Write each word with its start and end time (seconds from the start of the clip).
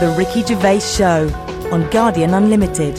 The 0.00 0.12
Ricky 0.18 0.42
Gervais 0.42 0.80
Show 0.80 1.28
on 1.72 1.88
Guardian 1.90 2.34
Unlimited. 2.34 2.98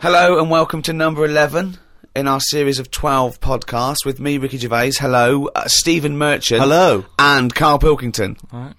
Hello 0.00 0.38
and 0.38 0.50
welcome 0.50 0.82
to 0.82 0.92
number 0.92 1.24
11 1.24 1.78
in 2.14 2.28
our 2.28 2.40
series 2.40 2.78
of 2.78 2.90
12 2.90 3.40
podcasts 3.40 4.04
with 4.04 4.20
me, 4.20 4.36
Ricky 4.36 4.58
Gervais. 4.58 4.92
Hello, 4.98 5.48
uh, 5.54 5.66
Stephen 5.66 6.18
Merchant. 6.18 6.60
Hello. 6.60 7.06
And 7.18 7.54
Carl 7.54 7.78
Pilkington. 7.78 8.36
Right. 8.52 8.74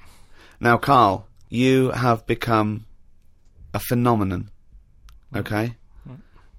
Now, 0.59 0.77
Carl, 0.77 1.27
you 1.49 1.89
have 1.89 2.27
become 2.27 2.85
a 3.73 3.79
phenomenon. 3.79 4.51
Okay? 5.35 5.75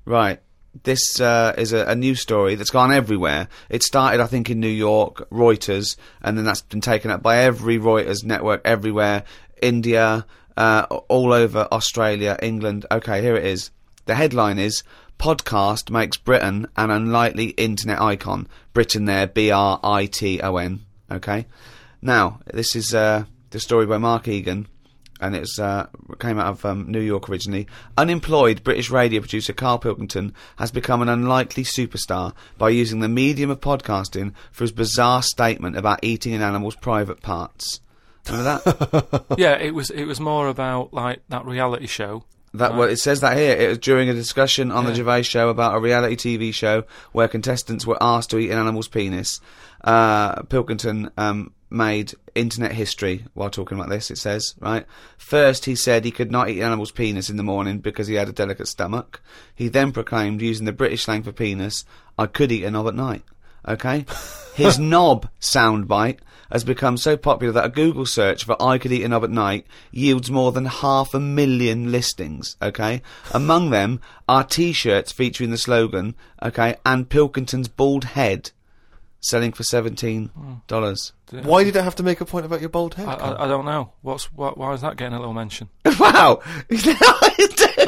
Right. 0.05 0.41
This 0.83 1.21
uh, 1.21 1.55
is 1.59 1.73
a, 1.73 1.85
a 1.87 1.95
news 1.95 2.21
story 2.21 2.55
that's 2.55 2.71
gone 2.71 2.93
everywhere. 2.93 3.49
It 3.69 3.83
started, 3.83 4.21
I 4.21 4.27
think, 4.27 4.51
in 4.51 4.61
New 4.61 4.69
York, 4.69 5.29
Reuters, 5.31 5.97
and 6.23 6.39
then 6.39 6.45
that's 6.45 6.63
been 6.63 6.81
taken 6.81 7.11
up 7.11 7.23
by 7.23 7.39
every 7.39 7.79
Reuters 7.79 8.25
network 8.25 8.63
everywhere. 8.65 9.25
India, 9.61 10.27
uh, 10.57 10.87
all 11.09 11.33
over 11.33 11.67
Australia, 11.73 12.39
England. 12.41 12.87
Okay, 12.91 13.21
here 13.21 13.37
it 13.37 13.45
is. 13.45 13.71
The 14.07 14.15
headline 14.15 14.59
is 14.59 14.83
Podcast 15.19 15.91
makes 15.91 16.17
Briton 16.17 16.67
an 16.77 16.91
unlikely 16.91 17.49
internet 17.51 18.01
icon. 18.01 18.49
Briton 18.73 19.05
there, 19.05 19.27
B 19.27 19.51
R 19.51 19.79
I 19.83 20.07
T 20.07 20.41
O 20.41 20.57
N. 20.57 20.81
Okay? 21.11 21.47
Now, 22.01 22.41
this 22.47 22.75
is 22.75 22.95
uh, 22.95 23.25
the 23.51 23.61
story 23.61 23.85
by 23.85 23.99
Mark 23.99 24.29
Egan 24.29 24.67
and 25.21 25.37
it's 25.37 25.59
uh, 25.59 25.87
came 26.19 26.39
out 26.39 26.47
of 26.47 26.65
um, 26.65 26.91
New 26.91 27.01
York 27.01 27.29
originally. 27.29 27.67
Unemployed 27.97 28.65
British 28.65 28.91
radio 28.91 29.21
producer 29.21 29.53
Carl 29.53 29.79
Pilkington 29.79 30.35
has 30.57 30.71
become 30.71 31.03
an 31.03 31.09
unlikely 31.09 31.65
superstar 31.65 32.35
by 32.59 32.71
using 32.71 33.01
the 33.01 33.09
medium 33.09 33.51
of 33.51 33.61
podcasting 33.61 34.35
for 34.51 34.65
his 34.65 34.73
bizarre 34.73 35.23
statement 35.23 35.77
about 35.77 36.01
eating 36.03 36.35
an 36.35 36.43
animal's 36.43 36.77
private 36.77 37.21
parts. 37.21 37.81
Remember 38.29 38.61
that? 38.65 39.25
yeah, 39.39 39.57
it 39.57 39.75
was 39.75 39.91
it 39.91 40.05
was 40.05 40.21
more 40.21 40.49
about 40.49 40.93
like 40.93 41.23
that 41.29 41.45
reality 41.45 41.87
show. 41.87 42.25
That 42.53 42.75
well, 42.75 42.89
it 42.89 42.97
says 42.97 43.21
that 43.21 43.37
here. 43.37 43.57
It 43.57 43.69
was 43.69 43.79
during 43.79 44.09
a 44.09 44.15
discussion 44.15 44.73
on 44.73 44.85
the 44.85 44.95
Gervais 44.95 45.23
show 45.23 45.51
about 45.51 45.77
a 45.77 45.81
reality 45.81 46.17
TV 46.17 46.53
show 46.53 46.83
where 47.13 47.29
contestants 47.29 47.87
were 47.87 47.99
asked 48.01 48.31
to 48.31 48.39
eat 48.39 48.51
an 48.51 48.59
animal's 48.59 48.89
penis. 48.89 49.41
Uh, 49.85 50.43
Pilkington 50.43 51.13
um, 51.17 51.53
made 51.71 52.15
internet 52.35 52.73
history 52.73 53.25
while 53.35 53.51
talking 53.51 53.79
about 53.79 53.89
this. 53.89 54.11
It 54.11 54.19
says 54.19 54.57
right. 54.59 54.85
First, 55.17 55.67
he 55.67 55.77
said 55.77 56.05
he 56.05 56.11
could 56.11 56.33
not 56.33 56.49
eat 56.51 56.59
an 56.59 56.67
animal's 56.67 56.91
penis 56.91 57.31
in 57.31 57.37
the 57.37 57.45
morning 57.45 57.79
because 57.79 58.09
he 58.09 58.15
had 58.15 58.29
a 58.29 58.33
delicate 58.33 58.67
stomach. 58.67 59.23
He 59.55 59.69
then 59.69 59.93
proclaimed, 59.93 60.43
using 60.43 60.67
the 60.67 60.73
British 60.73 61.05
slang 61.05 61.23
for 61.23 61.33
penis, 61.33 61.85
"I 62.19 62.27
could 62.27 62.51
eat 62.51 62.65
a 62.65 62.71
knob 62.73 62.89
at 62.89 62.95
night." 62.97 63.23
Okay, 63.67 64.05
his 64.55 64.79
knob 64.91 65.29
soundbite 65.41 66.19
has 66.51 66.65
become 66.65 66.97
so 66.97 67.17
popular 67.17 67.53
that 67.53 67.65
a 67.65 67.69
Google 67.69 68.07
search 68.07 68.45
for 68.45 68.61
"I 68.61 68.79
could 68.79 68.93
eat 68.93 69.05
a 69.05 69.09
knob 69.09 69.25
at 69.25 69.31
night" 69.31 69.67
yields 69.91 70.31
more 70.31 70.53
than 70.53 70.67
half 70.67 71.15
a 71.15 71.21
million 71.21 71.93
listings. 71.93 72.57
Okay, 72.61 73.03
among 73.33 73.71
them 73.71 74.01
are 74.29 74.45
T-shirts 74.45 75.13
featuring 75.13 75.51
the 75.51 75.59
slogan 75.59 76.15
"Okay" 76.43 76.77
and 76.85 77.09
Pilkington's 77.09 77.69
bald 77.69 78.05
head, 78.05 78.51
selling 79.21 79.53
for 79.53 79.63
seventeen 79.63 80.29
hmm. 80.29 80.55
dollars. 80.67 81.13
Why 81.31 81.63
did 81.63 81.77
I 81.77 81.83
have 81.83 81.95
to 81.97 82.03
make 82.03 82.21
a 82.21 82.25
point 82.25 82.47
about 82.47 82.61
your 82.61 82.71
bald 82.71 82.95
head? 82.95 83.07
I, 83.09 83.17
Carl? 83.17 83.37
I, 83.39 83.45
I 83.45 83.49
don't 83.49 83.65
know. 83.65 83.93
What's 84.03 84.33
what, 84.33 84.59
why 84.59 84.73
is 84.73 84.81
that 84.81 84.97
getting 84.97 85.15
a 85.15 85.19
little 85.19 85.35
mention? 85.35 85.69
wow, 86.01 86.43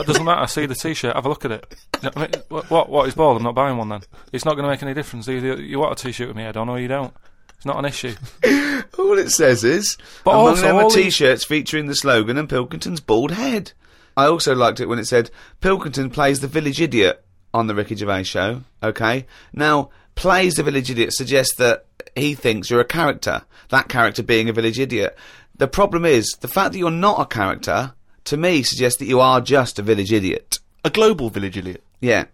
It 0.03 0.07
doesn't 0.07 0.25
matter. 0.25 0.47
See 0.47 0.67
the 0.67 0.75
T-shirt. 0.75 1.15
Have 1.15 1.27
a 1.27 1.29
look 1.29 1.45
at 1.45 1.53
it. 1.53 1.75
You 2.03 2.03
know 2.03 2.11
what 2.15 2.17
I 2.17 2.21
mean, 2.21 2.45
what, 2.49 2.71
what? 2.71 2.89
What 2.89 3.09
is 3.09 3.15
bald? 3.15 3.37
I'm 3.37 3.43
not 3.43 3.55
buying 3.55 3.77
one 3.77 3.89
then. 3.89 4.03
It's 4.33 4.45
not 4.45 4.55
going 4.55 4.65
to 4.65 4.71
make 4.71 4.83
any 4.83 4.95
difference. 4.95 5.29
Either 5.29 5.61
you 5.61 5.79
want 5.79 5.99
a 5.99 6.03
T-shirt 6.03 6.29
with 6.29 6.37
me 6.37 6.45
head 6.45 6.57
on 6.57 6.69
or 6.69 6.79
you 6.79 6.89
don't. 6.89 7.15
It's 7.57 7.67
not 7.67 7.79
an 7.79 7.85
issue. 7.85 8.15
All 8.99 9.19
it 9.19 9.31
says 9.31 9.63
is, 9.63 9.97
But 10.25 10.33
among 10.33 10.49
also 10.49 10.63
them 10.63 10.77
are 10.77 10.83
all 10.83 10.91
these- 10.91 11.05
T-shirts 11.05 11.45
featuring 11.45 11.87
the 11.87 11.95
slogan 11.95 12.37
and 12.37 12.49
Pilkington's 12.49 13.01
bald 13.01 13.31
head. 13.31 13.73
I 14.17 14.27
also 14.27 14.55
liked 14.55 14.81
it 14.81 14.87
when 14.87 14.99
it 14.99 15.07
said 15.07 15.31
Pilkington 15.61 16.11
plays 16.11 16.41
the 16.41 16.49
village 16.49 16.81
idiot 16.81 17.25
on 17.55 17.69
the 17.69 17.75
Ricky 17.75 17.95
Gervais 17.95 18.25
show. 18.25 18.63
Okay, 18.83 19.27
now 19.53 19.91
plays 20.15 20.55
the 20.55 20.63
village 20.63 20.91
idiot 20.91 21.13
suggests 21.13 21.55
that 21.57 21.87
he 22.17 22.35
thinks 22.35 22.71
you're 22.71 22.81
a 22.81 22.85
character. 22.85 23.43
That 23.71 23.89
character 23.89 24.23
being 24.23 24.49
a 24.49 24.53
village 24.53 24.79
idiot. 24.79 25.17
The 25.57 25.69
problem 25.69 26.05
is 26.05 26.27
the 26.41 26.49
fact 26.49 26.73
that 26.73 26.79
you're 26.79 26.91
not 26.91 27.21
a 27.21 27.27
character. 27.27 27.95
To 28.27 28.37
me, 28.37 28.63
suggests 28.63 28.99
that 29.01 29.07
you 29.07 29.19
are 29.21 29.41
just 29.41 29.79
a 29.79 29.83
village 29.83 30.13
idiot. 30.13 30.59
a 30.85 30.91
global 30.91 31.29
village 31.31 31.57
idiot. 31.57 31.83
Yeah. 32.01 32.25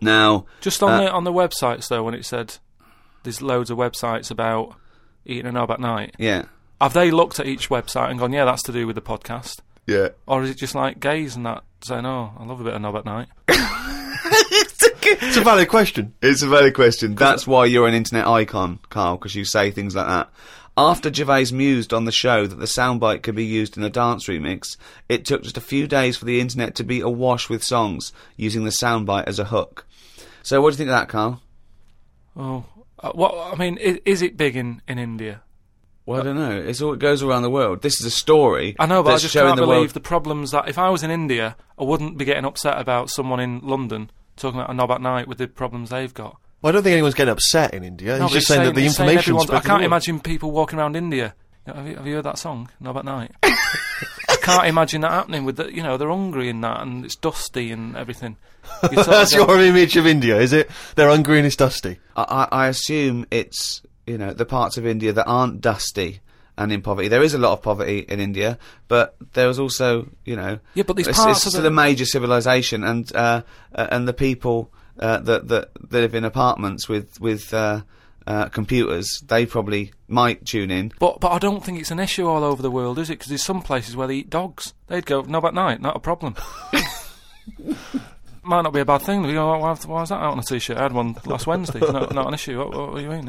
Now, 0.00 0.46
Just 0.60 0.82
on 0.82 0.92
Uh, 0.92 1.00
the 1.02 1.10
on 1.12 1.24
the 1.24 1.32
websites 1.32 1.88
though, 1.88 2.02
when 2.02 2.14
it 2.14 2.24
said 2.24 2.56
there's 3.22 3.42
loads 3.42 3.70
of 3.70 3.76
websites 3.78 4.30
about 4.30 4.74
eating 5.26 5.46
a 5.46 5.52
knob 5.52 5.70
at 5.70 5.78
night. 5.80 6.14
yeah, 6.18 6.44
Have 6.80 6.92
they 6.94 7.10
looked 7.10 7.38
at 7.38 7.46
each 7.46 7.68
website 7.68 8.10
and 8.10 8.18
gone, 8.18 8.32
yeah, 8.32 8.44
that's 8.46 8.62
to 8.62 8.72
do 8.72 8.86
with 8.86 8.94
the 8.96 9.02
podcast? 9.02 9.60
yeah. 9.86 10.08
Or 10.26 10.42
is 10.42 10.50
it 10.50 10.56
just 10.58 10.74
like 10.74 10.98
gays 11.00 11.36
and 11.36 11.44
that 11.44 11.62
saying, 11.82 12.06
oh, 12.06 12.32
I 12.38 12.44
love 12.44 12.60
a 12.60 12.64
bit 12.64 12.72
of 12.74 12.80
knob 12.80 12.96
at 12.96 13.04
night? 13.04 13.28
It's 15.02 15.36
a 15.36 15.42
valid 15.42 15.68
question. 15.68 16.14
It's 16.22 16.42
a 16.42 16.48
valid 16.48 16.74
question. 16.74 17.14
That's 17.14 17.46
why 17.46 17.66
you're 17.66 17.86
an 17.86 17.94
internet 17.94 18.26
icon, 18.26 18.78
Carl, 18.88 19.16
because 19.16 19.34
you 19.34 19.44
say 19.44 19.70
things 19.70 19.94
like 19.94 20.06
that. 20.06 20.30
After 20.76 21.12
Gervais 21.12 21.52
mused 21.52 21.92
on 21.92 22.04
the 22.04 22.12
show 22.12 22.46
that 22.46 22.56
the 22.56 22.66
soundbite 22.66 23.22
could 23.22 23.34
be 23.34 23.44
used 23.44 23.76
in 23.76 23.82
a 23.82 23.90
dance 23.90 24.28
remix, 24.28 24.76
it 25.08 25.24
took 25.24 25.42
just 25.42 25.56
a 25.56 25.60
few 25.60 25.86
days 25.86 26.16
for 26.16 26.24
the 26.24 26.40
internet 26.40 26.74
to 26.76 26.84
be 26.84 27.00
awash 27.00 27.48
with 27.48 27.64
songs 27.64 28.12
using 28.36 28.64
the 28.64 28.70
soundbite 28.70 29.24
as 29.24 29.38
a 29.38 29.44
hook. 29.44 29.86
So, 30.42 30.60
what 30.60 30.70
do 30.70 30.74
you 30.74 30.78
think 30.78 30.90
of 30.90 30.96
that, 30.96 31.08
Carl? 31.08 31.42
Oh, 32.36 32.64
uh, 33.00 33.10
what? 33.12 33.52
I 33.52 33.56
mean, 33.56 33.76
is, 33.76 33.98
is 34.04 34.22
it 34.22 34.36
big 34.36 34.56
in, 34.56 34.80
in 34.88 34.98
India? 34.98 35.42
Well, 36.06 36.20
I 36.20 36.24
don't 36.24 36.36
know. 36.36 36.56
It's 36.58 36.80
all, 36.80 36.94
it 36.94 36.98
goes 36.98 37.22
around 37.22 37.42
the 37.42 37.50
world. 37.50 37.82
This 37.82 38.00
is 38.00 38.06
a 38.06 38.10
story. 38.10 38.74
I 38.78 38.86
know, 38.86 39.02
but 39.02 39.14
I 39.14 39.18
just 39.18 39.34
can't 39.34 39.56
the 39.56 39.62
believe 39.62 39.78
world. 39.78 39.90
the 39.90 40.00
problems 40.00 40.50
that 40.52 40.68
if 40.68 40.78
I 40.78 40.88
was 40.88 41.02
in 41.02 41.10
India, 41.10 41.56
I 41.78 41.84
wouldn't 41.84 42.16
be 42.16 42.24
getting 42.24 42.44
upset 42.44 42.78
about 42.78 43.10
someone 43.10 43.38
in 43.38 43.60
London 43.60 44.10
talking 44.40 44.60
about 44.60 44.70
a 44.70 44.74
knob 44.74 44.90
at 44.90 45.00
night 45.00 45.28
with 45.28 45.38
the 45.38 45.48
problems 45.48 45.90
they've 45.90 46.12
got. 46.12 46.36
Well, 46.62 46.70
I 46.70 46.72
don't 46.72 46.82
think 46.82 46.92
anyone's 46.92 47.14
getting 47.14 47.32
upset 47.32 47.72
in 47.72 47.84
India. 47.84 48.18
No, 48.18 48.24
He's 48.24 48.34
just 48.34 48.48
saying, 48.48 48.64
that 48.64 48.74
the 48.74 48.84
information. 48.84 49.36
I 49.36 49.60
can't 49.60 49.82
imagine 49.82 50.20
people 50.20 50.50
walking 50.50 50.78
around 50.78 50.96
India. 50.96 51.34
Have 51.66 51.86
you, 51.86 51.96
have 51.96 52.06
you 52.06 52.14
heard 52.16 52.24
that 52.24 52.38
song, 52.38 52.70
Knob 52.80 52.96
at 52.96 53.04
Night? 53.04 53.32
I 53.42 54.36
can't 54.40 54.66
imagine 54.66 55.02
that 55.02 55.10
happening 55.10 55.44
with 55.44 55.56
the, 55.56 55.72
you 55.72 55.82
know, 55.82 55.96
they're 55.96 56.08
hungry 56.08 56.48
and 56.48 56.64
that, 56.64 56.80
and 56.80 57.04
it's 57.04 57.16
dusty 57.16 57.70
and 57.70 57.96
everything. 57.96 58.36
You 58.90 59.02
That's 59.02 59.34
your 59.34 59.60
image 59.60 59.96
of 59.96 60.06
India, 60.06 60.38
is 60.38 60.52
it? 60.52 60.70
They're 60.94 61.08
hungry 61.08 61.38
and 61.38 61.46
it's 61.46 61.56
dusty. 61.56 61.98
I, 62.14 62.46
I 62.50 62.64
I 62.64 62.68
assume 62.68 63.26
it's 63.30 63.82
you 64.06 64.16
know 64.16 64.32
the 64.32 64.44
parts 64.44 64.76
of 64.76 64.86
India 64.86 65.12
that 65.12 65.26
aren't 65.26 65.60
dusty 65.60 66.20
and 66.58 66.72
in 66.72 66.82
poverty. 66.82 67.08
There 67.08 67.22
is 67.22 67.34
a 67.34 67.38
lot 67.38 67.52
of 67.52 67.62
poverty 67.62 68.00
in 68.00 68.20
India, 68.20 68.58
but 68.88 69.16
there 69.32 69.48
is 69.48 69.58
also 69.58 70.08
you 70.24 70.36
know 70.36 70.58
Yeah, 70.74 70.84
but 70.84 70.96
these 70.96 71.08
it's, 71.08 71.18
parts 71.18 71.38
it's 71.44 71.48
still 71.50 71.62
the- 71.62 71.68
a 71.68 71.70
major 71.70 72.04
civilization, 72.04 72.84
and 72.84 73.10
uh, 73.14 73.42
uh, 73.74 73.86
and 73.90 74.06
the 74.08 74.12
people 74.12 74.72
uh, 74.98 75.18
that 75.18 75.48
that 75.48 75.70
that 75.90 76.00
live 76.00 76.14
in 76.14 76.24
apartments 76.24 76.88
with 76.88 77.20
with 77.20 77.52
uh, 77.54 77.80
uh, 78.26 78.48
computers, 78.48 79.22
they 79.26 79.46
probably 79.46 79.92
might 80.06 80.44
tune 80.44 80.70
in. 80.70 80.92
But 80.98 81.20
but 81.20 81.32
I 81.32 81.38
don't 81.38 81.64
think 81.64 81.80
it's 81.80 81.90
an 81.90 81.98
issue 82.00 82.26
all 82.26 82.44
over 82.44 82.62
the 82.62 82.70
world, 82.70 82.98
is 82.98 83.08
it? 83.10 83.14
Because 83.14 83.28
there's 83.28 83.44
some 83.44 83.62
places 83.62 83.96
where 83.96 84.06
they 84.06 84.16
eat 84.16 84.30
dogs. 84.30 84.74
They'd 84.88 85.06
go 85.06 85.22
no 85.22 85.40
at 85.46 85.54
night, 85.54 85.80
not 85.80 85.96
a 85.96 86.00
problem. 86.00 86.34
Might 88.42 88.62
not 88.62 88.72
be 88.72 88.80
a 88.80 88.84
bad 88.86 89.02
thing. 89.02 89.22
You 89.24 89.34
go, 89.34 89.58
why, 89.58 89.74
why 89.74 90.02
is 90.02 90.08
that 90.08 90.14
out 90.16 90.32
on 90.32 90.38
a 90.38 90.42
t-shirt? 90.42 90.76
I 90.78 90.82
had 90.84 90.92
one 90.92 91.14
last 91.26 91.46
Wednesday. 91.46 91.78
no, 91.80 92.06
not 92.06 92.26
an 92.28 92.34
issue. 92.34 92.58
What, 92.58 92.70
what 92.74 92.96
do 92.96 93.02
you 93.02 93.10
mean? 93.10 93.26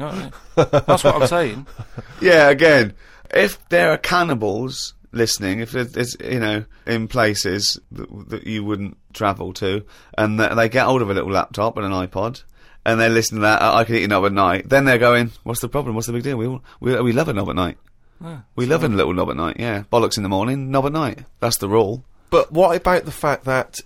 That's 0.56 1.04
what 1.04 1.14
I'm 1.16 1.26
saying. 1.26 1.66
Yeah, 2.20 2.48
again, 2.50 2.94
if 3.32 3.68
there 3.68 3.90
are 3.92 3.98
cannibals 3.98 4.94
listening, 5.12 5.60
if 5.60 5.72
there's, 5.72 5.92
there's 5.92 6.16
you 6.20 6.40
know, 6.40 6.64
in 6.86 7.08
places 7.08 7.78
that, 7.92 8.28
that 8.30 8.46
you 8.46 8.64
wouldn't 8.64 8.96
travel 9.12 9.52
to, 9.54 9.84
and 10.16 10.40
that 10.40 10.54
they 10.54 10.68
get 10.68 10.86
hold 10.86 11.02
of 11.02 11.10
a 11.10 11.14
little 11.14 11.30
laptop 11.30 11.76
and 11.76 11.86
an 11.86 11.92
iPod, 11.92 12.42
and 12.84 12.98
they're 12.98 13.08
listening 13.10 13.40
to 13.40 13.46
that, 13.46 13.60
"Oh, 13.62 13.74
I 13.76 13.84
can 13.84 13.94
eat 13.96 14.04
a 14.04 14.08
knob 14.08 14.24
at 14.24 14.32
night, 14.32 14.68
then 14.68 14.84
they're 14.84 14.98
going, 14.98 15.30
what's 15.44 15.60
the 15.60 15.68
problem? 15.68 15.94
What's 15.94 16.06
the 16.06 16.12
big 16.12 16.22
deal? 16.24 16.36
We 16.36 16.46
all, 16.46 16.62
we, 16.80 17.00
we 17.00 17.12
love 17.12 17.28
a 17.28 17.32
knob 17.32 17.48
at 17.50 17.56
night. 17.56 17.78
Yeah, 18.20 18.40
We 18.56 18.66
love 18.66 18.84
a 18.84 18.88
little 18.88 19.12
knob 19.12 19.30
at 19.30 19.36
night, 19.36 19.56
yeah. 19.58 19.82
Bollocks 19.92 20.16
in 20.16 20.22
the 20.22 20.28
morning, 20.28 20.70
knob 20.70 20.86
at 20.86 20.92
night. 20.92 21.20
That's 21.40 21.56
the 21.56 21.68
rule. 21.68 22.04
But 22.30 22.52
what 22.52 22.76
about 22.76 23.04
the 23.04 23.10
fact 23.10 23.44
that 23.44 23.80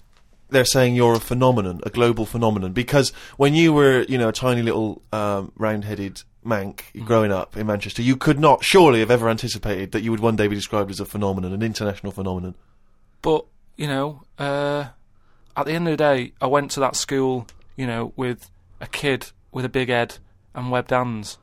they're 0.51 0.65
saying 0.65 0.95
you're 0.95 1.15
a 1.15 1.21
phenomenon, 1.21 1.81
a 1.85 1.91
global 1.91 2.27
phenomenon? 2.27 2.73
Because 2.73 3.11
when 3.39 3.55
you 3.55 3.73
were, 3.73 4.03
you 4.03 4.19
know, 4.19 4.29
a 4.29 4.33
tiny 4.33 4.63
little 4.63 5.03
um, 5.13 5.53
round-headed 5.57 6.23
mank 6.47 6.83
growing 7.05 7.33
up 7.33 7.57
in 7.57 7.67
Manchester, 7.67 8.03
you 8.03 8.17
could 8.17 8.39
not 8.39 8.65
surely 8.65 9.01
have 9.01 9.11
ever 9.11 9.29
anticipated 9.29 9.93
that 9.93 10.03
you 10.03 10.11
would 10.11 10.21
one 10.21 10.37
day 10.37 10.47
be 10.47 10.55
described 10.55 10.91
as 10.91 11.01
a 11.01 11.05
phenomenon, 11.05 11.53
an 11.53 11.63
international 11.63 12.13
phenomenon. 12.13 12.55
But 13.23 13.45
you 13.77 13.87
know, 13.87 14.23
uh, 14.39 14.87
at 15.57 15.67
the 15.67 15.73
end 15.73 15.89
of 15.89 15.93
the 15.93 15.97
day, 15.97 16.33
I 16.41 16.47
went 16.47 16.71
to 16.73 16.81
that 16.81 16.97
school, 16.97 17.47
you 17.77 17.87
know, 17.87 18.13
with 18.17 18.51
a 18.81 18.87
kid 18.87 19.31
with 19.53 19.65
a 19.65 19.71
big 19.71 19.89
head 19.89 20.19
and 20.55 20.71
webbed 20.71 20.91
hands. 20.91 21.39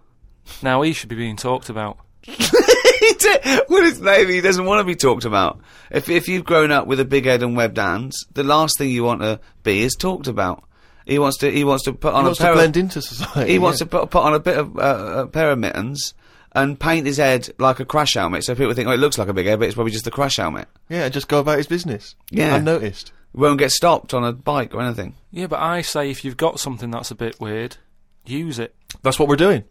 Now 0.61 0.81
he 0.81 0.93
should 0.93 1.09
be 1.09 1.15
being 1.15 1.35
talked 1.35 1.69
about. 1.69 1.97
well, 2.27 3.83
it's 3.83 3.99
maybe 3.99 4.33
he 4.33 4.41
doesn't 4.41 4.65
want 4.65 4.79
to 4.79 4.85
be 4.85 4.95
talked 4.95 5.25
about. 5.25 5.59
If 5.91 6.09
if 6.09 6.27
you've 6.27 6.45
grown 6.45 6.71
up 6.71 6.87
with 6.87 6.99
a 6.99 7.05
big 7.05 7.25
head 7.25 7.43
and 7.43 7.55
webbed 7.55 7.77
hands, 7.77 8.25
the 8.33 8.43
last 8.43 8.77
thing 8.77 8.89
you 8.89 9.03
want 9.03 9.21
to 9.21 9.39
be 9.63 9.81
is 9.81 9.95
talked 9.95 10.27
about. 10.27 10.63
He 11.05 11.19
wants 11.19 11.37
to. 11.39 11.51
He 11.51 11.63
wants 11.63 11.83
to 11.85 11.93
put 11.93 12.13
on 12.13 12.21
He 12.23 12.25
wants 12.27 12.39
a 12.39 12.43
pair 12.43 12.51
to 12.51 12.53
of- 12.53 12.57
blend 12.59 12.77
into 12.77 13.01
society. 13.01 13.51
He 13.51 13.59
wants 13.59 13.79
to 13.79 13.85
put, 13.85 14.09
put 14.09 14.23
on 14.23 14.33
a 14.33 14.39
bit 14.39 14.57
of 14.57 14.77
uh, 14.77 15.23
a 15.23 15.27
pair 15.27 15.51
of 15.51 15.59
mittens 15.59 16.13
and 16.55 16.79
paint 16.79 17.05
his 17.07 17.17
head 17.17 17.49
like 17.57 17.79
a 17.79 17.85
crash 17.85 18.13
helmet, 18.13 18.43
so 18.43 18.53
people 18.55 18.73
think, 18.73 18.87
oh, 18.87 18.91
it 18.91 18.99
looks 18.99 19.17
like 19.17 19.27
a 19.27 19.33
big 19.33 19.47
head, 19.47 19.57
but 19.59 19.65
it's 19.65 19.73
probably 19.75 19.91
just 19.91 20.05
a 20.07 20.11
crash 20.11 20.37
helmet. 20.37 20.67
Yeah, 20.87 21.09
just 21.09 21.27
go 21.27 21.39
about 21.39 21.57
his 21.57 21.65
business. 21.67 22.15
Yeah. 22.29 22.55
Unnoticed. 22.55 23.11
Won't 23.33 23.57
get 23.57 23.71
stopped 23.71 24.13
on 24.13 24.23
a 24.23 24.31
bike 24.31 24.75
or 24.75 24.81
anything. 24.81 25.15
Yeah, 25.31 25.47
but 25.47 25.59
I 25.59 25.81
say 25.81 26.11
if 26.11 26.23
you've 26.23 26.37
got 26.37 26.59
something 26.59 26.91
that's 26.91 27.09
a 27.09 27.15
bit 27.15 27.39
weird, 27.41 27.77
use 28.25 28.59
it. 28.59 28.75
That's 29.01 29.17
what 29.17 29.27
we're 29.27 29.35
doing. 29.35 29.63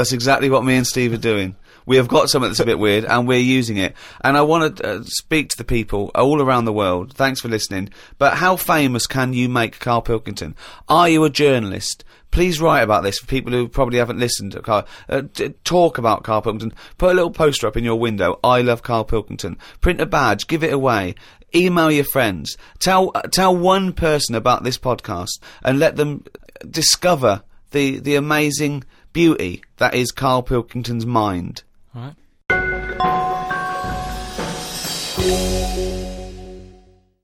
That's 0.00 0.12
exactly 0.12 0.48
what 0.48 0.64
me 0.64 0.76
and 0.76 0.86
Steve 0.86 1.12
are 1.12 1.18
doing. 1.18 1.56
We 1.84 1.96
have 1.96 2.08
got 2.08 2.30
something 2.30 2.48
that's 2.48 2.58
a 2.58 2.64
bit 2.64 2.78
weird, 2.78 3.04
and 3.04 3.28
we're 3.28 3.38
using 3.38 3.76
it. 3.76 3.94
And 4.22 4.34
I 4.34 4.40
want 4.40 4.78
to 4.78 4.88
uh, 4.88 5.02
speak 5.04 5.50
to 5.50 5.58
the 5.58 5.64
people 5.64 6.10
all 6.14 6.40
around 6.40 6.64
the 6.64 6.72
world. 6.72 7.12
Thanks 7.12 7.42
for 7.42 7.48
listening. 7.48 7.90
But 8.16 8.38
how 8.38 8.56
famous 8.56 9.06
can 9.06 9.34
you 9.34 9.50
make 9.50 9.78
Carl 9.78 10.00
Pilkington? 10.00 10.56
Are 10.88 11.06
you 11.06 11.22
a 11.24 11.28
journalist? 11.28 12.02
Please 12.30 12.62
write 12.62 12.80
about 12.80 13.02
this 13.02 13.18
for 13.18 13.26
people 13.26 13.52
who 13.52 13.68
probably 13.68 13.98
haven't 13.98 14.18
listened 14.18 14.52
to 14.52 14.62
Carl. 14.62 14.86
Uh, 15.06 15.20
talk 15.64 15.98
about 15.98 16.24
Carl 16.24 16.40
Pilkington. 16.40 16.72
Put 16.96 17.10
a 17.10 17.14
little 17.14 17.30
poster 17.30 17.66
up 17.66 17.76
in 17.76 17.84
your 17.84 18.00
window. 18.00 18.40
I 18.42 18.62
love 18.62 18.82
Carl 18.82 19.04
Pilkington. 19.04 19.58
Print 19.82 20.00
a 20.00 20.06
badge. 20.06 20.46
Give 20.46 20.64
it 20.64 20.72
away. 20.72 21.14
Email 21.54 21.90
your 21.90 22.04
friends. 22.04 22.56
Tell 22.78 23.10
uh, 23.14 23.20
tell 23.30 23.54
one 23.54 23.92
person 23.92 24.34
about 24.34 24.64
this 24.64 24.78
podcast 24.78 25.40
and 25.62 25.78
let 25.78 25.96
them 25.96 26.24
discover 26.70 27.42
the 27.72 27.98
the 27.98 28.14
amazing 28.14 28.84
beauty 29.12 29.62
that 29.76 29.94
is 29.94 30.12
Carl 30.12 30.42
Pilkington's 30.42 31.06
mind. 31.06 31.62
All 31.94 32.02
right. 32.02 32.16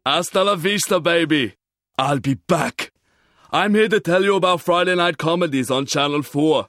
Hasta 0.05 0.45
la 0.45 0.55
vista, 0.55 1.01
baby. 1.01 1.55
I'll 1.99 2.21
be 2.21 2.35
back. 2.35 2.93
I'm 3.51 3.75
here 3.75 3.89
to 3.89 4.01
tell 4.01 4.23
you 4.23 4.37
about 4.37 4.61
Friday 4.61 4.95
night 4.95 5.19
comedies 5.19 5.71
on 5.71 5.87
Channel 5.87 6.23
4. 6.23 6.69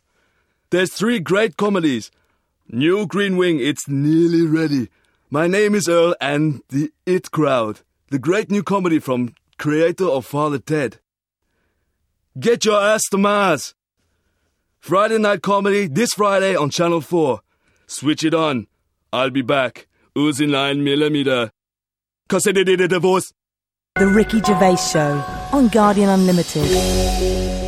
There's 0.70 0.94
three 0.94 1.20
great 1.20 1.58
comedies. 1.58 2.12
New 2.70 3.08
Green 3.08 3.38
Wing, 3.38 3.60
it's 3.60 3.88
nearly 3.88 4.46
ready. 4.46 4.90
My 5.30 5.48
name 5.48 5.76
is 5.76 5.88
Earl 5.88 6.16
and 6.20 6.62
the 6.70 6.92
It 7.06 7.32
Crowd, 7.32 7.82
the 8.10 8.20
great 8.20 8.50
new 8.50 8.64
comedy 8.64 9.00
from 9.00 9.34
creator 9.58 10.06
of 10.06 10.26
Father 10.26 10.60
Ted. 10.60 11.00
Get 12.40 12.66
your 12.66 12.82
ass 12.82 13.02
to 13.12 13.18
Mars. 13.18 13.74
Friday 14.80 15.18
night 15.18 15.42
comedy 15.42 15.88
this 15.88 16.14
Friday 16.14 16.56
on 16.56 16.70
Channel 16.70 17.02
4. 17.02 17.42
Switch 17.88 18.24
it 18.24 18.34
on. 18.34 18.68
I'll 19.12 19.30
be 19.30 19.42
back. 19.42 19.88
Uzi 20.16 20.50
9 20.50 20.84
millimeter. 20.84 21.52
Cause 22.30 22.48
I 22.48 22.52
did 22.52 22.70
a 22.70 22.88
divorce. 22.88 23.32
The 23.96 24.08
Ricky 24.08 24.42
Gervais 24.42 24.78
Show 24.78 25.24
on 25.52 25.68
Guardian 25.70 26.10
Unlimited. 26.10 27.67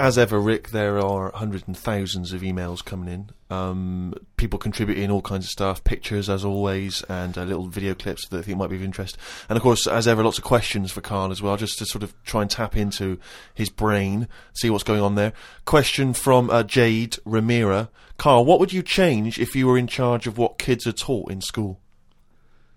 As 0.00 0.16
ever, 0.16 0.38
Rick, 0.38 0.68
there 0.68 1.00
are 1.00 1.32
hundreds 1.34 1.64
and 1.66 1.76
thousands 1.76 2.32
of 2.32 2.42
emails 2.42 2.84
coming 2.84 3.12
in. 3.12 3.30
Um, 3.50 4.14
people 4.36 4.56
contributing 4.56 5.10
all 5.10 5.22
kinds 5.22 5.46
of 5.46 5.50
stuff, 5.50 5.82
pictures 5.82 6.30
as 6.30 6.44
always, 6.44 7.02
and 7.08 7.36
uh, 7.36 7.42
little 7.42 7.66
video 7.66 7.94
clips 7.94 8.28
that 8.28 8.38
I 8.38 8.42
think 8.42 8.58
might 8.58 8.70
be 8.70 8.76
of 8.76 8.82
interest. 8.84 9.18
And 9.48 9.56
of 9.56 9.62
course, 9.64 9.88
as 9.88 10.06
ever, 10.06 10.22
lots 10.22 10.38
of 10.38 10.44
questions 10.44 10.92
for 10.92 11.00
Carl 11.00 11.32
as 11.32 11.42
well, 11.42 11.56
just 11.56 11.78
to 11.78 11.86
sort 11.86 12.04
of 12.04 12.14
try 12.22 12.42
and 12.42 12.50
tap 12.50 12.76
into 12.76 13.18
his 13.54 13.70
brain, 13.70 14.28
see 14.52 14.70
what's 14.70 14.84
going 14.84 15.00
on 15.00 15.16
there. 15.16 15.32
Question 15.64 16.12
from 16.12 16.48
uh, 16.48 16.62
Jade 16.62 17.16
Ramira. 17.26 17.88
Carl, 18.18 18.44
what 18.44 18.60
would 18.60 18.72
you 18.72 18.84
change 18.84 19.40
if 19.40 19.56
you 19.56 19.66
were 19.66 19.78
in 19.78 19.88
charge 19.88 20.28
of 20.28 20.38
what 20.38 20.58
kids 20.58 20.86
are 20.86 20.92
taught 20.92 21.32
in 21.32 21.40
school? 21.40 21.80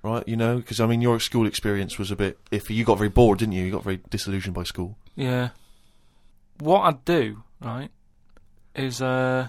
Right, 0.01 0.27
you 0.27 0.35
know, 0.35 0.57
because 0.57 0.79
I 0.79 0.87
mean, 0.87 1.01
your 1.01 1.19
school 1.19 1.45
experience 1.45 1.99
was 1.99 2.09
a 2.09 2.15
bit 2.15 2.39
iffy. 2.51 2.73
You 2.73 2.83
got 2.83 2.97
very 2.97 3.09
bored, 3.09 3.37
didn't 3.37 3.53
you? 3.53 3.63
You 3.63 3.71
got 3.71 3.83
very 3.83 3.99
disillusioned 4.09 4.55
by 4.55 4.63
school. 4.63 4.97
Yeah. 5.15 5.49
What 6.61 6.81
I'd 6.81 7.03
do, 7.05 7.43
right, 7.59 7.89
is 8.75 9.01
uh, 9.01 9.47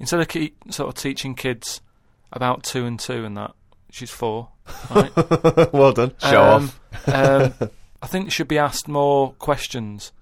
instead 0.00 0.20
of 0.20 0.28
keep 0.28 0.56
sort 0.70 0.88
of 0.88 1.00
teaching 1.00 1.34
kids 1.34 1.80
about 2.32 2.64
two 2.64 2.84
and 2.84 2.98
two 2.98 3.24
and 3.24 3.36
that, 3.36 3.52
she's 3.90 4.10
four, 4.10 4.48
right? 4.90 5.12
well 5.72 5.92
done. 5.92 6.12
Show 6.20 6.42
um, 6.42 6.72
um, 7.06 7.54
I 8.02 8.06
think 8.06 8.26
they 8.26 8.30
should 8.30 8.48
be 8.48 8.58
asked 8.58 8.88
more 8.88 9.32
questions 9.34 10.12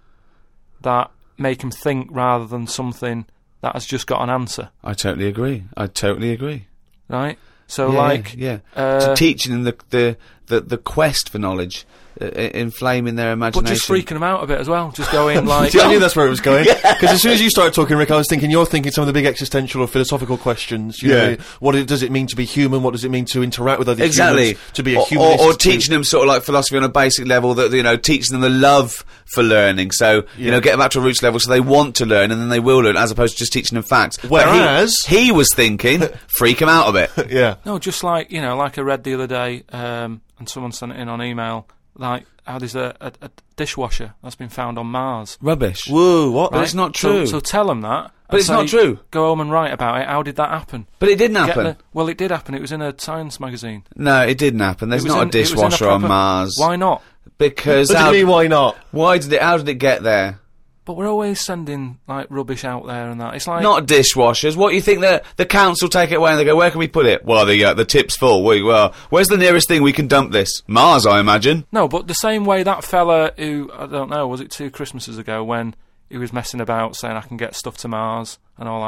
that 0.82 1.10
make 1.38 1.60
them 1.60 1.70
think 1.70 2.08
rather 2.10 2.46
than 2.46 2.66
something 2.66 3.26
that 3.62 3.72
has 3.72 3.86
just 3.86 4.06
got 4.06 4.22
an 4.22 4.30
answer, 4.30 4.70
I 4.84 4.92
totally 4.92 5.28
agree. 5.28 5.64
I 5.76 5.86
totally 5.86 6.30
agree. 6.30 6.66
right? 7.08 7.38
So, 7.68 7.92
yeah, 7.92 7.98
like, 7.98 8.34
yeah, 8.36 8.58
uh, 8.76 9.08
to 9.08 9.16
teaching 9.16 9.52
them 9.52 9.64
the, 9.64 9.76
the 9.90 10.16
the 10.46 10.60
the 10.60 10.78
quest 10.78 11.30
for 11.30 11.38
knowledge, 11.38 11.84
uh, 12.20 12.26
inflaming 12.26 13.14
their 13.16 13.32
imagination. 13.32 13.64
but 13.64 13.70
just 13.74 13.88
freaking 13.88 14.14
them 14.14 14.22
out 14.22 14.42
a 14.42 14.46
bit 14.46 14.58
as 14.60 14.68
well. 14.68 14.90
Just 14.92 15.12
going 15.12 15.44
like, 15.46 15.72
See, 15.72 15.80
I 15.80 15.88
knew 15.88 15.98
that's 16.00 16.16
where 16.16 16.26
it 16.26 16.30
was 16.30 16.40
going. 16.40 16.66
Because 16.96 17.10
as 17.16 17.22
soon 17.22 17.32
as 17.32 17.42
you 17.42 17.50
started 17.50 17.74
talking, 17.74 17.96
Rick, 17.96 18.10
I 18.10 18.16
was 18.16 18.26
thinking 18.28 18.50
you're 18.50 18.64
thinking 18.64 18.90
some 18.90 19.02
of 19.02 19.06
the 19.06 19.12
big 19.12 19.26
existential 19.26 19.82
or 19.82 19.86
philosophical 19.86 20.38
questions. 20.38 21.02
You 21.02 21.10
Yeah. 21.10 21.26
know, 21.30 21.36
what 21.60 21.74
it, 21.74 21.86
does 21.86 22.02
it 22.02 22.10
mean 22.10 22.26
to 22.28 22.36
be 22.36 22.44
human? 22.46 22.82
What 22.82 22.92
does 22.92 23.04
it 23.04 23.10
mean 23.10 23.26
to 23.26 23.42
interact 23.42 23.78
with 23.78 23.88
other 23.88 24.02
Exactly. 24.02 24.48
humans? 24.54 24.72
To 24.74 24.82
be 24.82 24.94
a 24.94 25.00
or, 25.00 25.06
human. 25.06 25.26
or, 25.26 25.34
is 25.34 25.40
or 25.40 25.52
teaching 25.58 25.92
them 25.92 26.04
sort 26.04 26.22
of 26.26 26.28
like 26.34 26.42
philosophy 26.42 26.78
on 26.78 26.84
a 26.84 26.88
basic 26.88 27.26
level 27.26 27.52
that 27.54 27.70
you 27.72 27.82
know 27.82 27.96
teaching 27.96 28.32
them 28.32 28.40
the 28.40 28.48
love 28.48 29.04
for 29.26 29.42
learning. 29.42 29.90
So 29.90 30.24
you 30.38 30.50
know 30.50 30.60
get 30.60 30.70
them 30.70 30.78
back 30.80 30.92
to 30.92 31.00
a 31.00 31.02
roots 31.02 31.22
level 31.22 31.38
so 31.38 31.50
they 31.50 31.60
want 31.60 31.96
to 31.96 32.06
learn 32.06 32.30
and 32.32 32.40
then 32.40 32.48
they 32.48 32.60
will 32.60 32.78
learn 32.78 32.96
as 32.96 33.10
opposed 33.10 33.34
to 33.34 33.38
just 33.40 33.52
teaching 33.52 33.76
them 33.76 33.82
facts. 33.84 34.16
But 34.16 34.24
he- 34.24 34.30
Whereas- 34.30 34.96
he, 35.06 35.32
was 35.32 35.48
thinking 35.54 36.02
freak 36.28 36.58
them 36.60 36.68
out 36.70 36.88
a 36.88 36.92
bit. 36.92 37.30
Yeah. 37.30 37.56
No, 37.66 37.78
just 37.78 38.02
like 38.02 38.30
you 38.30 38.40
know, 38.40 38.56
like 38.56 38.78
I 38.78 38.80
read 38.82 39.04
the 39.04 39.12
other 39.14 39.26
day, 39.26 39.64
um, 39.70 40.22
and 40.38 40.48
someone 40.48 40.72
sent 40.72 40.92
it 40.92 40.98
in 40.98 41.08
on 41.10 41.22
email. 41.22 41.66
Like 41.96 42.26
how 42.46 42.58
there's 42.58 42.76
a, 42.76 42.94
a, 43.00 43.12
a 43.22 43.31
dishwasher 43.56 44.14
that's 44.22 44.37
been 44.37 44.48
found 44.48 44.78
on 44.78 44.87
Mars. 44.87 45.38
Rubbish. 45.40 45.88
Whoa, 45.88 46.31
what? 46.31 46.52
But 46.52 46.62
it's 46.62 46.75
not 46.75 46.94
true. 46.94 47.26
So, 47.26 47.40
tell 47.40 47.66
them 47.66 47.81
that. 47.81 48.12
But 48.28 48.34
and 48.34 48.40
it's 48.40 48.48
not 48.48 48.69
true. 48.69 48.98
Go 49.10 49.26
home 49.26 49.40
and 49.40 49.50
write 49.50 49.72
about 49.72 50.00
it. 50.00 50.06
How 50.08 50.22
did 50.22 50.37
that 50.37 50.50
happen? 50.50 50.87
But 50.98 51.08
it 51.08 51.16
didn't 51.16 51.34
Get 51.34 51.46
happen. 51.48 51.64
the- 51.64 51.76
well, 51.93 52.08
it 52.08 52.19
did 52.19 52.31
happen. 52.31 52.54
It 52.54 52.60
was 52.60 52.72
in 52.72 52.82
a 52.82 52.94
science 52.98 53.38
magazine. 53.40 53.84
No, 53.96 54.22
it 54.22 54.37
didn't 54.38 54.60
happen. 54.60 54.88
There's 54.88 55.04
not 55.04 55.22
in- 55.22 55.28
a 55.34 55.38
it 55.38 55.40
was 55.43 55.52
in 55.52 55.56
dishwasher 55.56 55.88
on 55.88 56.02
Mars. 56.02 56.56
Why 56.58 56.76
not? 56.76 57.02
Because 57.38 57.88
What 57.88 57.94
do 57.99 58.00
how, 58.04 58.10
you 58.12 58.25
mean, 58.25 58.28
why 58.32 58.46
not? 58.49 58.76
why 58.92 59.19
did 59.19 59.32
it? 59.32 59.42
How 59.42 59.56
did 59.58 59.69
it 59.69 59.75
get 59.75 60.02
there? 60.02 60.40
But 60.87 60.97
we're 60.97 61.09
always 61.09 61.41
sending 61.44 61.99
like 62.09 62.29
rubbish 62.31 62.65
out 62.65 62.87
there 62.87 63.11
and 63.11 63.21
that. 63.21 63.35
It's 63.35 63.47
like 63.47 63.62
Not 63.62 63.87
dishwashers. 63.87 64.56
What 64.56 64.71
do 64.71 64.77
you 64.77 64.81
think 64.81 65.00
the 65.03 65.23
the 65.37 65.44
council 65.44 65.88
take 65.91 66.12
it 66.12 66.15
away 66.15 66.31
and 66.31 66.41
they 66.41 66.44
go, 66.44 66.56
where 66.56 66.71
can 66.71 66.79
we 66.79 66.88
put 66.88 67.05
it? 67.05 67.25
Well, 67.25 67.44
the 67.44 67.62
uh, 67.65 67.75
the 67.75 67.85
tip's 67.85 68.17
full. 68.17 68.43
We, 68.44 68.62
well, 68.62 68.94
where's 69.11 69.27
the 69.29 69.37
nearest 69.37 69.69
thing 69.69 69.83
we 69.83 69.93
can 69.93 70.06
dump 70.09 70.33
this? 70.33 70.62
Mars, 70.67 71.05
I 71.05 71.21
imagine. 71.21 71.67
no, 71.73 71.88
but 71.88 72.06
the 72.06 72.15
same 72.15 72.44
way 72.47 72.62
that 72.62 72.85
fella 72.85 73.33
who 73.37 73.71
I 73.75 73.87
don't 73.87 74.09
know 74.09 74.27
was 74.27 74.41
it 74.41 74.50
two 74.50 74.71
Christmases 74.71 75.19
ago 75.19 75.44
when 75.44 75.75
he 76.09 76.17
was 76.19 76.33
messing 76.33 76.61
about 76.61 76.94
saying 76.97 77.17
I 77.17 77.21
can 77.21 77.37
get 77.37 77.55
stuff 77.56 77.77
to 77.79 77.88
Mars 77.88 78.38
and 78.56 78.69
all 78.69 78.81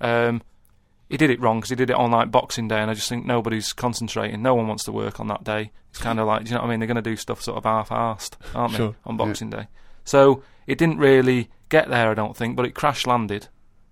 that. 0.00 0.06
Um, 0.28 0.42
he 1.08 1.16
did 1.16 1.28
it 1.30 1.40
wrong 1.40 1.58
because 1.58 1.70
he 1.70 1.76
did 1.76 1.90
it 1.90 1.96
on 1.96 2.10
like 2.12 2.30
Boxing 2.30 2.68
Day, 2.68 2.78
and 2.78 2.90
I 2.90 2.94
just 2.94 3.08
think 3.08 3.26
nobody's 3.26 3.72
concentrating. 3.72 4.40
No 4.42 4.54
one 4.54 4.68
wants 4.68 4.84
to 4.84 4.92
work 4.92 5.20
on 5.20 5.26
that 5.26 5.44
day. 5.44 5.72
It's 5.90 5.98
kind 5.98 6.18
of 6.18 6.26
like, 6.26 6.44
do 6.44 6.50
you 6.50 6.54
know 6.54 6.62
what 6.62 6.68
I 6.68 6.70
mean? 6.70 6.80
They're 6.80 6.86
going 6.86 6.94
to 6.94 7.02
do 7.02 7.16
stuff 7.16 7.42
sort 7.42 7.58
of 7.58 7.64
half-assed, 7.64 8.36
aren't 8.54 8.74
Sure. 8.74 8.90
they, 8.92 8.96
on 9.04 9.16
Boxing 9.18 9.50
Day? 9.50 9.66
So 10.04 10.42
it 10.66 10.78
didn't 10.78 10.98
really 10.98 11.50
get 11.68 11.88
there, 11.88 12.10
I 12.10 12.14
don't 12.14 12.36
think, 12.36 12.56
but 12.56 12.66
it 12.66 12.74
crash 12.74 13.06
landed. 13.06 13.48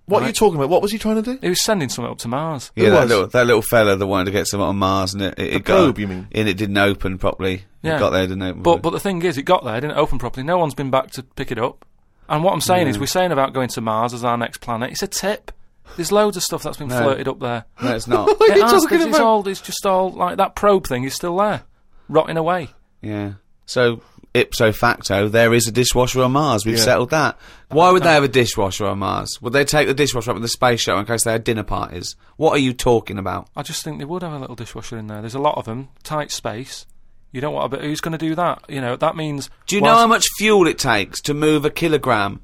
What 0.06 0.24
are 0.24 0.26
you 0.26 0.32
talking 0.32 0.56
about? 0.56 0.70
What 0.70 0.82
was 0.82 0.90
he 0.90 0.98
trying 0.98 1.22
to 1.22 1.34
do? 1.34 1.38
He 1.40 1.48
was 1.50 1.62
sending 1.62 1.88
something 1.88 2.10
up 2.10 2.18
to 2.18 2.28
Mars. 2.28 2.72
Yeah, 2.74 2.86
Who 2.86 2.90
that 2.90 3.00
was? 3.02 3.08
little 3.10 3.26
that 3.28 3.46
little 3.46 3.62
fella 3.62 3.94
that 3.94 4.06
wanted 4.06 4.24
to 4.24 4.30
get 4.32 4.48
something 4.48 4.66
on 4.66 4.76
Mars 4.76 5.14
and 5.14 5.22
it, 5.22 5.38
it, 5.38 5.54
it 5.54 5.64
got 5.64 5.76
probe, 5.76 5.98
you 6.00 6.08
mean? 6.08 6.26
and 6.32 6.48
it 6.48 6.56
didn't 6.56 6.78
open 6.78 7.16
properly. 7.16 7.64
Yeah. 7.82 7.94
It 7.96 7.98
got 8.00 8.10
there, 8.10 8.22
didn't 8.26 8.42
it? 8.42 8.60
But 8.62 8.82
but 8.82 8.90
the 8.90 8.98
thing 8.98 9.22
is, 9.22 9.38
it 9.38 9.42
got 9.44 9.64
there, 9.64 9.76
it 9.76 9.82
didn't 9.82 9.96
open 9.98 10.18
properly. 10.18 10.44
No 10.44 10.58
one's 10.58 10.74
been 10.74 10.90
back 10.90 11.12
to 11.12 11.22
pick 11.22 11.52
it 11.52 11.58
up. 11.60 11.84
And 12.28 12.42
what 12.42 12.52
I'm 12.54 12.60
saying 12.60 12.88
is, 12.88 12.96
mm. 12.96 13.00
we're 13.00 13.06
saying 13.06 13.30
about 13.30 13.52
going 13.54 13.68
to 13.68 13.80
Mars 13.80 14.12
as 14.12 14.24
our 14.24 14.36
next 14.36 14.58
planet. 14.60 14.90
It's 14.90 15.02
a 15.02 15.06
tip. 15.06 15.52
There's 15.96 16.10
loads 16.12 16.36
of 16.36 16.42
stuff 16.42 16.62
that's 16.64 16.76
been 16.76 16.88
No. 16.88 17.02
flirted 17.02 17.28
up 17.28 17.38
there. 17.40 17.64
no, 17.80 17.94
it's 17.94 18.06
not. 18.08 18.26
What 18.26 18.40
are 18.50 18.56
you 18.56 18.62
It 18.64 18.68
has, 18.68 18.82
talking 18.82 18.98
'cause 18.98 19.06
it's 19.06 19.18
all 19.20 19.46
it's 19.46 19.60
just 19.60 19.86
all 19.86 20.10
like 20.10 20.38
that 20.38 20.56
probe 20.56 20.86
thing 20.88 21.04
is 21.04 21.14
still 21.14 21.36
there, 21.36 21.62
rotting 22.08 22.36
away. 22.36 22.70
yeah. 23.00 23.34
So 23.66 24.02
ipso 24.34 24.72
facto, 24.72 25.28
there 25.28 25.52
is 25.52 25.66
a 25.66 25.72
dishwasher 25.72 26.22
on 26.22 26.32
Mars. 26.32 26.64
We've 26.64 26.76
Yeah. 26.78 26.84
settled 26.84 27.10
that. 27.10 27.36
Why 27.68 27.90
would 27.90 28.02
they 28.02 28.12
have 28.12 28.22
a 28.24 28.28
dishwasher 28.28 28.86
on 28.86 28.98
Mars? 29.00 29.38
Would 29.40 29.52
they 29.52 29.64
take 29.64 29.86
the 29.88 29.94
dishwasher 29.94 30.30
up 30.30 30.36
in 30.36 30.42
the 30.42 30.48
space 30.48 30.80
shuttle 30.80 31.00
in 31.00 31.06
case 31.06 31.24
they 31.24 31.32
had 31.32 31.44
dinner 31.44 31.62
parties? 31.62 32.16
What 32.36 32.52
are 32.52 32.58
you 32.58 32.72
talking 32.72 33.18
about? 33.18 33.48
I 33.56 33.62
just 33.62 33.82
think 33.84 33.98
they 33.98 34.04
would 34.04 34.22
have 34.22 34.32
a 34.32 34.38
little 34.38 34.56
dishwasher 34.56 34.96
in 34.98 35.06
there. 35.08 35.20
There's 35.20 35.34
a 35.34 35.40
lot 35.40 35.56
of 35.58 35.64
them, 35.64 35.88
tight 36.02 36.30
space. 36.30 36.86
You 37.32 37.40
don't 37.40 37.54
want 37.54 37.72
a 37.72 37.76
bit. 37.76 37.84
Who's 37.84 38.00
going 38.00 38.12
to 38.12 38.18
do 38.18 38.34
that? 38.34 38.62
You 38.68 38.80
know 38.80 38.96
that 38.96 39.14
means. 39.16 39.50
Do 39.66 39.76
you 39.76 39.82
know 39.82 39.94
how 39.94 40.06
much 40.08 40.24
fuel 40.38 40.66
it 40.66 40.78
takes 40.78 41.20
to 41.22 41.34
move 41.34 41.64
a 41.64 41.70
kilogram 41.70 42.40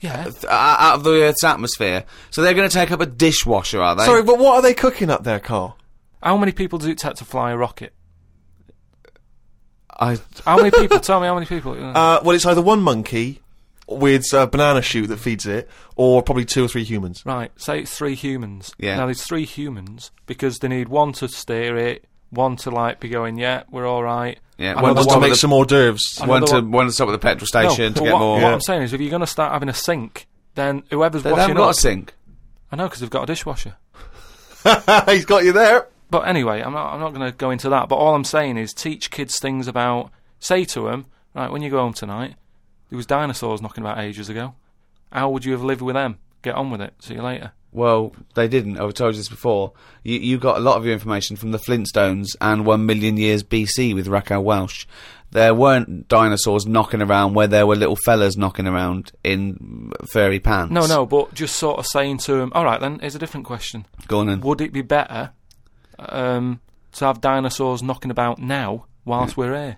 Yeah. 0.00 0.30
out 0.48 0.94
of 0.94 1.02
the 1.04 1.22
Earth's 1.24 1.42
atmosphere? 1.42 2.04
So 2.30 2.40
they're 2.42 2.54
going 2.54 2.68
to 2.68 2.72
take 2.74 2.92
up 2.92 3.00
a 3.00 3.06
dishwasher, 3.06 3.82
are 3.82 3.96
they? 3.96 4.04
Sorry, 4.04 4.22
but 4.22 4.38
what 4.38 4.54
are 4.54 4.62
they 4.62 4.72
cooking 4.74 5.10
up 5.10 5.24
there, 5.24 5.40
Carl? 5.40 5.76
How 6.22 6.36
many 6.36 6.52
people 6.52 6.78
does 6.78 6.86
it 6.88 6.98
take 6.98 7.14
to 7.14 7.24
fly 7.24 7.50
a 7.50 7.56
rocket? 7.56 7.92
I, 9.98 10.18
How 10.44 10.56
many 10.56 10.70
people? 10.70 11.00
Tell 11.00 11.20
me 11.20 11.26
how 11.26 11.34
many 11.34 11.46
people. 11.46 11.72
Uh, 11.72 12.20
well, 12.22 12.30
it's 12.36 12.46
either 12.46 12.62
one 12.62 12.80
monkey 12.82 13.40
with 13.88 14.32
a 14.32 14.46
banana 14.46 14.82
shoot 14.82 15.08
that 15.08 15.16
feeds 15.18 15.46
it, 15.46 15.68
or 15.96 16.22
probably 16.22 16.44
two 16.44 16.64
or 16.64 16.68
three 16.68 16.84
humans. 16.84 17.22
Right, 17.26 17.50
say 17.60 17.80
it's 17.80 17.96
three 17.96 18.14
humans. 18.14 18.72
Yeah. 18.78 18.96
Now 18.96 19.06
there's 19.06 19.22
three 19.24 19.44
humans 19.44 20.10
because 20.26 20.58
they 20.60 20.68
need 20.68 20.88
one 20.88 21.12
to 21.14 21.28
steer 21.28 21.76
it, 21.76 22.04
one 22.30 22.56
to 22.58 22.70
like 22.70 23.00
be 23.00 23.08
going, 23.08 23.36
yeah, 23.38 23.64
we're 23.70 23.86
all 23.86 24.02
right. 24.02 24.38
Yeah, 24.58 24.72
Another 24.72 24.82
one 24.88 24.94
Just 24.96 25.08
to 25.08 25.12
to 25.12 25.14
one 25.16 25.20
make 25.22 25.30
with 25.30 25.38
some 25.40 25.52
hors 25.52 25.66
d'oeuvres. 25.66 26.18
Another 26.18 26.30
one 26.30 26.46
to 26.46 26.54
one- 26.56 26.70
one 26.70 26.86
to 26.86 26.92
stop 26.92 27.08
at 27.08 27.12
the 27.12 27.18
petrol 27.18 27.46
station 27.46 27.84
No, 27.84 27.88
to 27.88 27.94
but 28.00 28.04
get 28.04 28.12
what, 28.12 28.18
more. 28.20 28.40
what 28.42 28.52
I'm 28.52 28.60
saying 28.60 28.82
is, 28.82 28.92
if 28.92 29.00
you're 29.00 29.08
going 29.10 29.20
to 29.20 29.26
start 29.26 29.52
having 29.52 29.70
a 29.70 29.74
sink, 29.74 30.26
then 30.54 30.82
whoever's 30.90 31.22
they 31.22 31.30
washing 31.32 31.40
haven't 31.40 31.56
got 31.56 31.64
up, 31.70 31.70
a 31.70 31.74
sink. 31.74 32.14
I 32.70 32.76
know 32.76 32.84
because 32.84 33.00
they've 33.00 33.08
got 33.10 33.22
a 33.22 33.26
dishwasher. 33.26 33.76
He's 35.08 35.24
got 35.24 35.44
you 35.44 35.52
there. 35.52 35.86
But 36.10 36.26
anyway, 36.26 36.60
I'm 36.60 36.72
not, 36.72 36.92
I'm 36.92 37.00
not 37.00 37.14
going 37.14 37.30
to 37.30 37.36
go 37.36 37.50
into 37.50 37.68
that. 37.70 37.88
But 37.88 37.96
all 37.96 38.14
I'm 38.14 38.24
saying 38.24 38.56
is 38.56 38.74
teach 38.74 39.10
kids 39.10 39.38
things 39.38 39.68
about. 39.68 40.10
Say 40.40 40.64
to 40.66 40.82
them, 40.82 41.06
right, 41.34 41.50
when 41.50 41.62
you 41.62 41.70
go 41.70 41.78
home 41.78 41.92
tonight, 41.92 42.34
there 42.88 42.96
was 42.96 43.06
dinosaurs 43.06 43.62
knocking 43.62 43.84
about 43.84 43.98
ages 43.98 44.28
ago. 44.28 44.54
How 45.12 45.28
would 45.30 45.44
you 45.44 45.52
have 45.52 45.62
lived 45.62 45.82
with 45.82 45.94
them? 45.94 46.18
Get 46.42 46.54
on 46.54 46.70
with 46.70 46.80
it. 46.80 46.94
See 47.00 47.14
you 47.14 47.22
later. 47.22 47.52
Well, 47.72 48.14
they 48.34 48.48
didn't. 48.48 48.78
I've 48.78 48.94
told 48.94 49.14
you 49.14 49.20
this 49.20 49.28
before. 49.28 49.72
You, 50.02 50.18
you 50.18 50.38
got 50.38 50.56
a 50.56 50.60
lot 50.60 50.76
of 50.76 50.84
your 50.84 50.92
information 50.92 51.36
from 51.36 51.52
the 51.52 51.58
Flintstones 51.58 52.34
and 52.40 52.66
one 52.66 52.86
million 52.86 53.16
years 53.16 53.44
BC 53.44 53.94
with 53.94 54.08
Raquel 54.08 54.42
Welch. 54.42 54.88
There 55.30 55.54
weren't 55.54 56.08
dinosaurs 56.08 56.66
knocking 56.66 57.00
around 57.00 57.34
where 57.34 57.46
there 57.46 57.66
were 57.66 57.76
little 57.76 57.94
fellas 57.94 58.36
knocking 58.36 58.66
around 58.66 59.12
in 59.22 59.92
furry 60.10 60.40
pants. 60.40 60.72
No, 60.72 60.86
no, 60.86 61.06
but 61.06 61.32
just 61.34 61.54
sort 61.54 61.78
of 61.78 61.86
saying 61.86 62.18
to 62.18 62.32
them, 62.32 62.50
all 62.52 62.64
right, 62.64 62.80
then, 62.80 62.98
here's 62.98 63.14
a 63.14 63.20
different 63.20 63.46
question. 63.46 63.86
Go 64.08 64.18
on 64.18 64.26
then. 64.26 64.40
Would 64.40 64.60
it 64.60 64.72
be 64.72 64.82
better 64.82 65.30
um, 66.08 66.60
to 66.92 67.04
have 67.06 67.20
dinosaurs 67.20 67.82
knocking 67.82 68.10
about 68.10 68.38
now 68.38 68.86
whilst 69.04 69.36
we're 69.36 69.54
here? 69.54 69.76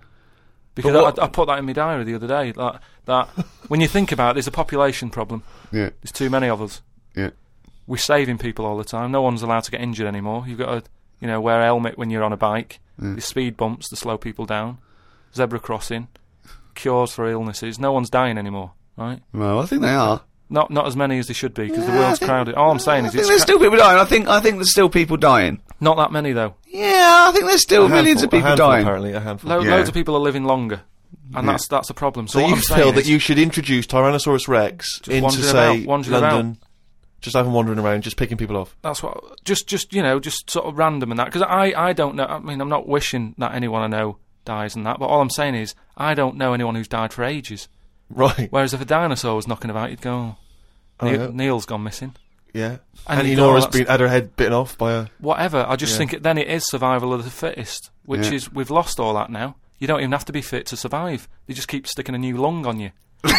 Because 0.75 0.93
what- 0.93 1.19
I, 1.19 1.25
I 1.25 1.27
put 1.27 1.47
that 1.47 1.59
in 1.59 1.65
my 1.65 1.73
diary 1.73 2.03
the 2.03 2.15
other 2.15 2.27
day. 2.27 2.51
That, 2.51 2.81
that 3.05 3.27
when 3.67 3.81
you 3.81 3.87
think 3.87 4.11
about 4.11 4.31
it, 4.31 4.33
there's 4.35 4.47
a 4.47 4.51
population 4.51 5.09
problem. 5.09 5.43
Yeah, 5.71 5.89
There's 6.01 6.11
too 6.11 6.29
many 6.29 6.47
of 6.49 6.61
us. 6.61 6.81
yeah. 7.15 7.29
We're 7.85 7.97
saving 7.97 8.37
people 8.37 8.65
all 8.65 8.77
the 8.77 8.85
time. 8.85 9.11
No 9.11 9.21
one's 9.21 9.41
allowed 9.43 9.65
to 9.65 9.71
get 9.71 9.81
injured 9.81 10.07
anymore. 10.07 10.45
You've 10.47 10.57
got 10.59 10.85
to, 10.85 10.89
you 11.19 11.27
know, 11.27 11.41
wear 11.41 11.59
a 11.61 11.65
helmet 11.65 11.97
when 11.97 12.09
you're 12.09 12.23
on 12.23 12.31
a 12.31 12.37
bike. 12.37 12.79
There's 12.97 13.25
speed 13.25 13.57
bumps 13.57 13.89
to 13.89 13.95
slow 13.97 14.17
people 14.17 14.45
down. 14.45 14.77
Zebra 15.35 15.59
crossing. 15.59 16.07
Cures 16.75 17.11
for 17.11 17.29
illnesses. 17.29 17.79
No 17.79 17.91
one's 17.91 18.09
dying 18.09 18.37
anymore, 18.37 18.71
right? 18.97 19.19
Well, 19.33 19.59
I 19.59 19.65
think 19.65 19.81
they 19.81 19.89
are. 19.93 20.21
Not 20.53 20.69
not 20.69 20.85
as 20.85 20.95
many 20.95 21.17
as 21.17 21.27
they 21.27 21.33
should 21.33 21.53
be 21.55 21.67
because 21.67 21.85
the 21.85 21.91
Yeah, 21.91 21.97
I 21.97 22.01
world's 22.01 22.19
think- 22.19 22.29
crowded. 22.29 22.55
All 22.55 22.69
I'm 22.71 22.77
saying 22.79 23.05
I 23.05 23.07
is 23.07 23.13
think 23.13 23.19
it's 23.21 23.27
there's 23.29 23.41
cra- 23.41 23.47
still 23.47 23.59
people 23.59 23.77
dying. 23.79 23.97
I 23.99 24.05
think 24.05 24.27
I 24.27 24.39
think 24.39 24.55
there's 24.57 24.71
still 24.71 24.87
people 24.89 25.17
dying. 25.17 25.59
not 25.81 25.97
that 25.97 26.11
many 26.11 26.31
though. 26.31 26.53
Yeah, 26.67 27.25
I 27.27 27.31
think 27.33 27.45
there's 27.47 27.61
still 27.63 27.87
A 27.87 27.89
millions 27.89 28.21
handful- 28.21 28.25
of 28.25 28.31
people 28.31 28.45
a 28.45 28.49
handful, 28.49 28.67
dying. 28.69 28.83
Apparently, 28.83 29.13
a 29.13 29.19
handful. 29.19 29.49
Lo- 29.49 29.59
Yeah. 29.61 29.71
Loads 29.75 29.89
of 29.89 29.95
people 29.95 30.15
are 30.15 30.19
living 30.19 30.43
longer, 30.45 30.81
and 31.35 31.49
that's 31.49 31.67
that's 31.67 31.89
a 31.89 31.93
problem. 31.95 32.27
So, 32.27 32.39
so 32.39 32.41
what 32.43 32.49
you 32.49 32.55
I'm 32.55 32.61
feel 32.61 32.75
saying 32.77 32.93
that 32.95 33.01
is, 33.01 33.09
you 33.09 33.17
should 33.19 33.39
introduce 33.39 33.87
Tyrannosaurus 33.87 34.47
Rex 34.47 35.01
into, 35.07 35.23
wandering 35.23 35.43
say, 35.43 35.77
about- 35.77 35.87
wandering 35.87 36.21
London, 36.21 36.57
just 37.21 37.35
have 37.35 37.47
him 37.47 37.53
wandering 37.53 37.79
around, 37.79 38.03
just 38.03 38.17
picking 38.17 38.37
people 38.37 38.55
off. 38.57 38.75
that's 38.83 39.01
what 39.01 39.43
just 39.43 39.67
just 39.67 39.91
you 39.91 40.03
know 40.03 40.19
just 40.19 40.51
sort 40.51 40.65
of 40.67 40.77
random 40.77 41.09
and 41.11 41.17
that 41.19 41.25
because 41.25 41.41
I 41.41 41.73
I 41.75 41.93
don't 41.93 42.13
know. 42.15 42.25
I 42.25 42.37
mean, 42.37 42.61
I'm 42.61 42.69
not 42.69 42.87
wishing 42.87 43.33
that 43.39 43.55
anyone 43.55 43.81
I 43.81 43.87
know 43.87 44.17
dies 44.45 44.75
and 44.75 44.85
that, 44.85 44.99
but 44.99 45.07
all 45.07 45.19
I'm 45.21 45.31
saying 45.31 45.55
is 45.55 45.73
I 45.97 46.13
don't 46.13 46.37
know 46.37 46.53
anyone 46.53 46.75
who's 46.75 46.87
died 46.87 47.11
for 47.11 47.23
ages. 47.23 47.67
Right. 48.09 48.47
Whereas 48.51 48.73
if 48.75 48.81
a 48.81 48.85
dinosaur 48.85 49.35
was 49.35 49.47
knocking 49.47 49.71
about, 49.71 49.89
you'd 49.89 50.01
go, 50.01 50.13
Oh, 50.13 50.35
Oh, 51.07 51.11
Neil, 51.11 51.21
yeah. 51.21 51.29
Neil's 51.33 51.65
gone 51.65 51.83
missing. 51.83 52.15
Yeah. 52.53 52.77
And 53.07 53.19
And 53.21 53.27
you 53.27 53.35
go, 53.35 53.47
Nora's 53.47 53.63
"Oh, 53.63 53.67
that's- 53.67 53.79
been 53.85 53.91
had 53.91 53.99
her 53.99 54.07
head 54.07 54.35
bitten 54.35 54.53
off 54.53 54.77
by 54.77 54.91
a. 54.93 55.05
Whatever. 55.19 55.65
I 55.67 55.75
just 55.75 55.93
Yeah. 55.93 55.97
think 55.97 56.13
it, 56.13 56.23
then 56.23 56.37
it 56.37 56.47
is 56.47 56.63
survival 56.67 57.13
of 57.13 57.23
the 57.23 57.31
fittest, 57.31 57.89
which 58.05 58.27
Yeah. 58.27 58.33
is 58.33 58.51
we've 58.53 58.69
lost 58.69 58.99
all 58.99 59.13
that 59.15 59.29
now. 59.29 59.55
You 59.79 59.87
don't 59.87 59.99
even 59.99 60.11
have 60.11 60.25
to 60.25 60.31
be 60.31 60.41
fit 60.41 60.65
to 60.67 60.77
survive. 60.77 61.27
They 61.47 61.53
just 61.53 61.67
keep 61.67 61.87
sticking 61.87 62.15
a 62.15 62.17
new 62.17 62.37
lung 62.37 62.65
on 62.65 62.79
you. 62.79 62.91
or, 63.25 63.29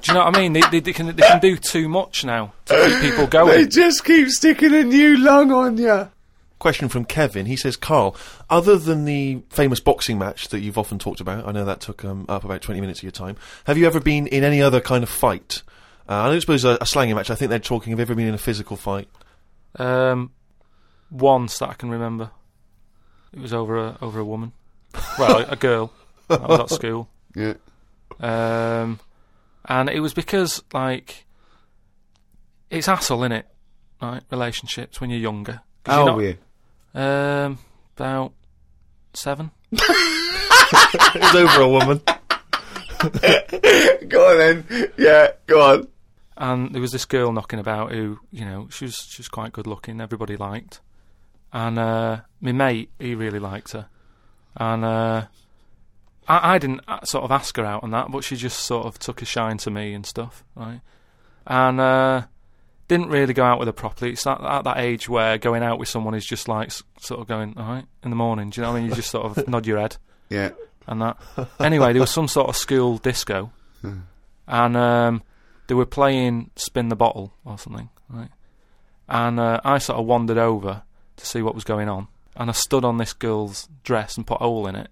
do 0.00 0.12
you 0.12 0.14
know 0.14 0.24
what 0.24 0.36
I 0.36 0.38
mean? 0.40 0.52
They, 0.52 0.60
they, 0.70 0.80
they 0.80 0.92
can 0.92 1.06
they 1.14 1.22
can 1.22 1.40
do 1.40 1.56
too 1.56 1.88
much 1.88 2.24
now 2.24 2.52
to 2.66 2.74
keep 3.00 3.10
people 3.10 3.26
going. 3.26 3.48
They 3.62 3.66
just 3.66 4.04
keep 4.04 4.28
sticking 4.28 4.74
a 4.74 4.82
new 4.84 5.16
lung 5.18 5.52
on 5.52 5.76
you. 5.78 6.08
Question 6.60 6.88
from 6.88 7.06
Kevin. 7.06 7.46
He 7.46 7.56
says, 7.56 7.74
Carl, 7.76 8.14
other 8.48 8.76
than 8.78 9.06
the 9.06 9.42
famous 9.48 9.80
boxing 9.80 10.18
match 10.18 10.48
that 10.48 10.60
you've 10.60 10.76
often 10.78 10.98
talked 10.98 11.20
about, 11.20 11.48
I 11.48 11.52
know 11.52 11.64
that 11.64 11.80
took 11.80 12.04
um, 12.04 12.26
up 12.28 12.44
about 12.44 12.60
20 12.60 12.80
minutes 12.80 13.00
of 13.00 13.04
your 13.04 13.12
time, 13.12 13.36
have 13.64 13.78
you 13.78 13.86
ever 13.86 13.98
been 13.98 14.26
in 14.26 14.44
any 14.44 14.60
other 14.60 14.80
kind 14.80 15.02
of 15.02 15.08
fight? 15.08 15.62
Uh, 16.08 16.16
I 16.16 16.28
don't 16.28 16.40
suppose 16.40 16.64
a, 16.64 16.76
a 16.80 16.86
slanging 16.86 17.16
match. 17.16 17.30
I 17.30 17.34
think 17.34 17.48
they're 17.48 17.58
talking, 17.58 17.92
have 17.92 17.98
you 17.98 18.02
ever 18.02 18.14
been 18.14 18.28
in 18.28 18.34
a 18.34 18.38
physical 18.38 18.76
fight? 18.76 19.08
Um, 19.76 20.32
once 21.10 21.58
that 21.58 21.70
I 21.70 21.74
can 21.74 21.90
remember, 21.90 22.30
it 23.32 23.40
was 23.40 23.54
over 23.54 23.78
a 23.78 23.98
over 24.02 24.20
a 24.20 24.24
woman. 24.24 24.52
Well, 25.18 25.38
a, 25.38 25.52
a 25.52 25.56
girl. 25.56 25.92
I 26.28 26.36
was 26.36 26.60
at 26.60 26.70
school. 26.70 27.08
Yeah. 27.36 27.54
Um, 28.18 28.98
and 29.64 29.88
it 29.88 30.00
was 30.00 30.14
because 30.14 30.64
like 30.72 31.26
it's 32.70 32.88
hassle 32.88 33.22
in 33.22 33.30
it, 33.30 33.46
right? 34.02 34.20
Relationships 34.32 35.00
when 35.00 35.10
you're 35.10 35.20
younger. 35.20 35.62
How 35.86 36.00
you're 36.00 36.08
old 36.10 36.16
were 36.16 36.28
you? 36.30 36.36
Um, 36.94 37.58
about 37.96 38.32
seven. 39.14 39.50
it 40.72 41.20
was 41.20 41.34
over 41.34 41.62
a 41.62 41.68
woman. 41.68 42.00
Go 44.08 44.30
on 44.30 44.38
then. 44.38 44.90
Yeah, 44.96 45.28
go 45.46 45.60
on. 45.62 45.88
and 46.36 46.74
there 46.74 46.80
was 46.80 46.92
this 46.92 47.06
girl 47.06 47.32
knocking 47.32 47.58
about 47.58 47.92
who, 47.92 48.18
you 48.30 48.44
know, 48.44 48.68
she 48.70 48.84
was 48.84 48.96
she 49.08 49.20
was 49.20 49.28
quite 49.28 49.52
good 49.52 49.66
looking. 49.66 50.00
Everybody 50.00 50.36
liked, 50.36 50.80
and 51.52 51.78
uh, 51.78 52.20
my 52.40 52.52
mate 52.52 52.90
he 52.98 53.14
really 53.14 53.38
liked 53.38 53.72
her, 53.72 53.88
and 54.56 54.84
uh, 54.84 55.26
I, 56.28 56.54
I 56.54 56.58
didn't 56.58 56.82
uh, 56.86 57.02
sort 57.04 57.24
of 57.24 57.30
ask 57.30 57.56
her 57.56 57.64
out 57.64 57.82
on 57.82 57.90
that, 57.92 58.10
but 58.10 58.22
she 58.22 58.36
just 58.36 58.60
sort 58.60 58.86
of 58.86 58.98
took 58.98 59.22
a 59.22 59.24
shine 59.24 59.56
to 59.58 59.70
me 59.70 59.94
and 59.94 60.04
stuff, 60.04 60.44
right? 60.54 60.80
And 61.46 61.80
uh, 61.80 62.22
didn't 62.90 63.08
really 63.08 63.32
go 63.32 63.44
out 63.44 63.60
with 63.60 63.68
her 63.68 63.72
properly. 63.72 64.10
It's 64.10 64.26
at, 64.26 64.40
at 64.40 64.64
that 64.64 64.78
age 64.78 65.08
where 65.08 65.38
going 65.38 65.62
out 65.62 65.78
with 65.78 65.88
someone 65.88 66.14
is 66.14 66.26
just 66.26 66.48
like 66.48 66.72
sort 66.98 67.20
of 67.20 67.28
going, 67.28 67.54
all 67.56 67.64
right, 67.72 67.84
in 68.02 68.10
the 68.10 68.16
morning. 68.16 68.50
Do 68.50 68.60
you 68.60 68.66
know 68.66 68.72
what 68.72 68.78
I 68.78 68.80
mean? 68.80 68.90
You 68.90 68.96
just 68.96 69.10
sort 69.12 69.38
of 69.38 69.46
nod 69.48 69.64
your 69.64 69.78
head 69.78 69.96
Yeah. 70.28 70.50
and 70.88 71.00
that. 71.00 71.16
Anyway, 71.60 71.92
there 71.92 72.00
was 72.00 72.10
some 72.10 72.26
sort 72.26 72.48
of 72.48 72.56
school 72.56 72.98
disco, 72.98 73.52
and 74.48 74.76
um, 74.76 75.22
they 75.68 75.74
were 75.74 75.86
playing 75.86 76.50
Spin 76.56 76.88
the 76.88 76.96
Bottle 76.96 77.32
or 77.44 77.58
something, 77.58 77.88
right? 78.08 78.30
And 79.08 79.38
uh, 79.38 79.60
I 79.64 79.78
sort 79.78 80.00
of 80.00 80.06
wandered 80.06 80.38
over 80.38 80.82
to 81.16 81.26
see 81.26 81.42
what 81.42 81.54
was 81.54 81.62
going 81.64 81.88
on, 81.88 82.08
and 82.36 82.50
I 82.50 82.52
stood 82.52 82.84
on 82.84 82.96
this 82.96 83.12
girl's 83.12 83.68
dress 83.84 84.16
and 84.16 84.26
put 84.26 84.40
a 84.40 84.44
hole 84.44 84.66
in 84.66 84.74
it, 84.74 84.88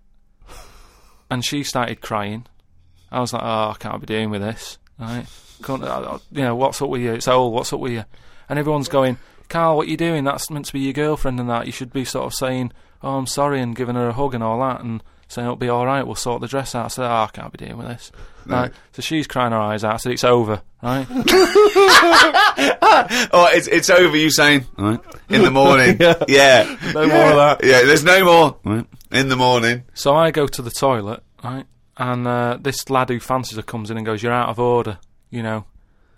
and 1.30 1.44
she 1.44 1.64
started 1.64 2.00
crying. 2.00 2.46
I 3.10 3.18
was 3.20 3.32
like, 3.32 3.42
"Oh, 3.42 3.70
I 3.70 3.76
can't 3.78 4.00
be 4.00 4.06
doing 4.06 4.30
with 4.30 4.40
this, 4.42 4.78
right? 5.00 5.26
Can't, 5.62 5.82
you 6.32 6.42
know, 6.42 6.56
what's 6.56 6.80
up 6.80 6.88
with 6.88 7.00
you? 7.00 7.14
It's 7.14 7.26
a 7.26 7.32
hole. 7.32 7.52
What's 7.52 7.72
up 7.72 7.80
with 7.80 7.92
you?" 7.92 8.04
And 8.48 8.58
everyone's 8.58 8.88
going, 8.88 9.18
"Carl, 9.48 9.76
what 9.76 9.88
you 9.88 9.96
doing? 9.96 10.24
That's 10.24 10.50
meant 10.50 10.66
to 10.66 10.72
be 10.72 10.80
your 10.80 10.92
girlfriend 10.92 11.40
and 11.40 11.48
that. 11.50 11.66
You 11.66 11.72
should 11.72 11.92
be 11.92 12.04
sort 12.04 12.26
of 12.26 12.34
saying." 12.34 12.72
oh, 13.02 13.16
I'm 13.16 13.26
sorry, 13.26 13.60
and 13.60 13.76
giving 13.76 13.94
her 13.94 14.08
a 14.08 14.12
hug 14.12 14.34
and 14.34 14.42
all 14.42 14.60
that, 14.60 14.80
and 14.80 15.02
saying 15.28 15.46
it'll 15.46 15.56
be 15.56 15.68
all 15.68 15.86
right, 15.86 16.06
we'll 16.06 16.14
sort 16.14 16.40
the 16.40 16.48
dress 16.48 16.74
out. 16.74 16.86
I 16.86 16.88
said, 16.88 17.04
oh, 17.04 17.24
I 17.24 17.28
can't 17.32 17.52
be 17.52 17.58
dealing 17.58 17.78
with 17.78 17.88
this. 17.88 18.10
Right. 18.46 18.72
So 18.92 19.02
she's 19.02 19.26
crying 19.26 19.52
her 19.52 19.58
eyes 19.58 19.84
out. 19.84 19.94
I 19.94 19.96
said, 19.98 20.12
it's 20.12 20.24
over, 20.24 20.62
right? 20.82 21.06
Oh, 23.30 23.48
it's 23.52 23.68
it's 23.68 23.90
over. 23.90 24.16
You 24.16 24.30
saying 24.30 24.66
right 24.76 24.98
in 25.28 25.42
the 25.42 25.50
morning? 25.50 25.98
Yeah. 26.00 26.24
yeah. 26.26 26.76
No 26.92 27.06
more 27.06 27.30
of 27.30 27.36
that. 27.36 27.60
Yeah, 27.62 27.82
there's 27.82 28.02
no 28.02 28.24
more 28.24 28.56
right. 28.64 28.86
in 29.12 29.28
the 29.28 29.36
morning. 29.36 29.84
so 29.94 30.16
I 30.16 30.30
go 30.30 30.46
to 30.46 30.62
the 30.62 30.70
toilet, 30.70 31.22
right, 31.44 31.66
and 31.96 32.26
uh, 32.26 32.58
this 32.60 32.88
lad 32.90 33.10
who 33.10 33.20
fancies 33.20 33.56
her 33.56 33.62
comes 33.62 33.90
in 33.90 33.96
and 33.96 34.06
goes, 34.06 34.22
you're 34.22 34.32
out 34.32 34.48
of 34.48 34.58
order, 34.58 34.98
you 35.30 35.42
know. 35.42 35.64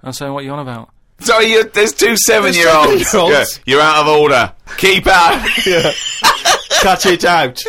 I'm 0.03 0.13
saying, 0.13 0.33
what 0.33 0.41
are 0.41 0.47
you 0.47 0.53
on 0.53 0.61
about? 0.61 0.91
Sorry, 1.21 1.47
you, 1.53 1.65
there's 1.65 1.93
two 1.93 2.17
seven-year-olds. 2.17 3.07
seven-year-olds. 3.11 3.59
Yeah, 3.59 3.73
you're 3.75 3.83
out 3.83 4.03
of 4.03 4.09
order. 4.09 4.53
Keep 4.79 5.07
out. 5.07 5.47
Cut 6.81 7.05
it 7.07 7.25
out. 7.25 7.63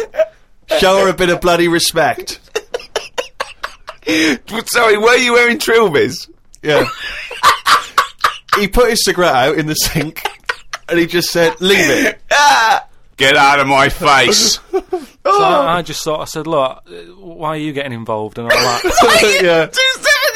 Show 0.79 1.00
her 1.00 1.10
a 1.10 1.13
bit 1.13 1.29
of 1.29 1.41
bloody 1.41 1.67
respect. 1.67 2.39
Sorry, 4.07 4.98
were 4.98 5.17
you 5.17 5.33
wearing 5.33 5.57
trilbies? 5.57 6.29
Yeah. 6.62 6.86
he 8.57 8.67
put 8.67 8.89
his 8.89 9.03
cigarette 9.03 9.36
out 9.36 9.57
in 9.57 9.65
the 9.67 9.74
sink, 9.75 10.21
and 10.88 10.98
he 11.00 11.05
just 11.07 11.29
said, 11.29 11.60
"Leave 11.60 11.89
it." 11.89 12.21
Ah! 12.31 12.88
Get 13.17 13.36
out 13.36 13.60
of 13.60 13.67
my 13.67 13.89
face. 13.89 14.60
So 15.24 15.39
I, 15.39 15.77
I 15.77 15.81
just 15.83 16.03
thought, 16.03 16.19
I 16.19 16.25
said, 16.25 16.48
look, 16.48 16.83
why 17.19 17.50
are 17.50 17.57
you 17.57 17.74
getting 17.74 17.93
involved 17.93 18.39
and 18.39 18.51
all 18.51 18.57
that? 18.57 19.39
yeah. 19.43 19.67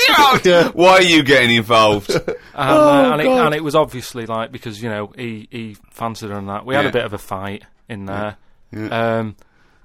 Two 0.07 0.13
seven-year-olds. 0.13 0.45
Yeah. 0.45 0.69
Why 0.73 0.91
are 0.97 1.01
you 1.01 1.23
getting 1.23 1.55
involved? 1.55 2.11
And, 2.57 2.69
uh, 2.71 3.11
and, 3.11 3.21
it, 3.21 3.27
and 3.27 3.53
it 3.53 3.63
was 3.65 3.75
obviously 3.75 4.25
like 4.25 4.49
because 4.49 4.81
you 4.81 4.87
know 4.89 5.11
he 5.17 5.49
he 5.51 5.75
fancied 5.91 6.29
her 6.29 6.37
and 6.37 6.47
that. 6.47 6.65
We 6.65 6.73
had 6.73 6.85
a 6.85 6.91
bit 6.91 7.03
of 7.03 7.11
a 7.11 7.17
fight 7.17 7.63
in 7.89 8.05
there. 8.05 8.37
Um, 8.73 9.35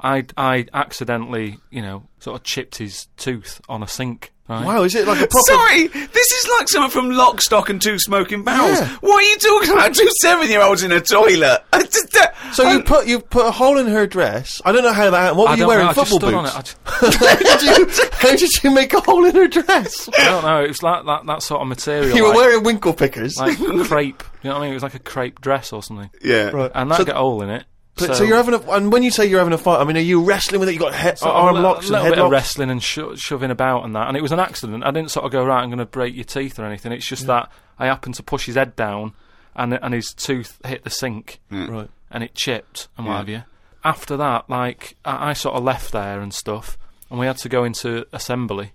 I 0.01 0.25
I 0.37 0.67
accidentally 0.73 1.59
you 1.71 1.83
know 1.83 2.05
sort 2.21 2.39
of 2.39 2.45
chipped 2.45 2.77
his 2.79 3.09
tooth 3.17 3.61
on 3.69 3.83
a 3.83 3.89
sink. 3.89 4.33
Right? 4.51 4.67
Wow, 4.67 4.83
is 4.83 4.95
it 4.97 5.07
like 5.07 5.21
a 5.23 5.27
proper? 5.29 5.45
Sorry, 5.47 5.87
this 5.87 6.31
is 6.33 6.51
like 6.59 6.69
someone 6.69 6.91
from 6.91 7.11
Lock, 7.13 7.41
Stock 7.41 7.71
and 7.71 7.81
Two 7.81 7.99
Smoking 8.01 8.43
Barrels. 8.43 8.81
Yeah. 8.81 8.97
What 9.01 9.23
are 9.23 9.27
you 9.27 9.37
talking 9.39 9.71
about? 9.73 9.95
Two 10.01 10.09
seven-year-olds 10.21 10.83
in 10.83 10.91
a 10.93 11.01
toilet. 11.01 11.63
Just, 11.75 12.17
uh, 12.17 12.27
So 12.53 12.67
I- 12.67 12.73
you 12.75 12.83
put 12.83 13.07
you 13.07 13.21
put 13.21 13.47
a 13.47 13.51
hole 13.53 13.79
in 13.79 13.87
her 13.87 14.07
dress. 14.09 14.61
I 14.65 14.73
don't 14.73 14.83
know 14.83 14.93
how 14.93 15.09
that. 15.11 15.17
happened. 15.19 15.39
What 15.39 15.45
were 15.49 15.53
I 15.55 15.57
you 15.57 15.67
wearing? 15.69 15.87
know, 15.87 15.93
Football 15.93 16.19
boots. 16.19 16.35
on 16.35 16.45
it. 16.47 16.57
I, 16.57 16.63
ju- 16.63 16.75
how, 16.85 17.37
did 17.37 17.63
you, 17.79 18.05
how 18.13 18.31
did 18.37 18.51
you 18.65 18.71
make 18.75 18.93
a 18.93 19.01
hole 19.01 19.25
in 19.25 19.35
her 19.37 19.47
dress? 19.47 20.09
I 20.19 20.25
don't 20.25 20.43
know. 20.45 20.65
It 20.65 20.69
was 20.69 20.83
like 20.83 21.07
that 21.07 21.27
that 21.27 21.43
sort 21.43 21.63
of 21.63 21.69
material. 21.69 22.17
You 22.17 22.23
were 22.25 22.29
like, 22.31 22.37
wearing 22.39 22.65
winkle 22.65 22.93
pickers. 22.93 23.37
like 23.37 23.57
crepe. 23.57 24.23
You 24.43 24.51
know 24.51 24.55
what 24.57 24.63
I 24.63 24.65
mean? 24.65 24.71
It 24.73 24.75
was 24.75 24.83
like 24.83 24.95
a 24.95 24.99
crepe 24.99 25.41
dress 25.41 25.73
or 25.73 25.83
something. 25.83 26.11
yeah. 26.23 26.51
right. 26.51 26.73
And 26.75 26.91
that 26.91 26.97
So- 26.99 27.05
got 27.05 27.17
a 27.17 27.21
hole 27.21 27.43
in 27.43 27.51
it. 27.51 27.65
But, 27.97 28.17
so, 28.17 28.25
you're 28.25 28.37
having 28.37 28.55
a, 28.55 28.61
and 28.71 28.91
when 28.91 29.03
you 29.03 29.11
say 29.11 29.27
you're 29.27 29.41
having 29.41 29.53
a 29.53 29.59
fight, 29.59 29.79
I 29.81 29.85
mean, 29.85 29.97
are 29.97 30.01
you 30.01 30.23
wrestling 30.25 30.59
with 30.61 30.69
it? 30.71 30.73
You 30.73 30.79
got 30.79 30.95
head, 30.95 31.19
sort 31.19 31.35
of 31.35 31.45
arm 31.45 31.57
a, 31.57 31.61
locks 31.61 31.89
a 31.89 31.93
little 31.93 32.05
head 32.07 32.11
bit 32.15 32.19
of 32.25 32.31
wrestling 32.31 32.71
and 32.71 32.83
sho- 32.83 33.15
shoving 33.15 33.51
about 33.51 33.85
and 33.85 33.95
that, 33.95 34.09
and 34.09 34.17
it 34.17 34.23
was 34.23 34.33
an 34.33 34.39
accident. 34.41 34.85
I 34.85 34.91
didn't 34.91 35.11
sort 35.11 35.27
of 35.27 35.33
go 35.33 35.45
right. 35.45 35.61
I'm 35.63 35.69
going 35.69 35.79
to 35.81 35.85
break 35.87 36.15
your 36.15 36.25
teeth 36.25 36.59
or 36.59 36.65
anything. 36.65 36.93
It's 36.93 37.07
just 37.07 37.27
that 37.27 37.51
I 37.79 37.87
happened 37.87 38.15
to 38.15 38.23
push 38.23 38.47
his 38.47 38.55
head 38.55 38.75
down, 38.77 39.13
and 39.55 39.75
and 39.75 39.93
his 39.93 40.15
tooth 40.15 40.59
hit 40.65 40.85
the 40.85 40.91
sink, 40.91 41.41
Right. 41.51 41.91
and 42.11 42.25
it 42.25 42.35
chipped 42.35 42.89
and 42.97 43.07
what 43.07 43.13
Yeah. 43.13 43.19
have 43.19 43.29
you. 43.29 43.43
After 43.85 44.17
that, 44.17 44.49
like 44.49 44.97
I, 45.05 45.31
I 45.31 45.33
sort 45.35 45.57
of 45.57 45.63
left 45.65 45.93
there 45.93 46.21
and 46.21 46.33
stuff, 46.33 46.79
and 47.11 47.19
we 47.19 47.27
had 47.27 47.37
to 47.39 47.49
go 47.51 47.65
into 47.65 48.07
assembly, 48.15 48.73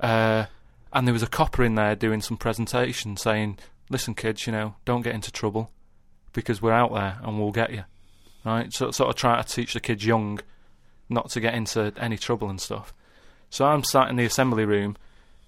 uh, 0.00 0.46
and 0.92 1.06
there 1.06 1.12
was 1.12 1.22
a 1.22 1.26
copper 1.28 1.64
in 1.64 1.74
there 1.74 1.94
doing 1.94 2.22
some 2.22 2.36
presentation 2.38 3.16
saying, 3.18 3.58
"Listen, 3.90 4.14
kids, 4.14 4.46
you 4.46 4.52
know, 4.52 4.76
don't 4.84 5.02
get 5.02 5.14
into 5.14 5.30
trouble, 5.30 5.70
because 6.32 6.62
we're 6.62 6.72
out 6.72 6.94
there 6.94 7.18
and 7.22 7.38
we'll 7.38 7.52
get 7.52 7.72
you." 7.72 7.84
Right, 8.48 8.72
so 8.72 8.90
sort 8.90 9.10
of 9.10 9.16
try 9.16 9.40
to 9.42 9.46
teach 9.46 9.74
the 9.74 9.80
kids 9.80 10.06
young 10.06 10.40
not 11.08 11.30
to 11.30 11.40
get 11.40 11.54
into 11.54 11.92
any 11.98 12.16
trouble 12.16 12.48
and 12.48 12.60
stuff. 12.60 12.94
So 13.50 13.64
I'm 13.66 13.82
sat 13.84 14.08
in 14.10 14.16
the 14.16 14.24
assembly 14.24 14.64
room, 14.64 14.96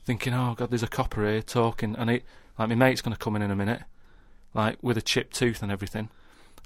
thinking, 0.04 0.34
"Oh 0.34 0.54
God, 0.56 0.70
there's 0.70 0.82
a 0.82 0.88
copper 0.88 1.26
here 1.26 1.42
talking," 1.42 1.94
and 1.96 2.10
it 2.10 2.24
like 2.58 2.68
my 2.68 2.74
mate's 2.74 3.00
going 3.00 3.14
to 3.14 3.18
come 3.18 3.36
in 3.36 3.42
in 3.42 3.50
a 3.50 3.56
minute, 3.56 3.82
like 4.54 4.76
with 4.82 4.96
a 4.98 5.02
chipped 5.02 5.34
tooth 5.34 5.62
and 5.62 5.70
everything, 5.72 6.08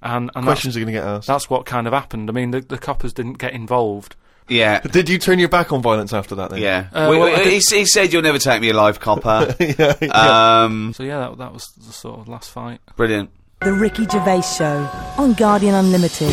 and 0.02 0.30
and 0.34 0.44
Questions 0.44 0.76
are 0.76 0.80
going 0.80 0.86
to 0.94 1.00
get 1.00 1.04
asked. 1.04 1.26
that's 1.28 1.48
what 1.50 1.66
kind 1.66 1.86
of 1.86 1.92
happened. 1.92 2.28
I 2.28 2.32
mean, 2.32 2.50
the, 2.50 2.60
the 2.60 2.78
coppers 2.78 3.12
didn't 3.12 3.38
get 3.38 3.52
involved. 3.52 4.16
Yeah. 4.48 4.80
Did 4.80 5.08
you 5.08 5.18
turn 5.18 5.38
your 5.38 5.48
back 5.48 5.72
on 5.72 5.80
violence 5.82 6.12
after 6.12 6.34
that? 6.34 6.50
Then? 6.50 6.60
Yeah. 6.60 6.88
Uh, 6.92 7.08
We- 7.10 7.16
well, 7.18 7.26
we- 7.28 7.34
I 7.34 7.44
did- 7.44 7.62
he, 7.62 7.76
he 7.78 7.86
said 7.86 8.12
you'll 8.12 8.20
never 8.22 8.38
take 8.38 8.60
me 8.60 8.68
alive, 8.68 9.00
copper. 9.00 9.56
yeah. 9.60 9.94
yeah. 10.02 10.62
um, 10.64 10.92
So 10.94 11.02
yeah, 11.02 11.20
that, 11.20 11.38
that 11.38 11.52
was 11.54 11.66
the 11.78 11.92
sort 11.94 12.20
of 12.20 12.28
last 12.28 12.50
fight. 12.50 12.80
brilliant. 12.96 13.30
The 13.64 13.72
Ricky 13.72 14.04
Gervais 14.06 14.42
Show 14.42 14.90
on 15.16 15.32
Guardian 15.32 15.74
Unlimited. 15.74 16.28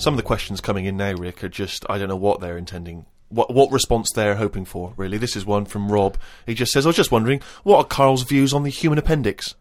Some 0.00 0.14
of 0.14 0.16
the 0.16 0.22
questions 0.22 0.60
coming 0.60 0.84
in 0.84 0.96
now, 0.96 1.14
Rick, 1.14 1.42
are 1.42 1.48
just 1.48 1.84
I 1.90 1.98
don't 1.98 2.08
know 2.08 2.14
what 2.14 2.40
they're 2.40 2.56
intending. 2.56 3.06
What 3.28 3.52
what 3.52 3.72
response 3.72 4.12
they're 4.14 4.36
hoping 4.36 4.64
for, 4.64 4.94
really. 4.96 5.18
This 5.18 5.34
is 5.34 5.44
one 5.44 5.64
from 5.64 5.90
Rob. 5.90 6.16
He 6.46 6.54
just 6.54 6.70
says, 6.70 6.86
I 6.86 6.90
was 6.90 6.96
just 6.96 7.10
wondering, 7.10 7.40
what 7.64 7.78
are 7.78 7.84
Carl's 7.84 8.22
views 8.22 8.54
on 8.54 8.62
the 8.62 8.70
human 8.70 8.96
appendix? 8.96 9.56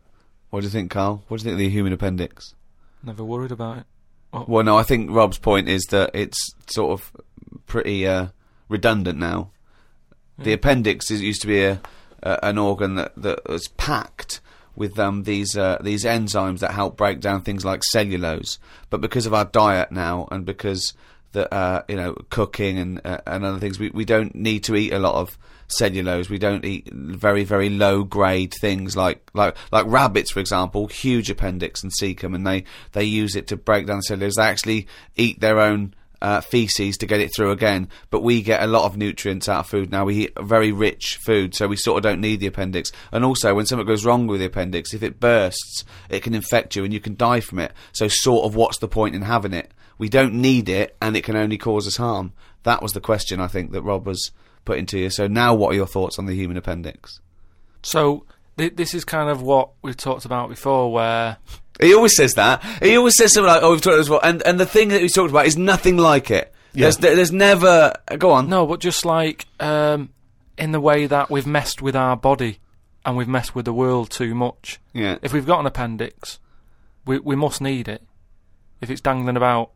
What 0.51 0.59
do 0.59 0.67
you 0.67 0.71
think, 0.71 0.91
Carl? 0.91 1.23
What 1.27 1.39
do 1.39 1.41
you 1.41 1.45
think 1.45 1.53
of 1.53 1.57
the 1.57 1.69
human 1.69 1.93
appendix? 1.93 2.53
Never 3.01 3.23
worried 3.23 3.51
about 3.51 3.79
it. 3.79 3.85
Well, 4.47 4.63
no, 4.63 4.77
I 4.77 4.83
think 4.83 5.09
Rob's 5.09 5.39
point 5.39 5.67
is 5.67 5.85
that 5.85 6.11
it's 6.13 6.53
sort 6.67 6.91
of 6.91 7.11
pretty 7.65 8.05
uh, 8.05 8.27
redundant 8.69 9.17
now. 9.17 9.49
The 10.37 10.53
appendix 10.53 11.09
is, 11.09 11.23
used 11.23 11.41
to 11.41 11.47
be 11.47 11.63
a, 11.63 11.81
a 12.21 12.45
an 12.45 12.59
organ 12.59 12.93
that, 12.93 13.13
that 13.15 13.49
was 13.49 13.67
packed 13.69 14.39
with 14.75 14.97
um, 14.99 15.23
these 15.23 15.57
uh, 15.57 15.77
these 15.81 16.03
enzymes 16.03 16.59
that 16.59 16.71
help 16.71 16.97
break 16.97 17.19
down 17.19 17.41
things 17.41 17.65
like 17.65 17.83
cellulose. 17.83 18.59
But 18.89 19.01
because 19.01 19.25
of 19.25 19.33
our 19.33 19.45
diet 19.45 19.91
now, 19.91 20.27
and 20.31 20.45
because 20.45 20.93
the 21.31 21.53
uh, 21.53 21.83
you 21.87 21.95
know 21.95 22.15
cooking 22.29 22.77
and 22.77 23.01
uh, 23.05 23.19
and 23.25 23.45
other 23.45 23.59
things, 23.59 23.79
we, 23.79 23.89
we 23.89 24.05
don't 24.05 24.35
need 24.35 24.63
to 24.65 24.75
eat 24.75 24.93
a 24.93 24.99
lot 24.99 25.15
of 25.15 25.37
cellulose. 25.67 26.29
We 26.29 26.37
don't 26.37 26.65
eat 26.65 26.89
very 26.91 27.43
very 27.43 27.69
low 27.69 28.03
grade 28.03 28.53
things 28.59 28.95
like 28.95 29.29
like 29.33 29.55
like 29.71 29.85
rabbits, 29.87 30.31
for 30.31 30.39
example, 30.39 30.87
huge 30.87 31.29
appendix 31.29 31.83
and 31.83 31.91
cecum, 31.91 32.35
and 32.35 32.45
they 32.45 32.63
they 32.93 33.03
use 33.03 33.35
it 33.35 33.47
to 33.47 33.57
break 33.57 33.87
down 33.87 34.01
cellulose. 34.01 34.35
They 34.35 34.43
actually 34.43 34.87
eat 35.15 35.39
their 35.39 35.59
own 35.59 35.95
uh, 36.21 36.41
feces 36.41 36.97
to 36.97 37.05
get 37.05 37.19
it 37.19 37.33
through 37.35 37.51
again. 37.51 37.89
But 38.09 38.23
we 38.23 38.41
get 38.41 38.63
a 38.63 38.67
lot 38.67 38.85
of 38.85 38.97
nutrients 38.97 39.49
out 39.49 39.61
of 39.61 39.67
food 39.67 39.91
now. 39.91 40.05
We 40.05 40.25
eat 40.25 40.33
very 40.39 40.71
rich 40.71 41.19
food, 41.25 41.55
so 41.55 41.67
we 41.67 41.75
sort 41.75 41.97
of 41.97 42.03
don't 42.03 42.21
need 42.21 42.39
the 42.39 42.47
appendix. 42.47 42.91
And 43.11 43.25
also, 43.25 43.55
when 43.55 43.65
something 43.65 43.87
goes 43.87 44.05
wrong 44.05 44.27
with 44.27 44.39
the 44.39 44.47
appendix, 44.47 44.93
if 44.93 45.03
it 45.03 45.19
bursts, 45.19 45.83
it 46.09 46.23
can 46.23 46.33
infect 46.33 46.75
you 46.75 46.83
and 46.83 46.93
you 46.93 46.99
can 46.99 47.15
die 47.15 47.39
from 47.39 47.59
it. 47.59 47.73
So, 47.93 48.07
sort 48.07 48.45
of, 48.45 48.55
what's 48.55 48.79
the 48.79 48.87
point 48.87 49.15
in 49.15 49.23
having 49.23 49.53
it? 49.53 49.71
We 49.97 50.09
don't 50.09 50.35
need 50.35 50.67
it, 50.69 50.95
and 51.01 51.15
it 51.15 51.23
can 51.23 51.35
only 51.35 51.57
cause 51.57 51.87
us 51.87 51.97
harm. 51.97 52.33
That 52.63 52.81
was 52.81 52.93
the 52.93 53.01
question 53.01 53.39
I 53.39 53.47
think 53.47 53.71
that 53.71 53.81
Rob 53.81 54.05
was 54.05 54.31
putting 54.65 54.85
to 54.87 54.99
you. 54.99 55.09
So 55.09 55.27
now, 55.27 55.53
what 55.53 55.71
are 55.71 55.75
your 55.75 55.87
thoughts 55.87 56.19
on 56.19 56.25
the 56.25 56.35
human 56.35 56.57
appendix? 56.57 57.19
So 57.83 58.25
th- 58.57 58.75
this 58.75 58.93
is 58.93 59.03
kind 59.03 59.29
of 59.29 59.41
what 59.41 59.69
we've 59.81 59.97
talked 59.97 60.25
about 60.25 60.49
before, 60.49 60.91
where 60.91 61.37
He 61.79 61.93
always 61.93 62.15
says 62.15 62.33
that. 62.33 62.63
He 62.81 62.95
always 62.95 63.15
says 63.15 63.33
something 63.33 63.47
like, 63.47 63.63
"Oh, 63.63 63.71
we've 63.71 63.81
talked 63.81 63.93
about 63.93 63.97
this 63.97 64.07
before," 64.07 64.25
and 64.25 64.41
and 64.43 64.59
the 64.59 64.65
thing 64.65 64.89
that 64.89 65.01
he's 65.01 65.13
talked 65.13 65.31
about 65.31 65.45
is 65.45 65.57
nothing 65.57 65.97
like 65.97 66.29
it. 66.29 66.53
Yeah. 66.73 66.89
There's 66.89 66.97
there's 66.97 67.31
never 67.31 67.93
go 68.17 68.31
on. 68.31 68.49
no, 68.49 68.65
but 68.65 68.79
just 68.79 69.05
like 69.05 69.45
um, 69.59 70.09
in 70.57 70.71
the 70.71 70.79
way 70.79 71.05
that 71.05 71.29
we've 71.29 71.47
messed 71.47 71.81
with 71.81 71.95
our 71.95 72.15
body 72.15 72.59
and 73.05 73.17
we've 73.17 73.27
messed 73.27 73.55
with 73.55 73.65
the 73.65 73.73
world 73.73 74.09
too 74.09 74.35
much. 74.35 74.79
Yeah. 74.93 75.17
If 75.21 75.33
we've 75.33 75.45
got 75.45 75.59
an 75.59 75.65
appendix, 75.65 76.39
we 77.05 77.19
we 77.19 77.35
must 77.35 77.61
need 77.61 77.87
it. 77.87 78.03
If 78.79 78.89
it's 78.89 79.01
dangling 79.01 79.37
about, 79.37 79.71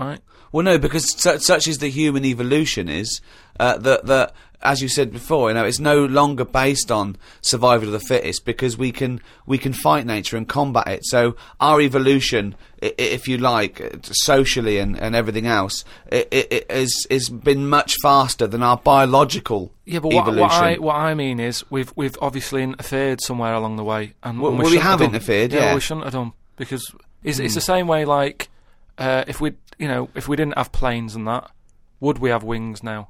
right? 0.00 0.20
Well, 0.52 0.64
no, 0.64 0.78
because 0.78 1.12
such, 1.20 1.42
such 1.42 1.68
is 1.68 1.78
the 1.78 1.88
human 1.88 2.24
evolution 2.24 2.88
is 2.88 3.20
uh, 3.60 3.78
that 3.78 4.06
that 4.06 4.34
as 4.62 4.82
you 4.82 4.88
said 4.88 5.10
before, 5.10 5.48
you 5.48 5.54
know, 5.54 5.64
it's 5.64 5.78
no 5.78 6.04
longer 6.04 6.44
based 6.44 6.92
on 6.92 7.16
survival 7.40 7.88
of 7.88 7.92
the 7.92 8.00
fittest 8.00 8.44
because 8.44 8.76
we 8.76 8.92
can 8.92 9.20
we 9.46 9.56
can 9.56 9.72
fight 9.72 10.04
nature 10.06 10.36
and 10.36 10.46
combat 10.48 10.86
it. 10.86 11.00
So 11.04 11.36
our 11.60 11.80
evolution, 11.80 12.54
if 12.82 13.26
you 13.26 13.38
like, 13.38 13.80
uh, 13.80 13.90
socially 14.02 14.78
and, 14.78 14.98
and 14.98 15.16
everything 15.16 15.46
else, 15.46 15.84
it, 16.12 16.28
it, 16.30 16.52
it 16.52 16.70
has 16.70 16.92
is 17.08 17.30
been 17.30 17.68
much 17.68 17.94
faster 18.02 18.46
than 18.46 18.62
our 18.62 18.76
biological 18.76 19.72
Yeah, 19.86 20.00
but 20.00 20.12
what, 20.12 20.22
evolution. 20.22 20.42
what 20.42 20.52
I 20.52 20.74
what 20.74 20.96
I 20.96 21.14
mean 21.14 21.40
is 21.40 21.64
we've 21.70 21.92
we've 21.96 22.16
obviously 22.20 22.62
interfered 22.62 23.22
somewhere 23.22 23.54
along 23.54 23.76
the 23.76 23.84
way, 23.84 24.14
and, 24.22 24.40
Well, 24.40 24.50
and 24.50 24.60
well, 24.60 24.70
we 24.70 24.76
have 24.76 25.00
interfered, 25.00 25.52
yeah. 25.52 25.74
we 25.74 25.80
shouldn't 25.80 26.04
have 26.04 26.12
done 26.12 26.32
because 26.56 26.94
it's, 27.24 27.38
it's 27.38 27.54
the 27.54 27.60
same 27.62 27.86
way. 27.86 28.04
Like 28.04 28.50
uh, 28.98 29.24
if 29.26 29.40
we 29.40 29.54
you 29.80 29.88
know 29.88 30.08
if 30.14 30.28
we 30.28 30.36
didn't 30.36 30.56
have 30.56 30.70
planes 30.70 31.14
and 31.16 31.26
that, 31.26 31.50
would 31.98 32.18
we 32.18 32.30
have 32.30 32.44
wings 32.44 32.82
now? 32.82 33.08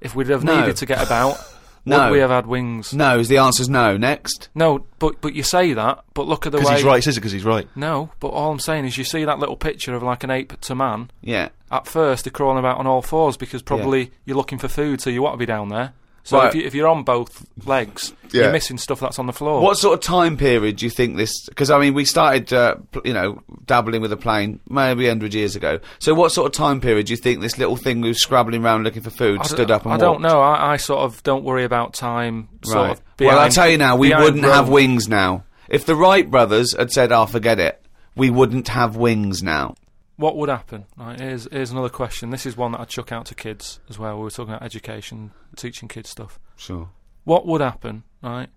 If 0.00 0.14
we'd 0.14 0.28
have 0.28 0.44
No. 0.44 0.60
needed 0.60 0.76
to 0.76 0.86
get 0.86 1.02
about, 1.04 1.36
No. 1.84 1.98
would 2.04 2.12
we 2.12 2.18
have 2.20 2.30
had 2.30 2.46
wings? 2.46 2.92
no, 2.94 3.18
is 3.18 3.28
the 3.28 3.38
answer's 3.38 3.68
no. 3.68 3.96
Next, 3.96 4.48
No, 4.54 4.86
but 4.98 5.20
but 5.20 5.34
you 5.34 5.42
say 5.42 5.72
that, 5.72 6.04
but 6.14 6.26
look 6.28 6.46
at 6.46 6.52
the 6.52 6.58
Because 6.58 6.70
way. 6.70 6.76
he's 6.76 6.84
right. 6.84 7.02
Says 7.04 7.16
it 7.16 7.20
because 7.20 7.32
he's 7.32 7.44
right. 7.44 7.66
No, 7.74 8.10
but 8.20 8.28
all 8.28 8.52
I'm 8.52 8.58
saying 8.60 8.84
is 8.84 8.96
you 8.98 9.04
see 9.04 9.24
that 9.24 9.38
little 9.38 9.56
picture 9.56 9.94
of 9.94 10.02
like 10.02 10.22
an 10.24 10.30
ape 10.30 10.60
to 10.60 10.74
man. 10.74 11.10
yeah. 11.22 11.48
At 11.72 11.86
first, 11.86 12.24
they're 12.24 12.32
crawling 12.32 12.58
about 12.58 12.78
on 12.78 12.86
all 12.88 13.00
fours 13.02 13.36
because 13.36 13.62
probably 13.62 14.10
you're 14.24 14.36
looking 14.36 14.58
for 14.58 14.66
food, 14.68 15.00
so 15.00 15.08
you 15.08 15.22
want 15.22 15.34
to 15.34 15.38
be 15.38 15.46
down 15.46 15.68
there. 15.68 15.92
So 16.22 16.38
Right. 16.38 16.48
if, 16.48 16.54
you, 16.54 16.62
if 16.66 16.74
you're 16.74 16.86
on 16.88 17.02
both 17.02 17.46
legs, 17.66 18.12
Yeah. 18.30 18.42
you're 18.42 18.52
missing 18.52 18.76
stuff 18.78 19.00
that's 19.00 19.18
on 19.18 19.26
the 19.26 19.32
floor. 19.32 19.62
What 19.62 19.78
sort 19.78 19.94
of 19.94 20.00
time 20.00 20.36
period 20.36 20.76
do 20.76 20.84
you 20.86 20.90
think 20.90 21.16
this? 21.16 21.32
Because 21.46 21.70
I 21.70 21.78
mean, 21.80 21.94
we 21.94 22.04
started, 22.04 22.52
uh, 22.52 22.76
you 23.04 23.12
know, 23.14 23.42
dabbling 23.66 24.02
with 24.02 24.12
a 24.12 24.16
plane 24.16 24.60
maybe 24.68 25.08
hundred 25.08 25.32
years 25.34 25.56
ago. 25.56 25.80
So, 25.98 26.14
what 26.14 26.30
sort 26.30 26.46
of 26.46 26.52
time 26.52 26.80
period 26.80 27.06
do 27.06 27.12
you 27.12 27.16
think 27.16 27.40
this 27.40 27.58
little 27.58 27.76
thing 27.76 28.00
was 28.02 28.20
scrabbling 28.20 28.64
around 28.64 28.84
looking 28.84 29.02
for 29.02 29.10
food 29.10 29.44
stood 29.46 29.70
up 29.70 29.84
and 29.84 29.94
I 29.94 29.96
don't 29.96 30.20
know. 30.20 30.40
I, 30.40 30.72
I 30.72 30.76
sort 30.76 31.00
of 31.00 31.22
don't 31.22 31.42
worry 31.44 31.64
about 31.64 31.94
time. 31.94 32.48
Sort 32.64 32.76
Right. 32.76 32.90
of 32.92 33.02
well, 33.20 33.38
I'll 33.38 33.48
tell 33.50 33.68
you 33.68 33.78
now, 33.78 33.96
we 33.96 34.14
wouldn't 34.14 34.44
have 34.44 34.68
wings 34.68 35.08
now. 35.08 35.44
If 35.68 35.86
the 35.86 35.94
Wright 35.94 36.30
brothers 36.30 36.74
had 36.76 36.90
said, 36.92 37.12
"Oh, 37.12 37.26
forget 37.26 37.58
it," 37.58 37.80
we 38.16 38.28
wouldn't 38.28 38.68
have 38.68 38.96
wings 38.96 39.42
now. 39.42 39.74
What 40.20 40.36
would 40.36 40.50
happen? 40.50 40.84
Right, 40.98 41.18
here's 41.18 41.48
here's 41.50 41.70
another 41.70 41.88
question. 41.88 42.28
This 42.28 42.44
is 42.44 42.54
one 42.54 42.72
that 42.72 42.80
I 42.80 42.84
chuck 42.84 43.10
out 43.10 43.24
to 43.26 43.34
kids 43.34 43.80
as 43.88 43.98
well. 43.98 44.18
We 44.18 44.24
were 44.24 44.30
talking 44.30 44.52
about 44.52 44.62
education, 44.62 45.30
teaching 45.56 45.88
kids 45.88 46.10
stuff. 46.10 46.38
Sure. 46.56 46.90
What 47.24 47.46
would 47.46 47.62
happen? 47.62 48.02
Right, 48.22 48.50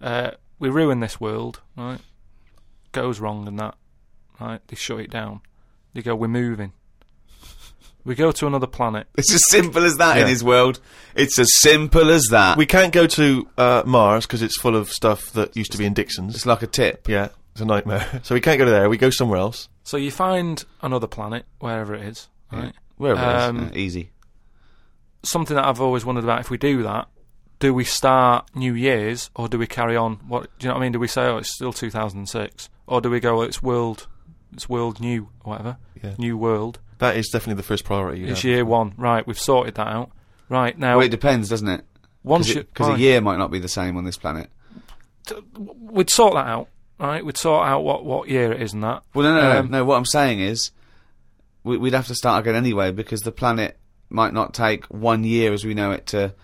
uh, 0.00 0.30
we 0.58 0.70
ruin 0.70 1.00
this 1.00 1.20
world. 1.20 1.60
Right, 1.76 2.00
goes 2.92 3.20
wrong 3.20 3.46
and 3.46 3.58
that. 3.58 3.74
Right, 4.40 4.66
they 4.68 4.74
shut 4.74 5.00
it 5.00 5.10
down. 5.10 5.42
They 5.92 6.00
go, 6.00 6.16
we're 6.16 6.28
moving. 6.28 6.72
We 8.04 8.14
go 8.14 8.32
to 8.32 8.46
another 8.46 8.66
planet. 8.66 9.06
It's 9.16 9.32
as 9.32 9.42
simple 9.48 9.84
as 9.84 9.98
that 9.98 10.16
in 10.16 10.26
his 10.26 10.42
world. 10.42 10.80
It's 11.14 11.38
as 11.38 11.54
simple 11.60 12.10
as 12.10 12.22
that. 12.30 12.56
We 12.56 12.66
can't 12.66 12.92
go 12.92 13.06
to 13.06 13.48
uh, 13.58 13.82
Mars 13.84 14.26
because 14.26 14.40
it's 14.42 14.58
full 14.58 14.74
of 14.74 14.90
stuff 14.90 15.30
that 15.34 15.56
used 15.56 15.72
to 15.72 15.78
be 15.78 15.84
in 15.84 15.92
Dixon's. 15.92 16.34
it's 16.34 16.46
like 16.46 16.62
a 16.62 16.66
tip. 16.66 17.06
Yeah, 17.06 17.28
it's 17.52 17.60
a 17.60 17.64
nightmare. 17.64 18.20
so 18.24 18.34
we 18.34 18.40
can't 18.40 18.58
go 18.58 18.64
to 18.64 18.70
there. 18.70 18.88
We 18.88 18.96
go 18.96 19.10
somewhere 19.10 19.38
else. 19.38 19.68
So 19.84 19.96
you 19.96 20.10
find 20.10 20.64
another 20.80 21.06
planet, 21.06 21.44
wherever 21.58 21.94
it 21.94 22.02
is. 22.02 22.28
Right. 22.52 22.72
Wherever 22.96 23.20
it 23.20 23.36
is. 23.36 23.42
Um, 23.42 23.58
Yeah, 23.72 23.78
easy. 23.78 24.10
something 25.22 25.56
that 25.56 25.64
I've 25.64 25.80
always 25.80 26.04
wondered 26.04 26.24
about. 26.24 26.40
If 26.40 26.50
we 26.50 26.58
do 26.58 26.82
that, 26.82 27.08
do 27.58 27.72
we 27.74 27.84
start 27.84 28.48
New 28.54 28.74
Year's 28.74 29.30
or 29.36 29.48
do 29.48 29.58
we 29.58 29.66
carry 29.66 29.96
on? 29.96 30.16
What 30.28 30.44
do 30.58 30.64
you 30.64 30.68
know 30.68 30.74
what 30.74 30.80
I 30.80 30.82
mean? 30.84 30.92
Do 30.92 30.98
we 30.98 31.08
say, 31.08 31.22
oh, 31.22 31.38
it's 31.38 31.54
still 31.54 31.72
2006, 31.72 32.68
or 32.86 33.00
do 33.00 33.10
we 33.10 33.20
go, 33.20 33.38
oh, 33.38 33.42
it's 33.42 33.62
world, 33.62 34.06
it's 34.52 34.68
world 34.68 35.00
new, 35.00 35.28
or 35.44 35.50
whatever, 35.52 35.76
Yeah. 36.02 36.14
new 36.18 36.36
world? 36.36 36.78
That 36.98 37.16
is 37.16 37.28
definitely 37.28 37.60
the 37.60 37.66
first 37.66 37.84
priority. 37.84 38.24
It's 38.24 38.42
have. 38.42 38.44
year 38.50 38.64
one, 38.64 38.94
right? 38.96 39.26
We've 39.26 39.38
sorted 39.38 39.74
that 39.76 39.86
out. 39.88 40.10
Right 40.48 40.76
now, 40.78 40.98
Well, 40.98 41.06
it 41.06 41.10
depends, 41.10 41.48
doesn't 41.48 41.68
it? 41.68 41.84
once 42.24 42.52
Because 42.52 42.96
a 42.96 42.98
year 43.00 43.20
might 43.20 43.38
not 43.38 43.50
be 43.50 43.58
the 43.58 43.68
same 43.68 43.96
on 43.96 44.04
this 44.04 44.16
planet. 44.16 44.50
we'd 45.56 46.10
sort 46.10 46.34
that 46.34 46.46
out, 46.46 46.68
right? 47.02 47.24
We'd 47.24 47.36
sort 47.36 47.66
out 47.66 47.80
what 47.84 48.04
what 48.04 48.28
year 48.28 48.52
it 48.52 48.62
is 48.62 48.72
and 48.72 48.82
that. 48.82 49.02
Well, 49.14 49.24
no, 49.24 49.40
no, 49.40 49.58
Um, 49.58 49.70
no, 49.70 49.78
no. 49.78 49.84
What 49.84 49.96
I'm 49.96 50.06
saying 50.06 50.40
is, 50.40 50.70
we, 51.64 51.76
we'd 51.76 51.92
have 51.94 52.06
to 52.08 52.14
start 52.14 52.40
again 52.44 52.54
anyway 52.56 52.90
because 52.92 53.20
the 53.20 53.32
planet 53.32 53.78
might 54.08 54.32
not 54.32 54.54
take 54.54 54.84
one 54.86 55.24
year 55.24 55.52
as 55.52 55.64
we 55.64 55.74
know 55.74 55.90
it 55.92 56.06
to 56.08 56.34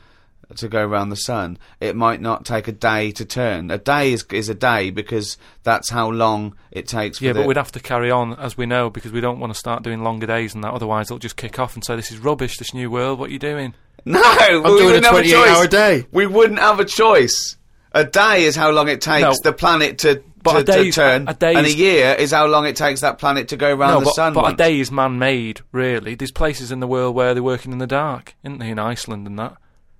to 0.56 0.66
go 0.66 0.82
around 0.82 1.10
the 1.10 1.16
sun, 1.16 1.58
it 1.78 1.94
might 1.94 2.22
not 2.22 2.46
take 2.46 2.66
a 2.68 2.72
day 2.72 3.10
to 3.12 3.22
turn. 3.26 3.70
A 3.70 3.76
day 3.76 4.12
is 4.12 4.24
is 4.32 4.48
a 4.48 4.54
day 4.54 4.88
because 4.88 5.36
that's 5.62 5.90
how 5.90 6.08
long 6.08 6.54
it 6.70 6.88
takes. 6.88 7.18
For 7.18 7.24
Yeah, 7.26 7.32
the, 7.34 7.40
but 7.40 7.48
we'd 7.48 7.58
have 7.58 7.72
to 7.72 7.80
carry 7.80 8.10
on 8.10 8.32
as 8.38 8.56
we 8.56 8.64
know 8.64 8.88
because 8.88 9.12
we 9.12 9.20
don't 9.20 9.40
want 9.40 9.52
to 9.52 9.58
start 9.58 9.82
doing 9.82 10.02
longer 10.02 10.26
days 10.26 10.54
and 10.54 10.64
that. 10.64 10.72
Otherwise, 10.72 11.08
it'll 11.08 11.18
just 11.18 11.36
kick 11.36 11.58
off 11.58 11.74
and 11.74 11.84
say, 11.84 11.96
"This 11.96 12.10
is 12.10 12.18
rubbish. 12.18 12.56
This 12.56 12.72
new 12.72 12.90
world. 12.90 13.18
What 13.18 13.28
are 13.28 13.32
you 13.32 13.38
doing?" 13.38 13.74
no, 14.06 14.22
I'm 14.22 14.62
we 14.62 14.68
doing 14.78 14.82
a 14.82 14.84
wouldn't 14.86 15.04
have 15.04 15.12
28 15.12 15.30
choice. 15.32 15.48
hour 15.50 15.66
day. 15.66 16.06
We 16.12 16.26
wouldn't 16.26 16.60
have 16.60 16.80
a 16.80 16.84
choice. 16.86 17.56
A 17.92 18.04
day 18.04 18.44
is 18.44 18.56
how 18.56 18.70
long 18.70 18.88
it 18.88 19.02
takes 19.02 19.22
No. 19.22 19.34
the 19.42 19.52
planet 19.52 19.98
to. 19.98 20.22
But 20.52 20.66
to, 20.66 20.72
a 20.72 20.76
day- 20.76 20.84
to 20.84 20.92
turn, 20.92 21.28
a 21.28 21.34
day 21.34 21.54
and 21.54 21.66
a 21.66 21.72
year 21.72 22.14
is 22.18 22.32
how 22.32 22.46
long 22.46 22.66
it 22.66 22.76
takes 22.76 23.00
that 23.00 23.18
planet 23.18 23.48
to 23.48 23.56
go 23.56 23.74
around 23.74 23.94
no, 23.94 23.98
the 24.00 24.04
but, 24.06 24.14
sun. 24.14 24.32
but 24.34 24.52
a 24.52 24.56
day 24.56 24.78
is 24.80 24.90
man-made. 24.90 25.60
Really, 25.72 26.14
there's 26.14 26.32
places 26.32 26.72
in 26.72 26.80
the 26.80 26.86
world 26.86 27.14
where 27.14 27.34
they're 27.34 27.42
working 27.42 27.72
in 27.72 27.78
the 27.78 27.86
dark, 27.86 28.34
isn't 28.44 28.58
they? 28.58 28.70
In 28.70 28.78
Iceland 28.78 29.26
and 29.26 29.38
that, 29.38 29.56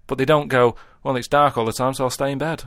but 0.06 0.18
they 0.18 0.24
don't 0.24 0.48
go. 0.48 0.76
Well, 1.02 1.16
it's 1.16 1.28
dark 1.28 1.56
all 1.56 1.64
the 1.64 1.72
time, 1.72 1.94
so 1.94 2.04
I'll 2.04 2.10
stay 2.10 2.32
in 2.32 2.38
bed. 2.38 2.64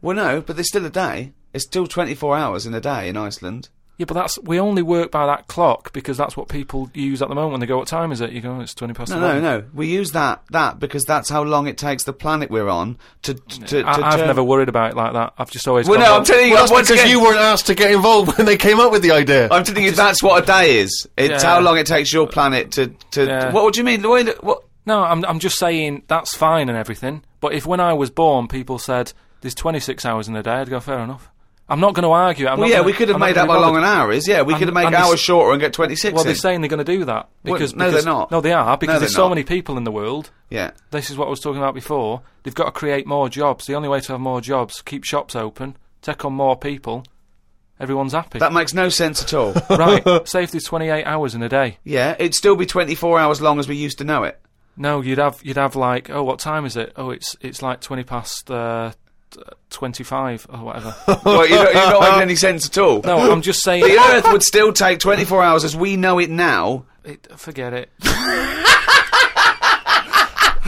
Well, 0.00 0.16
no, 0.16 0.40
but 0.40 0.56
there's 0.56 0.68
still 0.68 0.86
a 0.86 0.90
day. 0.90 1.32
It's 1.52 1.64
still 1.64 1.86
24 1.86 2.36
hours 2.36 2.66
in 2.66 2.74
a 2.74 2.80
day 2.80 3.08
in 3.08 3.16
Iceland. 3.16 3.68
Yeah, 3.98 4.04
but 4.06 4.14
that's 4.14 4.38
we 4.44 4.60
only 4.60 4.80
work 4.82 5.10
by 5.10 5.26
that 5.26 5.48
clock 5.48 5.92
because 5.92 6.16
that's 6.16 6.36
what 6.36 6.48
people 6.48 6.88
use 6.94 7.20
at 7.20 7.28
the 7.28 7.34
moment 7.34 7.50
when 7.50 7.60
they 7.60 7.66
go. 7.66 7.78
What 7.78 7.88
time 7.88 8.12
is 8.12 8.20
it? 8.20 8.30
You 8.30 8.40
go. 8.40 8.60
It's 8.60 8.72
twenty 8.72 8.94
past. 8.94 9.10
No, 9.10 9.18
no, 9.18 9.26
11." 9.36 9.42
no. 9.42 9.64
We 9.74 9.88
use 9.88 10.12
that 10.12 10.40
that 10.50 10.78
because 10.78 11.02
that's 11.02 11.28
how 11.28 11.42
long 11.42 11.66
it 11.66 11.76
takes 11.78 12.04
the 12.04 12.12
planet 12.12 12.48
we're 12.48 12.68
on 12.68 12.96
to 13.22 13.34
to. 13.34 13.60
to 13.66 13.80
I, 13.82 13.94
I've 14.06 14.16
turn- 14.18 14.26
never 14.28 14.44
worried 14.44 14.68
about 14.68 14.92
it 14.92 14.96
like 14.96 15.14
that. 15.14 15.34
I've 15.36 15.50
just 15.50 15.66
always. 15.66 15.88
Well, 15.88 15.98
no, 15.98 16.14
I'm 16.16 16.24
telling 16.24 16.46
you. 16.46 16.54
Well, 16.54 16.68
that's 16.68 16.72
because 16.72 16.90
again, 16.90 17.10
you 17.10 17.20
weren't 17.20 17.40
asked 17.40 17.66
to 17.66 17.74
get 17.74 17.90
involved 17.90 18.36
when 18.38 18.46
they 18.46 18.56
came 18.56 18.78
up 18.78 18.92
with 18.92 19.02
the 19.02 19.10
idea. 19.10 19.48
I'm 19.50 19.64
telling 19.64 19.82
you 19.82 19.90
that's 19.90 20.22
what 20.22 20.42
a 20.44 20.46
day 20.46 20.78
is. 20.78 21.08
It's 21.16 21.42
Yeah. 21.42 21.50
how 21.54 21.60
long 21.60 21.76
it 21.76 21.86
takes 21.88 22.12
your 22.12 22.28
planet 22.28 22.70
to 22.72 22.86
to. 23.10 23.26
Yeah. 23.26 23.52
What, 23.52 23.64
what 23.64 23.74
do 23.74 23.80
you 23.80 23.84
mean? 23.84 24.02
That- 24.02 24.44
What? 24.44 24.62
No, 24.86 25.02
I'm 25.02 25.24
I'm 25.24 25.40
just 25.40 25.58
saying 25.58 26.04
that's 26.06 26.36
fine 26.36 26.68
and 26.68 26.78
everything. 26.78 27.24
But 27.40 27.52
if 27.52 27.66
when 27.66 27.80
I 27.80 27.94
was 27.94 28.10
born, 28.10 28.46
people 28.46 28.78
said 28.78 29.12
there's 29.40 29.54
26 29.56 30.04
hours 30.06 30.28
in 30.28 30.36
a 30.36 30.42
day, 30.42 30.52
I'd 30.52 30.70
go 30.70 30.78
fair 30.80 31.00
enough. 31.00 31.30
I'm 31.70 31.80
not 31.80 31.92
going 31.94 32.04
to 32.04 32.10
argue. 32.10 32.46
I'm 32.46 32.58
Well, 32.58 32.68
yeah, 32.68 32.76
gonna- 32.76 32.86
we 32.86 32.92
could 32.94 33.08
have 33.08 33.16
I'm 33.16 33.20
made 33.20 33.36
up 33.36 33.48
how 33.48 33.60
long 33.60 33.76
an 33.76 33.84
hour 33.84 34.10
is. 34.10 34.26
Yeah, 34.26 34.40
we 34.42 34.54
And- 34.54 34.58
could 34.58 34.68
have 34.68 34.74
made 34.74 34.94
hours 34.94 35.20
shorter 35.20 35.52
and 35.52 35.60
get 35.60 35.72
26 35.74 36.14
Well, 36.14 36.22
in. 36.22 36.26
they're 36.28 36.34
saying 36.34 36.62
they're 36.62 36.68
going 36.70 36.84
to 36.84 36.98
do 36.98 37.04
that 37.04 37.28
Well, 37.44 37.54
because 37.54 37.74
no, 37.74 37.84
they're 37.84 37.90
because- 37.92 38.06
not. 38.06 38.30
No, 38.30 38.40
they 38.40 38.52
are 38.52 38.76
because 38.78 38.94
No, 38.94 38.98
there's 39.00 39.12
they're 39.12 39.16
so 39.16 39.24
not. 39.24 39.28
many 39.30 39.44
people 39.44 39.76
in 39.76 39.84
the 39.84 39.92
world. 39.92 40.30
yeah. 40.48 40.70
This 40.92 41.10
is 41.10 41.18
what 41.18 41.26
I 41.26 41.30
was 41.30 41.40
talking 41.40 41.60
about 41.60 41.74
before. 41.74 42.22
They've 42.42 42.54
got 42.54 42.64
to 42.66 42.72
create 42.72 43.06
more 43.06 43.28
jobs. 43.28 43.66
The 43.66 43.74
only 43.74 43.88
way 43.90 44.00
to 44.00 44.12
have 44.12 44.20
more 44.20 44.40
jobs, 44.40 44.80
keep 44.80 45.04
shops 45.04 45.36
open, 45.36 45.76
take 46.00 46.24
on 46.24 46.32
more 46.32 46.56
people. 46.56 47.04
Everyone's 47.80 48.12
happy. 48.12 48.38
That 48.38 48.52
makes 48.52 48.74
no 48.74 48.88
sense 48.88 49.22
at 49.22 49.34
all. 49.34 49.52
right. 49.70 50.26
Say 50.26 50.42
if 50.42 50.50
there's 50.50 50.64
28 50.64 51.04
hours 51.04 51.34
in 51.34 51.42
a 51.42 51.48
day. 51.48 51.78
yeah, 51.84 52.16
it'd 52.18 52.34
still 52.34 52.56
be 52.56 52.66
24 52.66 53.20
hours 53.20 53.40
long 53.40 53.58
as 53.60 53.68
we 53.68 53.76
used 53.76 53.98
to 53.98 54.04
know 54.04 54.24
it. 54.24 54.40
No, 54.76 55.00
you'd 55.00 55.18
have 55.18 55.40
you'd 55.44 55.56
have 55.56 55.76
like, 55.76 56.08
oh, 56.08 56.22
what 56.22 56.38
time 56.38 56.64
is 56.64 56.76
it? 56.76 56.92
Oh, 56.96 57.10
it's 57.10 57.36
it's 57.40 57.62
like 57.62 57.80
20 57.80 58.04
past 58.04 58.50
uh, 58.50 58.92
25 59.70 60.46
or 60.50 60.58
whatever. 60.58 60.94
well, 61.24 61.46
you're 61.48 61.64
not, 61.64 61.74
you're 61.74 61.90
not 61.90 62.00
making 62.00 62.22
any 62.22 62.36
sense 62.36 62.66
at 62.66 62.78
all. 62.78 63.02
No, 63.02 63.30
I'm 63.30 63.42
just 63.42 63.62
saying. 63.62 63.82
The 63.82 63.98
Earth 63.98 64.26
would 64.32 64.42
still 64.42 64.72
take 64.72 64.98
24 65.00 65.42
hours 65.42 65.64
as 65.64 65.76
we 65.76 65.96
know 65.96 66.18
it 66.18 66.30
now. 66.30 66.84
It, 67.04 67.26
forget 67.38 67.72
it. 67.72 67.90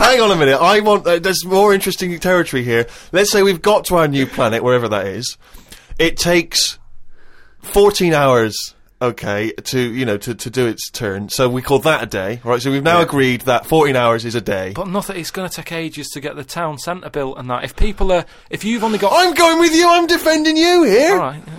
Hang 0.00 0.20
on 0.20 0.30
a 0.30 0.36
minute. 0.36 0.58
I 0.58 0.80
want. 0.80 1.06
Uh, 1.06 1.18
there's 1.18 1.44
more 1.44 1.74
interesting 1.74 2.18
territory 2.18 2.64
here. 2.64 2.86
Let's 3.12 3.30
say 3.30 3.42
we've 3.42 3.60
got 3.60 3.84
to 3.86 3.96
our 3.96 4.08
new 4.08 4.26
planet, 4.26 4.62
wherever 4.62 4.88
that 4.88 5.06
is. 5.06 5.36
It 5.98 6.16
takes 6.16 6.78
14 7.60 8.14
hours. 8.14 8.74
Okay, 9.02 9.52
to 9.52 9.80
you 9.80 10.04
know 10.04 10.18
to, 10.18 10.34
to 10.34 10.50
do 10.50 10.66
its 10.66 10.90
turn, 10.90 11.30
so 11.30 11.48
we 11.48 11.62
call 11.62 11.78
that 11.80 12.02
a 12.02 12.06
day. 12.06 12.40
right? 12.44 12.60
so 12.60 12.70
we've 12.70 12.82
now 12.82 12.98
Yeah. 12.98 13.04
agreed 13.04 13.40
that 13.42 13.64
14 13.64 13.96
hours 13.96 14.26
is 14.26 14.34
a 14.34 14.42
day. 14.42 14.72
But 14.74 14.88
nothing. 14.88 15.16
It's 15.16 15.30
going 15.30 15.48
to 15.48 15.54
take 15.56 15.72
ages 15.72 16.08
to 16.08 16.20
get 16.20 16.36
the 16.36 16.44
town 16.44 16.78
centre 16.78 17.08
built 17.08 17.38
and 17.38 17.48
that. 17.48 17.64
If 17.64 17.76
people 17.76 18.12
are, 18.12 18.26
if 18.50 18.62
you've 18.62 18.84
only 18.84 18.98
got, 18.98 19.12
I'm 19.14 19.32
going 19.32 19.58
with 19.58 19.74
you. 19.74 19.88
I'm 19.88 20.06
defending 20.06 20.56
you 20.58 20.82
here. 20.82 21.12
all 21.12 21.18
right. 21.18 21.42
yeah. 21.46 21.58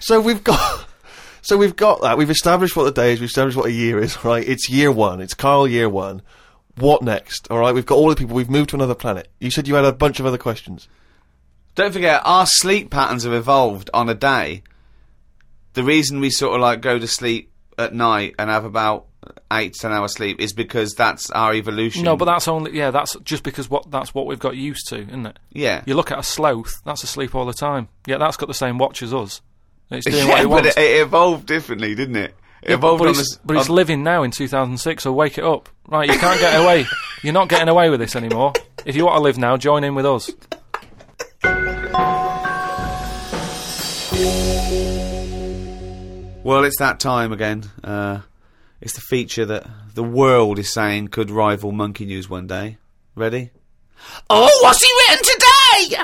So 0.00 0.20
we've 0.20 0.42
got. 0.44 0.86
So 1.40 1.56
we've 1.56 1.76
got 1.76 2.02
that. 2.02 2.18
We've 2.18 2.28
established 2.28 2.76
what 2.76 2.84
the 2.84 2.90
day 2.92 3.14
is. 3.14 3.20
We've 3.20 3.28
established 3.28 3.56
what 3.56 3.66
a 3.66 3.72
year 3.72 3.98
is. 4.00 4.22
Right? 4.22 4.46
It's 4.46 4.68
year 4.68 4.92
one. 4.92 5.20
It's 5.22 5.32
Carl 5.32 5.66
year 5.66 5.88
one. 5.88 6.20
What 6.76 7.00
next? 7.00 7.48
All 7.50 7.58
right. 7.58 7.72
We've 7.74 7.86
got 7.86 7.94
all 7.94 8.10
the 8.10 8.16
people. 8.16 8.34
We've 8.36 8.50
moved 8.50 8.70
to 8.70 8.76
another 8.76 8.94
planet. 8.94 9.28
You 9.40 9.50
said 9.50 9.66
you 9.66 9.74
had 9.74 9.86
a 9.86 9.92
bunch 9.92 10.20
of 10.20 10.26
other 10.26 10.36
questions. 10.36 10.88
Don't 11.74 11.92
forget, 11.92 12.20
our 12.26 12.44
sleep 12.44 12.90
patterns 12.90 13.24
have 13.24 13.32
evolved 13.32 13.88
on 13.94 14.10
a 14.10 14.14
day. 14.14 14.62
The 15.78 15.84
reason 15.84 16.18
we 16.20 16.30
sort 16.30 16.54
of 16.56 16.60
like 16.60 16.80
go 16.80 16.98
to 16.98 17.06
sleep 17.06 17.52
at 17.78 17.94
night 17.94 18.34
and 18.38 18.50
have 18.50 18.64
about 18.64 19.06
eight 19.52 19.74
to 19.74 19.78
ten 19.78 19.92
hours 19.92 20.14
sleep 20.14 20.40
is 20.40 20.52
because 20.52 20.94
that's 20.94 21.30
our 21.30 21.54
evolution. 21.54 22.02
No, 22.02 22.16
but 22.16 22.24
that's 22.24 22.48
only 22.48 22.76
yeah. 22.76 22.90
That's 22.90 23.14
just 23.22 23.44
because 23.44 23.70
what 23.70 23.88
that's 23.90 24.12
what 24.12 24.26
we've 24.26 24.40
got 24.40 24.56
used 24.56 24.88
to, 24.88 25.02
isn't 25.02 25.26
it? 25.26 25.38
yeah, 25.52 25.82
You 25.86 25.94
look 25.94 26.10
at 26.10 26.18
a 26.18 26.22
sloth. 26.24 26.82
That's 26.84 27.04
asleep 27.04 27.34
all 27.36 27.46
the 27.46 27.52
time. 27.52 27.88
Yeah, 28.06 28.18
that's 28.18 28.36
got 28.36 28.46
the 28.46 28.54
same 28.54 28.78
watch 28.78 29.02
as 29.04 29.14
us. 29.14 29.40
It's 29.90 30.04
doing 30.06 30.16
yeah, 30.26 30.28
what 30.28 30.40
it 30.40 30.42
but 30.44 30.50
wants. 30.50 30.76
it, 30.76 30.80
it 30.82 31.00
evolved 31.02 31.46
differently, 31.46 31.94
didn't 31.94 32.16
it? 32.16 32.34
It 32.62 32.70
Yeah, 32.70 32.74
evolved 32.74 32.98
but, 33.04 33.10
it's, 33.10 33.18
this. 33.18 33.36
but 33.44 33.56
it's 33.56 33.68
living 33.68 34.02
now 34.02 34.24
in 34.24 34.32
2006, 34.32 35.04
so 35.04 35.12
wake 35.12 35.38
it 35.38 35.44
up. 35.44 35.68
Right, 35.86 36.08
you 36.12 36.18
can't 36.18 36.40
get 36.40 36.60
away. 36.60 36.86
You're 37.22 37.32
not 37.32 37.48
getting 37.48 37.68
away 37.68 37.88
with 37.88 38.00
this 38.00 38.16
anymore. 38.16 38.52
If 38.84 38.96
you 38.96 39.04
want 39.06 39.18
to 39.18 39.22
live 39.22 39.38
now, 39.38 39.56
join 39.56 39.84
in 39.84 39.94
with 39.94 40.04
us. 40.06 40.30
Well, 46.48 46.64
it's 46.64 46.78
that 46.78 46.98
time 46.98 47.30
again. 47.30 47.64
Uh, 47.84 48.20
it's 48.80 48.94
the 48.94 49.02
feature 49.02 49.44
that 49.44 49.66
the 49.92 50.02
world 50.02 50.58
is 50.58 50.72
saying 50.72 51.08
could 51.08 51.30
rival 51.30 51.72
Monkey 51.72 52.06
News 52.06 52.30
one 52.30 52.46
day. 52.46 52.78
Ready? 53.14 53.50
Oh, 54.30 54.48
what's 54.62 54.82
he 54.82 54.90
written 55.12 55.26
today? 55.26 56.02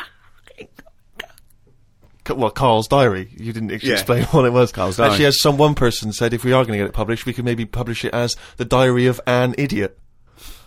Well, 2.36 2.50
Carl's 2.50 2.88
diary. 2.88 3.30
You 3.38 3.54
didn't 3.54 3.72
ex- 3.72 3.84
Yeah. 3.84 3.94
explain 3.94 4.24
what 4.24 4.44
it 4.44 4.52
was. 4.52 4.70
Carl's 4.70 4.98
diary. 4.98 5.12
Actually, 5.12 5.24
as 5.24 5.40
some 5.40 5.56
one 5.56 5.74
person 5.74 6.12
said, 6.12 6.34
if 6.34 6.44
we 6.44 6.52
are 6.52 6.62
going 6.62 6.72
to 6.78 6.84
get 6.84 6.88
it 6.90 6.92
published, 6.92 7.24
we 7.24 7.32
could 7.32 7.46
maybe 7.46 7.64
publish 7.64 8.04
it 8.04 8.12
as 8.12 8.36
the 8.58 8.66
Diary 8.66 9.06
of 9.06 9.22
an 9.26 9.54
Idiot. 9.56 9.98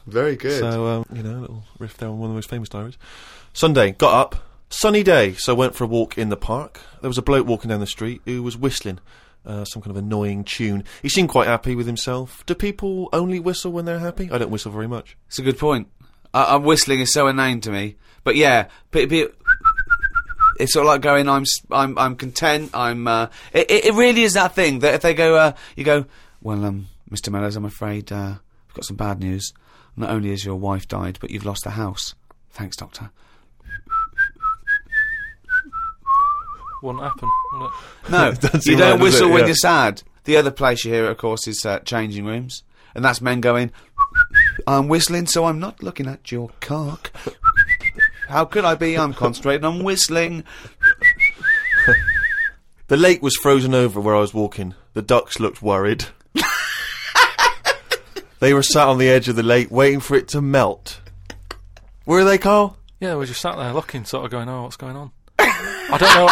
Very 0.07 0.37
good. 0.37 0.59
So, 0.59 0.87
um, 0.87 1.05
you 1.13 1.21
know, 1.21 1.37
a 1.37 1.41
little 1.41 1.63
riff 1.77 1.97
there 1.97 2.09
on 2.09 2.17
one 2.17 2.29
of 2.29 2.33
the 2.33 2.37
most 2.37 2.49
famous 2.49 2.69
diaries. 2.69 2.97
Sunday, 3.53 3.91
got 3.91 4.15
up, 4.15 4.43
sunny 4.71 5.03
day, 5.03 5.33
so 5.33 5.53
went 5.53 5.75
for 5.75 5.83
a 5.83 5.87
walk 5.87 6.17
in 6.17 6.29
the 6.29 6.35
park. 6.35 6.79
There 7.01 7.11
was 7.11 7.19
a 7.19 7.21
bloke 7.21 7.45
walking 7.45 7.69
down 7.69 7.79
the 7.79 7.85
street 7.85 8.21
who 8.25 8.41
was 8.41 8.57
whistling 8.57 8.97
uh, 9.47 9.65
some 9.65 9.81
kind 9.81 9.91
of 9.91 9.97
annoying 9.97 10.43
tune. 10.43 10.83
He 11.01 11.09
seemed 11.09 11.29
quite 11.29 11.47
happy 11.47 11.73
with 11.73 11.87
himself. 11.87 12.45
Do 12.45 12.53
people 12.53 13.09
only 13.13 13.39
whistle 13.39 13.71
when 13.71 13.85
they're 13.85 13.99
happy? 13.99 14.29
I 14.31 14.37
don't 14.37 14.51
whistle 14.51 14.71
very 14.71 14.87
much. 14.87 15.17
It's 15.27 15.39
a 15.39 15.43
good 15.43 15.57
point. 15.57 15.87
I, 16.33 16.55
I'm 16.55 16.63
whistling 16.63 16.99
is 16.99 17.13
so 17.13 17.27
inane 17.27 17.61
to 17.61 17.71
me, 17.71 17.95
but 18.23 18.35
yeah, 18.35 18.67
pe- 18.91 19.07
it's 20.59 20.73
sort 20.73 20.85
of 20.85 20.87
like 20.87 21.01
going. 21.01 21.29
I'm 21.29 21.45
I'm 21.71 21.97
I'm 21.97 22.15
content. 22.15 22.71
I'm. 22.73 23.07
Uh, 23.07 23.27
it, 23.53 23.71
it 23.71 23.85
it 23.85 23.93
really 23.93 24.23
is 24.23 24.33
that 24.33 24.53
thing 24.53 24.79
that 24.79 24.93
if 24.95 25.01
they 25.01 25.13
go, 25.13 25.35
uh, 25.35 25.53
you 25.75 25.83
go. 25.83 26.05
Well, 26.41 26.63
um, 26.65 26.87
Mr. 27.09 27.29
Mellors, 27.29 27.55
I'm 27.55 27.65
afraid 27.65 28.11
uh, 28.11 28.35
I've 28.69 28.73
got 28.73 28.85
some 28.85 28.97
bad 28.97 29.19
news. 29.19 29.53
Not 29.95 30.11
only 30.11 30.29
has 30.29 30.45
your 30.45 30.55
wife 30.55 30.87
died, 30.87 31.17
but 31.19 31.31
you've 31.31 31.45
lost 31.45 31.63
the 31.63 31.71
house. 31.71 32.13
Thanks, 32.51 32.75
doctor. 32.75 33.09
Wouldn't 36.83 37.03
happen. 37.03 37.29
would? 37.53 37.71
No, 38.11 38.29
you 38.63 38.77
don't 38.77 38.91
right, 38.93 38.99
whistle 39.01 39.29
it? 39.29 39.31
when 39.31 39.39
Yeah. 39.41 39.45
you're 39.47 39.55
sad. 39.55 40.03
The 40.25 40.37
other 40.37 40.51
place 40.51 40.83
you 40.85 40.93
hear 40.93 41.05
it, 41.05 41.11
of 41.11 41.17
course, 41.17 41.47
is 41.47 41.65
uh, 41.65 41.79
changing 41.79 42.25
rooms, 42.25 42.63
and 42.95 43.03
that's 43.03 43.21
men 43.21 43.41
going. 43.41 43.71
I'm 44.67 44.87
whistling, 44.87 45.27
so 45.27 45.45
I'm 45.45 45.59
not 45.59 45.81
looking 45.81 46.07
at 46.07 46.31
your 46.31 46.49
cock. 46.59 47.11
How 48.27 48.43
could 48.45 48.65
I 48.65 48.75
be? 48.75 48.97
I'm 48.97 49.13
concentrating 49.13 49.63
on 49.65 49.83
whistling. 49.83 50.43
The 52.87 52.97
lake 52.97 53.21
was 53.21 53.35
frozen 53.35 53.73
over 53.73 53.99
where 54.01 54.15
I 54.15 54.19
was 54.19 54.33
walking. 54.33 54.73
The 54.93 55.01
ducks 55.01 55.39
looked 55.39 55.61
worried. 55.61 56.05
they 58.39 58.53
were 58.53 58.63
sat 58.63 58.87
on 58.87 58.97
the 58.97 59.09
edge 59.09 59.27
of 59.27 59.35
the 59.35 59.43
lake 59.43 59.69
waiting 59.71 59.99
for 59.99 60.15
it 60.15 60.27
to 60.29 60.41
melt. 60.41 60.99
Were 62.05 62.23
they, 62.23 62.37
Carl? 62.37 62.77
Yeah, 62.99 63.11
we 63.13 63.17
were 63.19 63.25
just 63.25 63.41
sat 63.41 63.55
there 63.57 63.73
looking, 63.73 64.05
sort 64.05 64.25
of 64.25 64.31
going, 64.31 64.47
"Oh, 64.49 64.63
what's 64.63 64.77
going 64.77 64.95
on?" 64.95 65.11
I 65.89 65.97
don't 65.97 66.15
know. 66.15 66.27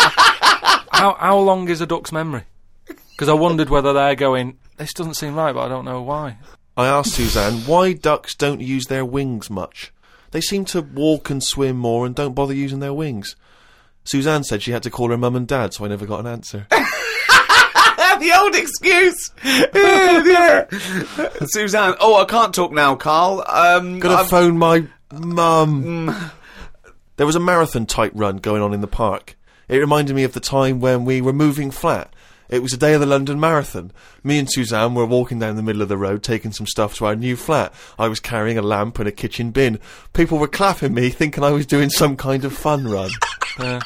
how 0.91 1.13
how 1.19 1.37
long 1.39 1.69
is 1.69 1.81
a 1.81 1.85
duck's 1.85 2.11
memory? 2.11 2.43
Because 3.11 3.29
I 3.29 3.33
wondered 3.33 3.69
whether 3.69 3.93
they're 3.93 4.15
going. 4.15 4.57
This 4.77 4.93
doesn't 4.93 5.13
seem 5.15 5.35
right, 5.35 5.53
but 5.53 5.61
I 5.65 5.69
don't 5.69 5.85
know 5.85 6.01
why. 6.01 6.37
I 6.77 6.87
asked 6.87 7.13
Suzanne 7.13 7.59
why 7.65 7.93
ducks 7.93 8.35
don't 8.35 8.59
use 8.59 8.87
their 8.87 9.05
wings 9.05 9.49
much. 9.49 9.93
They 10.31 10.41
seem 10.41 10.65
to 10.65 10.81
walk 10.81 11.29
and 11.29 11.41
swim 11.41 11.77
more 11.77 12.05
and 12.05 12.13
don't 12.13 12.33
bother 12.33 12.53
using 12.53 12.79
their 12.81 12.93
wings. 12.93 13.37
Suzanne 14.03 14.43
said 14.43 14.61
she 14.61 14.71
had 14.71 14.83
to 14.83 14.89
call 14.91 15.09
her 15.11 15.17
mum 15.17 15.35
and 15.37 15.47
dad, 15.47 15.73
so 15.73 15.85
I 15.85 15.87
never 15.87 16.05
got 16.05 16.19
an 16.19 16.27
answer. 16.27 16.67
the 16.69 18.37
old 18.37 18.55
excuse. 18.55 19.31
yeah. 19.43 20.65
Suzanne. 21.45 21.95
Oh, 22.01 22.15
I 22.21 22.25
can't 22.25 22.53
talk 22.53 22.71
now, 22.73 22.95
Carl. 22.95 23.43
Um, 23.47 23.99
Gotta 23.99 24.15
I've- 24.21 24.29
phone 24.29 24.57
my 24.57 24.85
mum. 25.13 26.31
There 27.17 27.25
was 27.25 27.35
a 27.37 27.39
marathon 27.39 27.85
type 27.85 28.11
run 28.13 28.37
going 28.37 28.61
on 28.61 28.73
in 28.73 28.81
the 28.81 28.87
park. 28.87 29.37
It 29.67 29.77
reminded 29.77 30.15
me 30.15 30.23
of 30.23 30.33
the 30.33 30.39
time 30.39 30.79
when 30.79 31.05
we 31.05 31.21
were 31.21 31.33
moving 31.33 31.71
flat 31.71 32.13
It 32.49 32.61
was 32.61 32.71
the 32.71 32.77
day 32.77 32.93
of 32.93 32.99
the 32.99 33.07
London 33.07 33.39
Marathon. 33.39 33.91
Me 34.23 34.37
and 34.37 34.47
Suzanne 34.51 34.93
were 34.93 35.05
walking 35.05 35.39
down 35.39 35.55
the 35.55 35.63
middle 35.63 35.81
of 35.81 35.89
the 35.89 35.97
road 35.97 36.21
taking 36.21 36.51
some 36.51 36.67
stuff 36.67 36.93
to 36.95 37.05
our 37.05 37.15
new 37.15 37.35
flat. 37.35 37.73
I 37.97 38.07
was 38.07 38.19
carrying 38.19 38.57
a 38.57 38.61
lamp 38.61 38.99
and 38.99 39.07
a 39.07 39.11
kitchen 39.11 39.49
bin. 39.51 39.79
People 40.13 40.37
were 40.37 40.47
clapping 40.47 40.93
me, 40.93 41.09
thinking 41.09 41.43
I 41.43 41.51
was 41.51 41.65
doing 41.65 41.89
some 41.89 42.15
kind 42.15 42.45
of 42.45 42.53
fun 42.53 42.87
run. 42.87 43.09
Yeah. 43.57 43.79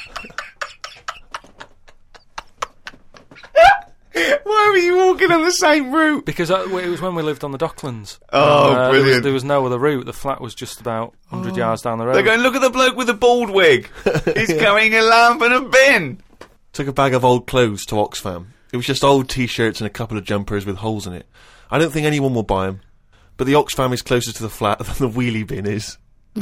Why 4.44 4.70
were 4.72 4.78
you 4.78 4.98
walking 4.98 5.32
on 5.32 5.44
the 5.44 5.52
same 5.52 5.92
route? 5.92 6.26
Because 6.26 6.52
uh, 6.52 6.62
it 6.70 6.88
was 6.90 7.02
when 7.02 7.16
we 7.16 7.24
lived 7.24 7.44
on 7.44 7.52
the 7.52 7.58
Docklands. 7.58 8.20
Oh, 8.32 8.40
Uh, 8.40 8.70
there 8.74 8.80
was- 8.80 9.00
brilliant. 9.02 9.24
There 9.24 9.34
was, 9.34 9.44
no 9.44 9.66
other 9.66 9.78
route. 9.80 10.06
The 10.06 10.14
flat 10.14 10.42
was 10.42 10.54
just 10.56 10.80
about 10.82 11.14
100 11.30 11.56
yards 11.58 11.82
down 11.82 11.98
the 11.98 12.06
road. 12.06 12.16
They're 12.16 12.24
going, 12.24 12.42
look 12.42 12.56
at 12.56 12.62
the 12.62 12.70
bloke 12.70 12.96
with 12.96 13.08
the 13.08 13.14
bald 13.14 13.50
wig. 13.50 13.90
He's 14.36 14.48
carrying 14.50 14.94
a 14.96 15.02
lamp 15.02 15.42
and 15.42 15.54
a 15.54 15.62
bin. 15.62 16.22
Took 16.74 16.88
a 16.88 16.94
bag 16.94 17.14
of 17.14 17.24
old 17.26 17.48
clothes 17.48 17.86
to 17.88 17.96
Oxfam. 17.96 18.48
It 18.72 18.78
was 18.78 18.86
just 18.86 19.04
old 19.04 19.30
t-shirts 19.30 19.82
and 19.82 19.88
a 19.88 19.90
couple 19.92 20.18
of 20.18 20.24
jumpers 20.24 20.66
with 20.66 20.78
holes 20.78 21.08
in 21.08 21.14
it. 21.14 21.26
I 21.72 21.78
don't 21.80 21.92
think 21.92 22.06
anyone 22.06 22.34
will 22.34 22.44
buy 22.44 22.68
them. 22.68 22.82
But 23.38 23.48
the 23.48 23.54
Oxfam 23.54 23.94
is 23.94 24.02
closer 24.02 24.32
to 24.32 24.42
the 24.44 24.50
flat 24.50 24.78
than 24.86 24.96
the 24.98 25.10
wheelie 25.10 25.48
bin 25.48 25.66
is. 25.66 25.98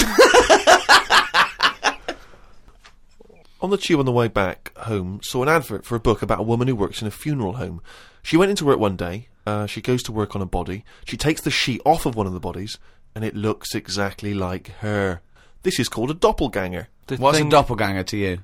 on 3.61 3.69
the 3.69 3.77
tube 3.77 3.99
on 3.99 4.05
the 4.05 4.11
way 4.11 4.27
back 4.27 4.71
home, 4.77 5.19
saw 5.23 5.43
an 5.43 5.49
advert 5.49 5.85
for 5.85 5.95
a 5.95 5.99
book 5.99 6.21
about 6.21 6.39
a 6.39 6.43
woman 6.43 6.67
who 6.67 6.75
works 6.75 7.01
in 7.01 7.07
a 7.07 7.11
funeral 7.11 7.53
home. 7.53 7.81
She 8.23 8.37
went 8.37 8.51
into 8.51 8.65
work 8.65 8.79
one 8.79 8.95
day. 8.95 9.27
Uh, 9.45 9.65
she 9.65 9.81
goes 9.81 10.03
to 10.03 10.11
work 10.11 10.35
on 10.35 10.41
a 10.41 10.45
body. 10.45 10.83
She 11.05 11.15
takes 11.17 11.41
the 11.41 11.49
sheet 11.51 11.81
off 11.85 12.05
of 12.05 12.15
one 12.15 12.27
of 12.27 12.33
the 12.33 12.39
bodies, 12.39 12.77
and 13.15 13.23
it 13.23 13.35
looks 13.35 13.73
exactly 13.73 14.33
like 14.33 14.67
her. 14.79 15.21
This 15.63 15.79
is 15.79 15.87
called 15.89 16.11
a 16.11 16.13
doppelganger. 16.13 16.89
The 17.07 17.15
What's 17.17 17.37
thing- 17.37 17.47
a 17.47 17.51
doppelganger 17.51 18.03
to 18.03 18.17
you? 18.17 18.39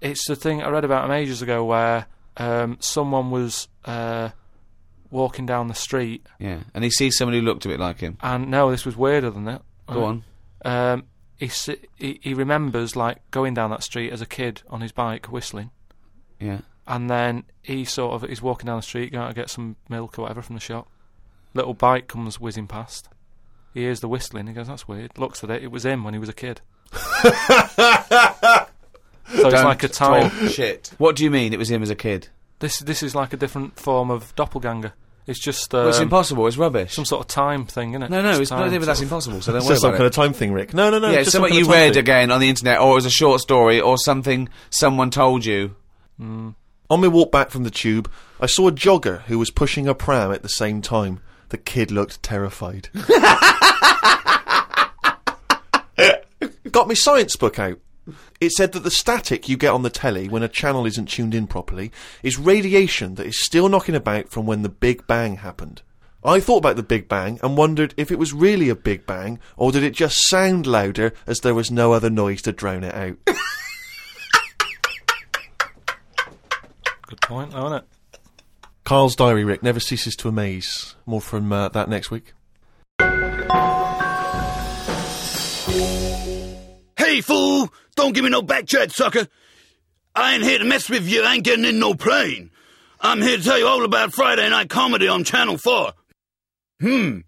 It's 0.00 0.26
the 0.28 0.36
thing 0.36 0.62
I 0.62 0.68
read 0.70 0.84
about 0.84 1.04
him 1.06 1.10
ages 1.10 1.42
ago 1.42 1.64
where 1.64 2.06
um, 2.36 2.76
someone 2.80 3.30
was 3.30 3.66
uh, 3.86 4.28
walking 5.10 5.46
down 5.46 5.68
the 5.68 5.74
street, 5.74 6.26
Yeah. 6.38 6.60
And 6.74 6.84
he 6.84 6.90
sees 6.90 7.16
someone 7.16 7.34
who 7.34 7.40
looked 7.40 7.64
a 7.64 7.68
bit 7.68 7.80
like 7.80 8.00
him. 8.00 8.18
and 8.20 8.50
no, 8.50 8.70
this 8.70 8.84
was 8.84 8.96
weirder 8.96 9.30
than 9.30 9.44
that. 9.46 9.62
Go 9.88 10.04
on. 10.04 10.24
Um, 10.64 11.04
he, 11.38 11.50
he 11.96 12.20
he 12.22 12.34
remembers 12.34 12.96
like 12.96 13.18
going 13.30 13.54
down 13.54 13.70
that 13.70 13.82
street 13.82 14.12
as 14.12 14.20
a 14.20 14.26
kid 14.26 14.62
on 14.68 14.80
his 14.80 14.92
bike 14.92 15.26
whistling, 15.26 15.70
Yeah. 16.40 16.60
and 16.86 17.08
then 17.10 17.44
he 17.62 17.84
sort 17.84 18.14
of 18.22 18.28
he's 18.28 18.42
walking 18.42 18.66
down 18.66 18.76
the 18.76 18.82
street 18.82 19.12
going 19.12 19.28
to 19.28 19.34
get 19.34 19.50
some 19.50 19.76
milk 19.88 20.18
or 20.18 20.22
whatever 20.22 20.42
from 20.42 20.54
the 20.56 20.60
shop. 20.60 20.88
Little 21.54 21.74
bike 21.74 22.06
comes 22.08 22.40
whizzing 22.40 22.66
past. 22.66 23.08
He 23.74 23.80
hears 23.80 24.00
the 24.00 24.08
whistling. 24.08 24.46
He 24.46 24.52
goes, 24.54 24.68
"That's 24.68 24.88
weird." 24.88 25.18
Looks 25.18 25.42
at 25.44 25.50
it. 25.50 25.62
It 25.62 25.70
was 25.70 25.84
him 25.84 26.04
when 26.04 26.14
he 26.14 26.20
was 26.20 26.28
a 26.28 26.32
kid. 26.34 26.60
so 26.92 28.66
it's 29.28 29.42
Don't 29.42 29.64
like 29.64 29.82
a 29.82 29.88
time. 29.88 30.30
talk 30.30 30.50
shit. 30.50 30.92
What 30.98 31.16
do 31.16 31.24
you 31.24 31.30
mean 31.30 31.52
it 31.52 31.58
was 31.58 31.70
him 31.70 31.82
as 31.82 31.90
a 31.90 31.94
kid? 31.96 32.28
This 32.60 32.78
this 32.78 33.02
is 33.02 33.14
like 33.14 33.32
a 33.32 33.36
different 33.36 33.78
form 33.78 34.10
of 34.10 34.34
doppelganger. 34.34 34.92
It's 35.26 35.40
just 35.40 35.74
um, 35.74 35.80
well, 35.80 35.88
it's 35.88 35.98
impossible. 35.98 36.46
It's 36.46 36.56
rubbish. 36.56 36.94
some 36.94 37.04
sort 37.04 37.22
of 37.22 37.26
time 37.26 37.66
thing, 37.66 37.90
isn't 37.92 38.04
it? 38.04 38.10
no, 38.10 38.22
no, 38.22 38.40
it's 38.40 38.50
time, 38.50 38.60
not 38.60 38.72
even 38.72 38.86
that's 38.86 39.00
impossible. 39.00 39.40
So 39.40 39.50
don't 39.52 39.58
It's 39.58 39.66
worry 39.66 39.72
just 39.72 39.82
some 39.82 39.90
about 39.90 39.98
kind 39.98 40.06
of 40.06 40.12
time 40.14 40.32
thing, 40.32 40.52
Rick. 40.52 40.72
No, 40.72 40.90
no, 40.90 41.00
no. 41.00 41.08
yeah, 41.10 41.16
just 41.16 41.28
it's 41.28 41.32
something 41.32 41.50
some 41.50 41.58
you 41.58 41.64
kind 41.64 41.74
of 41.74 41.76
time 41.76 41.82
read 41.88 41.94
thing. 41.94 42.00
again 42.00 42.30
on 42.30 42.40
the 42.40 42.48
internet, 42.48 42.80
or 42.80 42.92
it 42.92 42.94
was 42.94 43.06
a 43.06 43.10
short 43.10 43.40
story, 43.40 43.80
or 43.80 43.98
something 43.98 44.48
someone 44.70 45.10
told 45.10 45.44
you. 45.44 45.74
On 46.18 46.54
my 47.00 47.08
walk 47.08 47.32
back 47.32 47.50
from 47.50 47.64
the 47.64 47.70
tube, 47.70 48.08
I 48.40 48.46
saw 48.46 48.68
a 48.68 48.72
jogger 48.72 49.22
who 49.22 49.38
was 49.40 49.50
pushing 49.50 49.88
a 49.88 49.94
pram 49.94 50.30
at 50.30 50.42
the 50.42 50.48
same 50.48 50.80
time. 50.80 51.20
The 51.48 51.58
kid 51.58 51.90
looked 51.90 52.22
terrified. 52.22 52.88
Got 56.70 56.88
my 56.88 56.94
science 56.94 57.36
book 57.36 57.58
out. 57.58 57.78
It 58.40 58.52
said 58.52 58.72
that 58.72 58.84
the 58.84 58.90
static 58.90 59.48
you 59.48 59.56
get 59.56 59.72
on 59.72 59.82
the 59.82 59.90
telly 59.90 60.28
when 60.28 60.42
a 60.42 60.48
channel 60.48 60.86
isn't 60.86 61.06
tuned 61.06 61.34
in 61.34 61.46
properly 61.46 61.90
is 62.22 62.38
radiation 62.38 63.14
that 63.16 63.26
is 63.26 63.44
still 63.44 63.68
knocking 63.68 63.94
about 63.94 64.28
from 64.28 64.46
when 64.46 64.62
the 64.62 64.68
Big 64.68 65.06
Bang 65.06 65.36
happened. 65.36 65.82
I 66.24 66.40
thought 66.40 66.58
about 66.58 66.76
the 66.76 66.82
Big 66.82 67.08
Bang 67.08 67.38
and 67.42 67.56
wondered 67.56 67.94
if 67.96 68.10
it 68.10 68.18
was 68.18 68.32
really 68.32 68.68
a 68.68 68.74
Big 68.74 69.06
Bang 69.06 69.38
or 69.56 69.70
did 69.70 69.84
it 69.84 69.94
just 69.94 70.28
sound 70.28 70.66
louder 70.66 71.12
as 71.26 71.38
there 71.40 71.54
was 71.54 71.70
no 71.70 71.92
other 71.92 72.10
noise 72.10 72.42
to 72.42 72.52
drown 72.52 72.84
it 72.84 72.94
out. 72.94 73.16
Good 77.06 77.20
point, 77.22 77.52
though, 77.52 77.66
isn't 77.66 77.78
it? 77.78 77.84
Carl's 78.82 79.14
diary, 79.14 79.44
Rick, 79.44 79.62
never 79.62 79.78
ceases 79.80 80.16
to 80.16 80.28
amaze. 80.28 80.96
More 81.06 81.20
from 81.20 81.52
uh, 81.52 81.68
that 81.70 81.88
next 81.88 82.10
week. 82.10 82.32
Hey, 86.96 87.20
fool! 87.20 87.72
Don't 87.96 88.12
give 88.12 88.24
me 88.24 88.30
no 88.30 88.42
back 88.42 88.66
chat, 88.66 88.92
sucker! 88.92 89.26
I 90.14 90.34
ain't 90.34 90.44
here 90.44 90.58
to 90.58 90.64
mess 90.66 90.90
with 90.90 91.08
you, 91.08 91.22
I 91.24 91.34
ain't 91.34 91.44
getting 91.44 91.64
in 91.64 91.78
no 91.78 91.94
plane. 91.94 92.50
I'm 93.00 93.22
here 93.22 93.38
to 93.38 93.42
tell 93.42 93.58
you 93.58 93.66
all 93.66 93.84
about 93.84 94.12
Friday 94.12 94.48
Night 94.50 94.68
Comedy 94.68 95.08
on 95.08 95.24
Channel 95.24 95.56
4. 95.56 95.92
Hmm. 96.80 97.18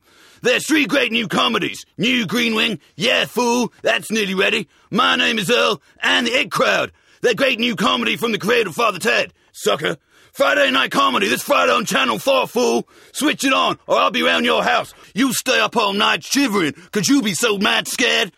There's 0.43 0.67
three 0.67 0.85
great 0.85 1.11
new 1.11 1.27
comedies. 1.27 1.87
New 1.97 2.27
Green 2.27 2.55
Wing, 2.55 2.81
Yeah 2.97 3.25
Fool, 3.25 3.73
that's 3.81 4.11
nearly 4.11 4.35
ready. 4.35 4.69
My 4.91 5.17
Name 5.17 5.39
is 5.39 5.51
Earl, 5.51 5.81
and 6.03 6.27
The 6.27 6.35
Egg 6.35 6.51
Crowd. 6.51 6.93
They're 7.23 7.35
great 7.35 7.59
new 7.59 7.75
comedy 7.75 8.17
from 8.17 8.33
the 8.33 8.39
creator 8.39 8.71
Father 8.71 8.99
Ted. 8.99 9.33
Sucker. 9.53 9.97
Friday 10.35 10.71
Night 10.71 10.91
Comedy 10.91 11.29
this 11.29 11.43
Friday 11.43 11.73
on 11.73 11.87
Channel 11.87 12.19
4, 12.19 12.47
fool. 12.47 12.89
Switch 13.13 13.43
it 13.43 13.55
on, 13.55 13.79
or 13.87 13.97
I'll 13.97 14.11
be 14.11 14.23
round 14.23 14.45
your 14.45 14.63
house. 14.63 14.93
You 15.15 15.33
stay 15.33 15.61
up 15.61 15.79
all 15.79 15.95
night 15.95 16.23
shivering, 16.23 16.75
cause 16.93 17.09
you 17.09 17.23
be 17.23 17.33
so 17.33 17.57
mad 17.57 17.89
scared. 17.89 18.33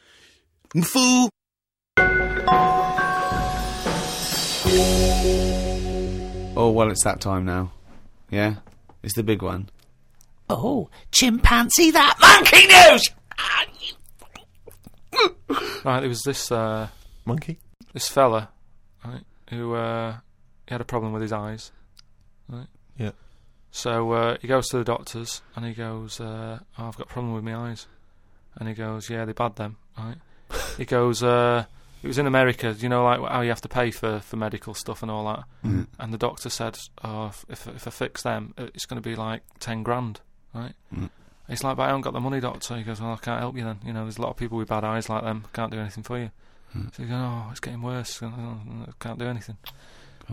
Fool. 0.85 1.29
Oh 6.57 6.71
well, 6.71 6.91
it's 6.91 7.05
that 7.05 7.21
time 7.21 7.45
now. 7.45 7.73
Yeah, 8.31 8.57
it's 9.03 9.15
the 9.15 9.23
big 9.23 9.43
one. 9.43 9.69
Oh, 10.49 10.91
chimpanzee 11.13 11.91
that 11.93 12.17
monkey 12.21 12.67
news! 12.67 13.11
Right, 15.85 16.01
there 16.01 16.09
was 16.09 16.23
this 16.23 16.53
uh, 16.53 16.89
Monkey? 17.25 17.59
this 17.93 18.09
fella, 18.09 18.51
right, 19.05 19.23
who 19.49 19.75
uh, 19.75 20.17
he 20.67 20.75
had 20.75 20.81
a 20.81 20.85
problem 20.85 21.13
with 21.13 21.23
his 21.23 21.33
eyes. 21.33 21.73
Right. 22.49 22.67
Yeah. 22.99 23.13
So 23.71 24.13
uh, 24.13 24.37
he 24.41 24.49
goes 24.49 24.69
to 24.69 24.79
the 24.79 24.85
doctors 24.85 25.43
and 25.57 25.65
he 25.65 25.73
goes, 25.73 26.21
uh, 26.21 26.59
oh, 26.79 26.85
"I've 26.85 26.97
got 26.97 27.07
a 27.07 27.11
problem 27.11 27.33
with 27.33 27.45
my 27.45 27.55
eyes," 27.55 27.87
and 28.57 28.69
he 28.69 28.75
goes, 28.75 29.09
"Yeah, 29.09 29.25
they 29.25 29.33
bad 29.33 29.57
them." 29.57 29.77
Right. 29.99 30.17
he 30.77 30.85
goes, 30.85 31.23
uh, 31.23 31.65
"It 32.03 32.07
was 32.07 32.19
in 32.19 32.27
America, 32.27 32.75
you 32.79 32.89
know, 32.89 33.05
like 33.05 33.21
how 33.21 33.41
you 33.41 33.51
have 33.51 33.61
to 33.63 33.69
pay 33.69 33.91
for, 33.91 34.21
for 34.21 34.37
medical 34.37 34.75
stuff 34.75 35.03
and 35.03 35.11
all 35.11 35.27
that." 35.27 35.45
Mm. 35.65 35.87
And 35.99 36.13
the 36.13 36.19
doctor 36.19 36.51
said, 36.51 36.79
"Oh, 37.03 37.27
if 37.27 37.45
if, 37.49 37.67
if 37.69 37.87
I 37.87 37.91
fix 37.91 38.23
them, 38.23 38.55
uh, 38.59 38.69
it's 38.75 38.87
going 38.87 39.01
to 39.01 39.09
be 39.09 39.17
like 39.17 39.43
ten 39.59 39.83
grand." 39.83 40.21
Right. 40.55 40.75
Mm. 40.95 41.11
He's 41.49 41.65
like, 41.65 41.77
"But 41.77 41.85
I 41.85 41.87
haven't 41.89 42.03
got 42.03 42.13
the 42.13 42.21
money, 42.21 42.41
doctor." 42.41 42.77
He 42.77 42.83
goes, 42.83 43.01
"Well, 43.01 43.13
I 43.13 43.17
can't 43.17 43.41
help 43.41 43.57
you 43.57 43.65
then. 43.65 43.81
You 43.85 43.93
know, 43.93 44.05
there's 44.05 44.19
a 44.19 44.23
lot 44.23 44.31
of 44.31 44.37
people 44.37 44.59
with 44.59 44.69
bad 44.69 44.85
eyes 44.85 45.09
like 45.09 45.23
them. 45.23 45.45
Can't 45.53 45.73
do 45.73 45.79
anything 45.79 46.05
for 46.05 46.19
you." 46.19 46.31
Mm. 46.77 46.95
So 46.95 47.03
he's 47.03 47.11
going, 47.11 47.23
"Oh, 47.23 47.49
it's 47.51 47.61
getting 47.61 47.83
worse. 47.83 48.23
I 48.23 48.93
can't 48.99 49.19
do 49.19 49.27
anything." 49.27 49.57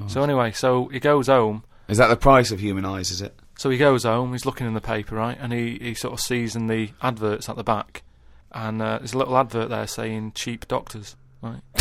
So 0.08 0.22
anyway, 0.22 0.52
so 0.52 0.90
he 0.90 1.00
goes 1.00 1.26
home. 1.26 1.64
Is 1.88 1.98
that 1.98 2.08
the 2.08 2.18
price 2.18 2.52
of 2.52 2.60
human 2.60 2.86
eyes? 2.86 3.10
Is 3.10 3.20
it? 3.22 3.34
So 3.58 3.72
he 3.72 3.78
goes 3.80 4.04
home, 4.04 4.34
he's 4.34 4.46
looking 4.46 4.68
in 4.68 4.76
the 4.76 4.82
paper, 4.82 5.16
right, 5.16 5.38
and 5.42 5.52
he, 5.52 5.80
he 5.82 5.94
sort 5.96 6.14
of 6.14 6.20
sees 6.20 6.56
in 6.56 6.68
the 6.68 6.92
adverts 7.02 7.50
at 7.50 7.56
the 7.56 7.64
back, 7.64 8.04
and 8.52 8.80
uh, 8.80 9.00
there's 9.00 9.14
a 9.14 9.18
little 9.18 9.36
advert 9.36 9.70
there 9.70 9.88
saying 9.88 10.34
cheap 10.36 10.68
doctors, 10.68 11.16
right? 11.42 11.62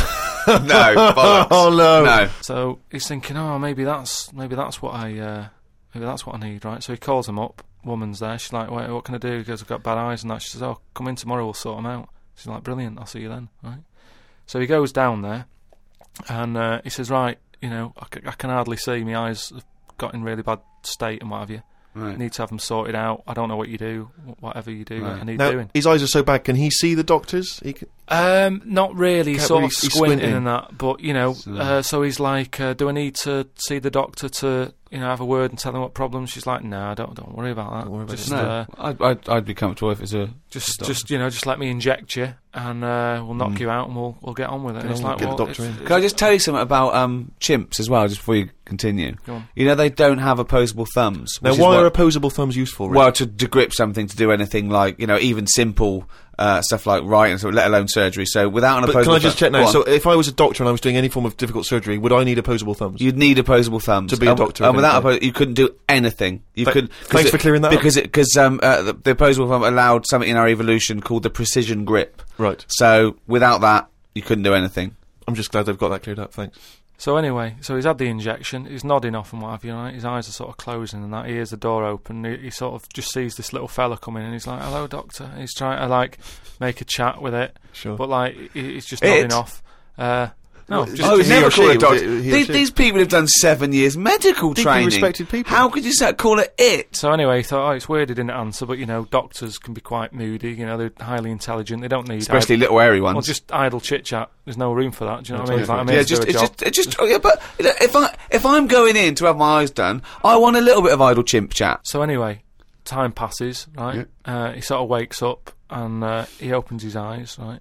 no, 0.49 1.12
bollocks. 1.12 1.49
Oh, 1.51 1.71
no. 1.77 2.05
no. 2.05 2.29
So 2.42 2.79
he's 2.90 3.07
thinking, 3.09 3.37
oh, 3.37 3.59
maybe 3.59 3.85
that's 3.85 4.33
maybe 4.33 4.55
that's 4.57 4.81
what 4.81 4.95
I 4.95 5.19
uh, 5.19 5.49
maybe 5.95 6.07
that's 6.07 6.25
what 6.27 6.37
I 6.37 6.38
need, 6.49 6.64
right? 6.64 6.83
So 6.83 6.92
he 6.92 6.99
calls 6.99 7.29
him 7.29 7.38
up. 7.38 7.62
Woman's 7.85 8.19
there. 8.19 8.37
She's 8.38 8.53
like, 8.53 8.71
wait, 8.71 8.90
what 8.90 9.05
can 9.05 9.14
I 9.14 9.19
do? 9.19 9.38
He 9.38 9.45
goes, 9.45 9.62
I've 9.62 9.69
got 9.69 9.83
bad 9.85 9.97
eyes 9.99 10.23
and 10.23 10.31
that. 10.33 10.42
She 10.42 10.51
says, 10.51 10.62
oh, 10.62 10.81
come 10.95 11.07
in 11.07 11.14
tomorrow. 11.14 11.45
We'll 11.45 11.55
sort 11.55 11.79
them 11.79 11.87
out. 11.87 12.09
She's 12.35 12.49
like, 12.49 12.64
brilliant. 12.64 12.99
I'll 12.99 13.07
see 13.07 13.21
you 13.21 13.29
then, 13.29 13.49
right? 13.62 13.79
So 14.47 14.59
he 14.61 14.66
goes 14.66 14.92
down 14.92 15.23
there, 15.23 15.47
and 16.29 16.57
uh, 16.57 16.81
he 16.85 16.90
says, 16.90 17.11
right, 17.11 17.38
you 17.61 17.71
know, 17.71 17.92
I, 17.97 18.07
c- 18.12 18.23
I 18.27 18.33
can 18.33 18.51
hardly 18.51 18.77
see. 18.77 19.05
My 19.05 19.16
eyes 19.29 19.51
have 19.51 19.64
got 19.99 20.14
in 20.14 20.23
really 20.25 20.42
bad 20.42 20.61
state 20.83 21.23
and 21.23 21.31
what 21.31 21.40
have 21.40 21.51
you. 21.51 21.62
Right. 21.95 22.19
need 22.19 22.33
to 22.35 22.42
have 22.42 22.51
them 22.51 22.59
sorted 22.59 22.95
out. 22.95 23.23
I 23.27 23.33
don't 23.33 23.49
know 23.49 23.57
what 23.57 23.69
you 23.71 23.79
do. 23.79 24.11
Whatever 24.40 24.71
you 24.71 24.85
do, 24.85 25.03
Right. 25.03 25.19
I 25.21 25.25
need 25.25 25.38
Now, 25.38 25.51
doing. 25.53 25.71
his 25.73 25.87
eyes 25.87 26.03
are 26.03 26.07
so 26.07 26.23
bad, 26.23 26.45
can 26.45 26.55
he 26.57 26.69
see 26.71 26.95
the 26.95 27.03
doctors? 27.03 27.59
He 27.61 27.73
can, 27.73 27.88
Um, 28.09 28.62
not 28.64 28.95
really. 28.95 29.35
Can't 29.35 29.47
sort 29.47 29.59
really- 29.59 29.64
of 29.66 29.71
he's 29.73 29.92
squinting, 29.92 30.19
squinting. 30.19 30.37
and 30.37 30.47
that, 30.47 30.79
but 30.79 31.01
you 31.01 31.12
know. 31.12 31.33
So- 31.35 31.53
uh, 31.55 31.83
so 31.83 32.03
he's 32.03 32.21
like, 32.21 32.61
uh, 32.61 32.75
"Do 32.75 32.88
I 32.88 32.92
need 32.92 33.14
to 33.23 33.47
see 33.57 33.79
the 33.79 33.90
doctor 33.90 34.29
to, 34.29 34.73
you 34.90 34.99
know, 35.01 35.07
have 35.07 35.21
a 35.21 35.25
word 35.25 35.51
and 35.51 35.59
tell 35.59 35.75
him 35.75 35.81
what 35.81 35.95
problems?" 35.95 36.31
She's 36.31 36.47
like, 36.47 36.62
"No, 36.62 36.95
don't, 36.95 37.14
don't 37.14 37.35
worry 37.35 37.51
about 37.51 37.73
that. 37.73 37.85
Don't 37.85 37.92
worry 37.92 38.05
about 38.05 38.16
just, 38.16 38.29
it. 38.31 38.35
No, 38.35 38.38
uh, 38.42 38.64
I'd, 38.79 39.03
I'd, 39.03 39.29
I'd 39.29 39.45
be 39.45 39.55
comfortable 39.55 39.90
if 39.90 40.01
it's 40.01 40.12
a. 40.14 40.31
just, 40.51 40.79
doctor. 40.79 40.92
just, 40.92 41.11
you 41.11 41.19
know, 41.19 41.29
just 41.31 41.47
let 41.47 41.59
me 41.59 41.69
inject 41.69 42.14
you, 42.16 42.33
and 42.55 42.85
uh, 42.85 43.23
we'll 43.25 43.35
knock 43.35 43.51
Mm. 43.53 43.61
you 43.61 43.71
out, 43.71 43.88
and 43.88 43.97
we'll, 43.97 44.16
we'll 44.21 44.35
get 44.35 44.49
on 44.51 44.62
with 44.62 44.77
it." 44.77 44.83
Get 44.83 44.85
And 44.85 44.90
it's 44.92 45.01
on 45.01 45.11
like, 45.11 45.16
it, 45.21 45.25
get 45.25 45.31
the 45.31 45.45
doctor 45.45 45.62
it's- 45.64 45.79
in. 45.81 45.87
Can 45.87 45.97
I 45.97 46.01
just 46.01 46.16
tell 46.16 46.33
you 46.33 46.38
something 46.38 46.62
about 46.62 46.95
um, 46.95 47.33
chimps 47.40 47.81
as 47.81 47.90
well, 47.90 48.07
just 48.07 48.21
before 48.21 48.37
you 48.37 48.51
continue? 48.64 49.16
Go 49.27 49.35
on. 49.35 49.49
You 49.57 49.66
know 49.66 49.75
they 49.75 49.90
don't 49.90 50.19
have 50.19 50.38
opposable 50.38 50.87
thumbs. 50.95 51.38
now, 51.42 51.51
which 51.51 51.59
is 51.59 51.62
why 51.62 51.71
what- 51.71 51.83
are 51.83 51.87
opposable 51.87 52.31
thumbs 52.31 52.57
useful, 52.57 52.88
Rick? 52.88 52.97
Well, 52.99 53.12
to, 53.12 53.27
to 53.27 53.49
grip 53.49 53.73
something, 53.73 54.07
to 54.07 54.16
do 54.16 54.31
anything 54.31 54.69
like 54.71 55.01
you 55.01 55.09
know, 55.09 55.19
even 55.19 55.47
simple 55.49 56.09
uh, 56.38 56.61
stuff 56.62 56.87
like 56.87 57.03
writing, 57.05 57.38
so 57.38 57.49
let 57.49 57.66
alone 57.66 57.88
surgery. 57.88 58.27
So 58.27 58.49
without 58.49 58.77
an 58.79 58.83
But 58.83 58.90
opposable 58.90 59.14
can 59.14 59.20
I 59.20 59.22
just 59.22 59.38
check 59.38 59.53
now? 59.53 59.66
So 59.66 59.83
if 59.83 60.07
I 60.07 60.14
was 60.16 60.29
a 60.29 60.33
doctor 60.33 60.62
and 60.62 60.68
I 60.68 60.72
was 60.72 60.81
doing 60.81 60.96
any 60.96 61.09
form 61.09 61.25
of 61.27 61.37
difficult 61.37 61.64
surgery, 61.66 61.96
would 61.99 62.12
I 62.12 62.25
need 62.25 62.38
opposable 62.38 62.75
thumbs? 62.75 63.01
You'd 63.01 63.16
need 63.16 63.38
opposable 63.38 63.81
thumbs 63.81 64.11
To 64.12 64.18
be 64.18 64.27
a 64.27 64.31
And- 64.31 64.38
doctor 64.38 64.64
And, 64.64 64.77
without 64.77 65.03
kind. 65.03 65.22
you 65.22 65.33
couldn't 65.33 65.55
do 65.55 65.70
anything. 65.88 66.42
You 66.55 66.66
Th- 66.66 66.72
could. 66.75 66.92
thanks 67.05 67.31
for 67.31 67.38
clearing 67.38 67.62
that 67.62 67.72
up. 67.72 67.79
because 67.79 67.94
because 67.96 68.37
um, 68.37 68.61
uh, 68.62 68.83
the, 68.83 68.92
the 68.92 69.11
opposable 69.12 69.49
thumb 69.49 69.62
allowed 69.62 70.07
something 70.07 70.29
in 70.29 70.37
our 70.37 70.49
evolution 70.49 71.01
called 71.01 71.22
the 71.22 71.31
precision 71.31 71.85
grip. 71.85 72.22
Right. 72.38 72.64
So 72.68 73.16
without 73.27 73.62
that, 73.62 73.88
you 74.14 74.22
couldn't 74.22 74.44
do 74.44 74.53
anything. 74.55 74.94
I'm 75.29 75.35
just 75.35 75.51
glad 75.51 75.66
they've 75.66 75.77
got 75.79 75.88
that 75.88 76.03
cleared 76.03 76.18
up. 76.18 76.33
Thanks. 76.35 76.59
So 76.98 77.16
anyway, 77.18 77.56
so 77.61 77.76
he's 77.76 77.85
had 77.85 77.98
the 77.98 78.06
injection. 78.06 78.64
He's 78.64 78.82
nodding 78.85 79.14
off 79.14 79.32
and 79.32 79.42
what 79.42 79.50
have 79.50 79.64
you. 79.64 79.74
Right? 79.74 79.92
His 79.94 80.04
eyes 80.04 80.28
are 80.28 80.32
sort 80.32 80.48
of 80.50 80.56
closing 80.56 81.04
and 81.04 81.12
that. 81.12 81.26
He 81.26 81.32
hears 81.32 81.50
the 81.50 81.56
door 81.59 81.85
open. 81.85 82.24
He, 82.24 82.37
he 82.37 82.50
sort 82.50 82.74
of 82.74 82.88
just 82.90 83.12
sees 83.12 83.35
this 83.37 83.52
little 83.52 83.68
fella 83.68 83.98
coming 83.98 84.24
and 84.24 84.32
he's 84.32 84.46
like, 84.46 84.62
"Hello, 84.62 84.87
doctor." 84.87 85.30
He's 85.37 85.52
trying 85.54 85.78
to 85.78 85.87
like 85.88 86.18
make 86.59 86.80
a 86.80 86.85
chat 86.87 87.20
with 87.20 87.35
it, 87.35 87.59
Sure. 87.72 87.96
but 87.96 88.09
like 88.09 88.35
he- 88.54 88.74
he's 88.74 88.87
just 88.87 89.02
It? 89.04 89.09
nodding 89.09 89.32
off. 89.35 89.62
Uh, 89.98 90.28
no, 90.68 90.79
Well, 90.83 90.87
just, 90.94 91.02
oh, 91.09 91.18
he 91.18 91.29
never 91.29 91.46
or 91.46 91.50
call 91.50 91.70
it 91.70 91.81
doctor. 91.81 91.96
it 91.96 92.22
These, 92.22 92.48
these 92.48 92.70
people 92.70 92.98
have 92.98 93.09
done 93.09 93.29
seven 93.29 93.72
years 93.72 93.96
medical 93.96 94.50
Deeply 94.52 94.62
training. 94.64 94.87
respected 94.87 95.29
people. 95.29 95.50
How 95.55 95.68
could 95.68 95.85
you 95.85 95.92
say, 95.92 96.12
call 96.12 96.38
it 96.40 96.52
it? 96.59 96.96
So 96.96 97.12
anyway, 97.12 97.38
he 97.38 97.42
thought, 97.44 97.68
oh, 97.68 97.70
it's 97.70 97.88
weird 97.88 98.09
he 98.09 98.14
didn't 98.16 98.31
answer, 98.31 98.66
but 98.66 98.79
you 98.79 98.87
know, 98.87 99.05
doctors 99.05 99.59
can 99.59 99.74
be 99.74 99.81
quite 99.81 100.12
moody. 100.12 100.52
You 100.52 100.66
know, 100.66 100.76
they're 100.76 100.92
highly 101.00 101.31
intelligent. 101.31 101.83
They 101.83 101.88
don't 101.88 102.09
need 102.09 102.18
Especially 102.18 102.57
idle, 102.57 102.61
little 102.74 102.81
airy 102.81 103.00
ones. 103.00 103.14
well, 103.14 103.22
just 103.22 103.52
idle 103.52 103.81
chit 103.81 104.05
chat. 104.05 104.31
There's 104.44 104.57
no 104.59 104.72
room 104.72 104.90
for 104.92 105.05
that. 105.05 105.24
Do 105.24 105.33
you 105.33 105.37
know 105.38 105.42
what 105.44 105.50
I 105.50 105.52
mean? 105.55 105.61
It's 105.61 105.68
like, 105.68 105.79
I'm 105.81 105.88
yeah, 105.88 106.02
just 106.02 106.22
do 106.22 106.29
it's 106.29 106.40
just 106.40 106.62
it's 106.62 106.76
just 106.76 106.96
oh, 106.98 107.05
yeah, 107.07 107.18
but 107.18 107.40
you 107.59 107.64
know, 107.66 107.72
if 107.81 107.94
I 107.94 108.16
if 108.31 108.44
I'm 108.44 108.66
going 108.66 108.96
in 108.96 109.14
to 109.16 109.26
have 109.26 109.37
my 109.37 109.61
eyes 109.61 109.70
done, 109.70 110.02
I 110.24 110.37
want 110.37 110.57
a 110.57 110.61
little 110.61 110.83
bit 110.83 110.92
of 110.92 111.00
idle 111.00 111.22
chimp 111.22 111.52
chat. 111.55 111.81
So 111.85 112.02
anyway, 112.02 112.42
time 112.85 113.12
passes, 113.12 113.66
right? 113.76 114.07
Uh, 114.24 114.52
he 114.52 114.61
sort 114.61 114.83
of 114.83 114.88
wakes 114.88 115.22
up 115.22 115.52
and 115.70 116.02
uh, 116.02 116.24
he 116.38 116.52
opens 116.52 116.83
his 116.83 116.96
eyes, 116.96 117.37
right? 117.40 117.61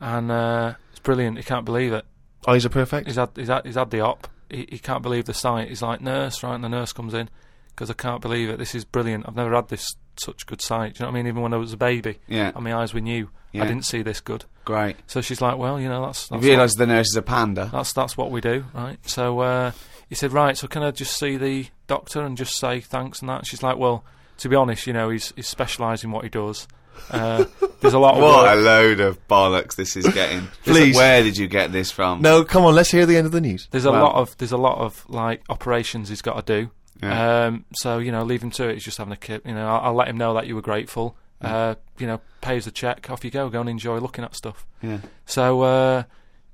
And 0.00 0.30
uh, 0.30 0.74
it's 0.90 1.00
brilliant. 1.00 1.38
He 1.38 1.42
can't 1.44 1.64
believe 1.64 1.92
it. 1.92 2.04
Eyes 2.46 2.64
are 2.66 2.70
perfect. 2.70 3.06
He's 3.06 3.16
had 3.16 3.30
he's 3.34 3.48
had, 3.48 3.64
he's 3.66 3.74
had 3.74 3.90
the 3.90 4.00
op. 4.00 4.28
He, 4.50 4.66
he 4.70 4.78
can't 4.78 5.02
believe 5.02 5.24
the 5.24 5.34
sight. 5.34 5.68
He's 5.68 5.82
like 5.82 6.00
nurse, 6.00 6.42
right? 6.42 6.54
And 6.54 6.62
the 6.64 6.68
nurse 6.68 6.92
comes 6.92 7.14
in 7.14 7.28
because 7.68 7.90
I 7.90 7.94
can't 7.94 8.22
believe 8.22 8.48
it. 8.48 8.58
This 8.58 8.74
is 8.74 8.84
brilliant. 8.84 9.24
I've 9.28 9.34
never 9.36 9.54
had 9.54 9.68
this 9.68 9.96
such 10.16 10.46
good 10.46 10.60
sight. 10.62 10.94
Do 10.94 10.98
you 11.00 11.06
know 11.06 11.12
what 11.12 11.18
I 11.18 11.22
mean? 11.22 11.26
Even 11.26 11.42
when 11.42 11.52
I 11.52 11.56
was 11.58 11.72
a 11.72 11.76
baby, 11.76 12.18
Yeah, 12.26 12.52
and 12.54 12.64
my 12.64 12.74
eyes 12.74 12.94
were 12.94 13.00
new, 13.00 13.28
Yeah. 13.52 13.64
I 13.64 13.66
didn't 13.66 13.84
see 13.84 14.00
this 14.02 14.20
good. 14.20 14.44
great. 14.64 14.96
So 15.06 15.20
she's 15.20 15.40
like, 15.42 15.58
well, 15.58 15.78
you 15.80 15.88
know, 15.88 16.06
that's 16.06 16.30
You 16.30 16.36
that's 16.38 16.46
realise 16.46 16.74
the 16.76 16.86
nurse 16.86 17.08
is 17.08 17.16
a 17.16 17.22
panda. 17.22 17.68
that's 17.72 17.92
that's 17.92 18.16
what 18.16 18.30
we 18.30 18.40
do, 18.40 18.64
right? 18.72 18.98
So 19.08 19.40
uh, 19.40 19.72
he 20.08 20.14
said, 20.14 20.32
right. 20.32 20.56
So 20.56 20.68
can 20.68 20.82
I 20.82 20.90
just 20.92 21.18
see 21.18 21.36
the 21.36 21.66
doctor 21.86 22.22
and 22.22 22.36
just 22.36 22.56
say 22.56 22.80
thanks 22.80 23.20
and 23.20 23.28
that? 23.28 23.46
She's 23.46 23.62
like, 23.62 23.76
well, 23.76 24.04
to 24.38 24.48
be 24.48 24.56
honest, 24.56 24.86
you 24.86 24.92
know, 24.92 25.10
he's 25.10 25.32
he's 25.36 25.48
specialised 25.48 26.02
in 26.04 26.12
what 26.12 26.22
he 26.24 26.30
does. 26.30 26.66
Uh, 27.10 27.44
there's 27.80 27.94
a 27.94 27.98
lot 27.98 28.16
of 28.16 28.22
What 28.22 28.44
work. 28.44 28.56
a 28.56 28.60
load 28.60 29.00
of 29.00 29.28
bollocks 29.28 29.76
this 29.76 29.96
is 29.96 30.06
getting. 30.08 30.46
Please. 30.64 30.96
Where 30.96 31.22
did 31.22 31.36
you 31.36 31.46
get 31.48 31.72
this 31.72 31.90
from? 31.90 32.20
No, 32.22 32.44
come 32.44 32.64
on. 32.64 32.74
Let's 32.74 32.90
hear 32.90 33.06
the 33.06 33.16
end 33.16 33.26
of 33.26 33.32
the 33.32 33.40
news. 33.40 33.68
There's 33.70 33.84
a 33.84 33.92
Well- 33.92 34.02
lot 34.02 34.14
of 34.16 34.36
there's 34.38 34.52
a 34.52 34.56
lot 34.56 34.78
of 34.78 35.04
like 35.08 35.42
operations 35.48 36.08
he's 36.08 36.22
got 36.22 36.44
to 36.46 36.62
do. 36.62 36.70
Yeah. 37.02 37.44
Um, 37.46 37.64
so 37.74 37.98
you 37.98 38.10
know, 38.10 38.24
leave 38.24 38.42
him 38.42 38.50
to 38.52 38.68
it. 38.68 38.74
He's 38.74 38.84
just 38.84 38.98
having 38.98 39.12
a 39.12 39.16
kip. 39.16 39.46
You 39.46 39.54
know, 39.54 39.66
I'll, 39.68 39.80
I'll 39.88 39.94
let 39.94 40.08
him 40.08 40.16
know 40.16 40.34
that 40.34 40.46
you 40.46 40.54
were 40.54 40.62
grateful. 40.62 41.16
Mm. 41.42 41.48
Uh, 41.50 41.74
you 41.98 42.06
know, 42.06 42.20
pays 42.40 42.64
the 42.64 42.70
check. 42.70 43.10
Off 43.10 43.24
you 43.24 43.30
go. 43.30 43.48
Go 43.50 43.60
and 43.60 43.68
enjoy 43.68 43.98
looking 43.98 44.24
at 44.24 44.34
stuff. 44.34 44.66
yeah. 44.82 44.98
So 45.26 45.60
uh, 45.60 46.02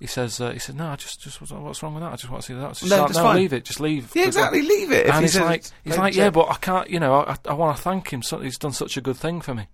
he 0.00 0.08
says, 0.08 0.40
uh, 0.40 0.50
he 0.50 0.58
said, 0.58 0.74
no, 0.74 0.88
I 0.88 0.96
just 0.96 1.20
just 1.22 1.40
what's, 1.40 1.52
what's 1.52 1.80
wrong 1.84 1.94
with 1.94 2.02
that? 2.02 2.12
I 2.12 2.16
just 2.16 2.28
want 2.28 2.42
to 2.42 2.46
see 2.52 2.58
that. 2.58 2.74
She's 2.76 2.90
No, 2.90 2.96
like, 2.98 3.06
that's 3.06 3.18
no, 3.18 3.22
fine. 3.22 3.36
leave 3.36 3.52
it. 3.52 3.64
Just 3.64 3.78
leave. 3.78 4.10
Yeah, 4.16 4.26
exactly. 4.26 4.62
Leave 4.62 4.90
it. 4.90 5.06
And 5.06 5.14
he 5.16 5.22
he's 5.22 5.34
says 5.34 5.42
like, 5.42 5.64
he's 5.84 5.96
like, 5.96 6.16
yeah, 6.16 6.24
check. 6.24 6.32
but 6.34 6.50
I 6.50 6.54
can't. 6.56 6.90
You 6.90 6.98
know, 6.98 7.14
I, 7.14 7.36
I 7.48 7.52
want 7.54 7.76
to 7.76 7.82
thank 7.82 8.12
him. 8.12 8.22
So 8.24 8.40
he's 8.40 8.58
done 8.58 8.72
such 8.72 8.96
a 8.96 9.00
good 9.00 9.16
thing 9.16 9.40
for 9.40 9.54
me. 9.54 9.68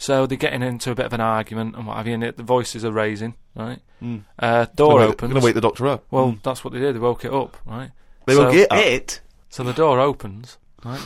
So 0.00 0.26
they're 0.26 0.38
getting 0.38 0.62
into 0.62 0.90
a 0.92 0.94
bit 0.94 1.06
of 1.06 1.12
an 1.12 1.20
argument 1.20 1.74
and 1.76 1.86
what 1.86 1.96
have 1.96 2.06
you, 2.06 2.14
and 2.14 2.22
it, 2.22 2.36
the 2.36 2.42
voices 2.44 2.84
are 2.84 2.92
raising, 2.92 3.34
right? 3.56 3.80
Mm. 4.02 4.22
Uh, 4.38 4.66
door 4.76 4.90
Gonna 4.92 5.00
wake- 5.00 5.10
opens. 5.10 5.32
Gonna 5.34 5.44
wake 5.44 5.54
the 5.54 5.60
doctor 5.60 5.86
up. 5.88 6.04
Well, 6.10 6.36
that's 6.44 6.62
what 6.62 6.72
they 6.72 6.78
did. 6.78 6.94
They 6.94 7.00
woke 7.00 7.24
it 7.24 7.32
up, 7.34 7.56
right? 7.66 7.90
They 8.26 8.34
so, 8.34 8.44
woke 8.44 8.54
it 8.54 8.70
up. 8.72 8.78
it. 8.78 9.20
So 9.48 9.64
the 9.64 9.72
door 9.72 9.98
opens, 9.98 10.56
right? 10.84 11.00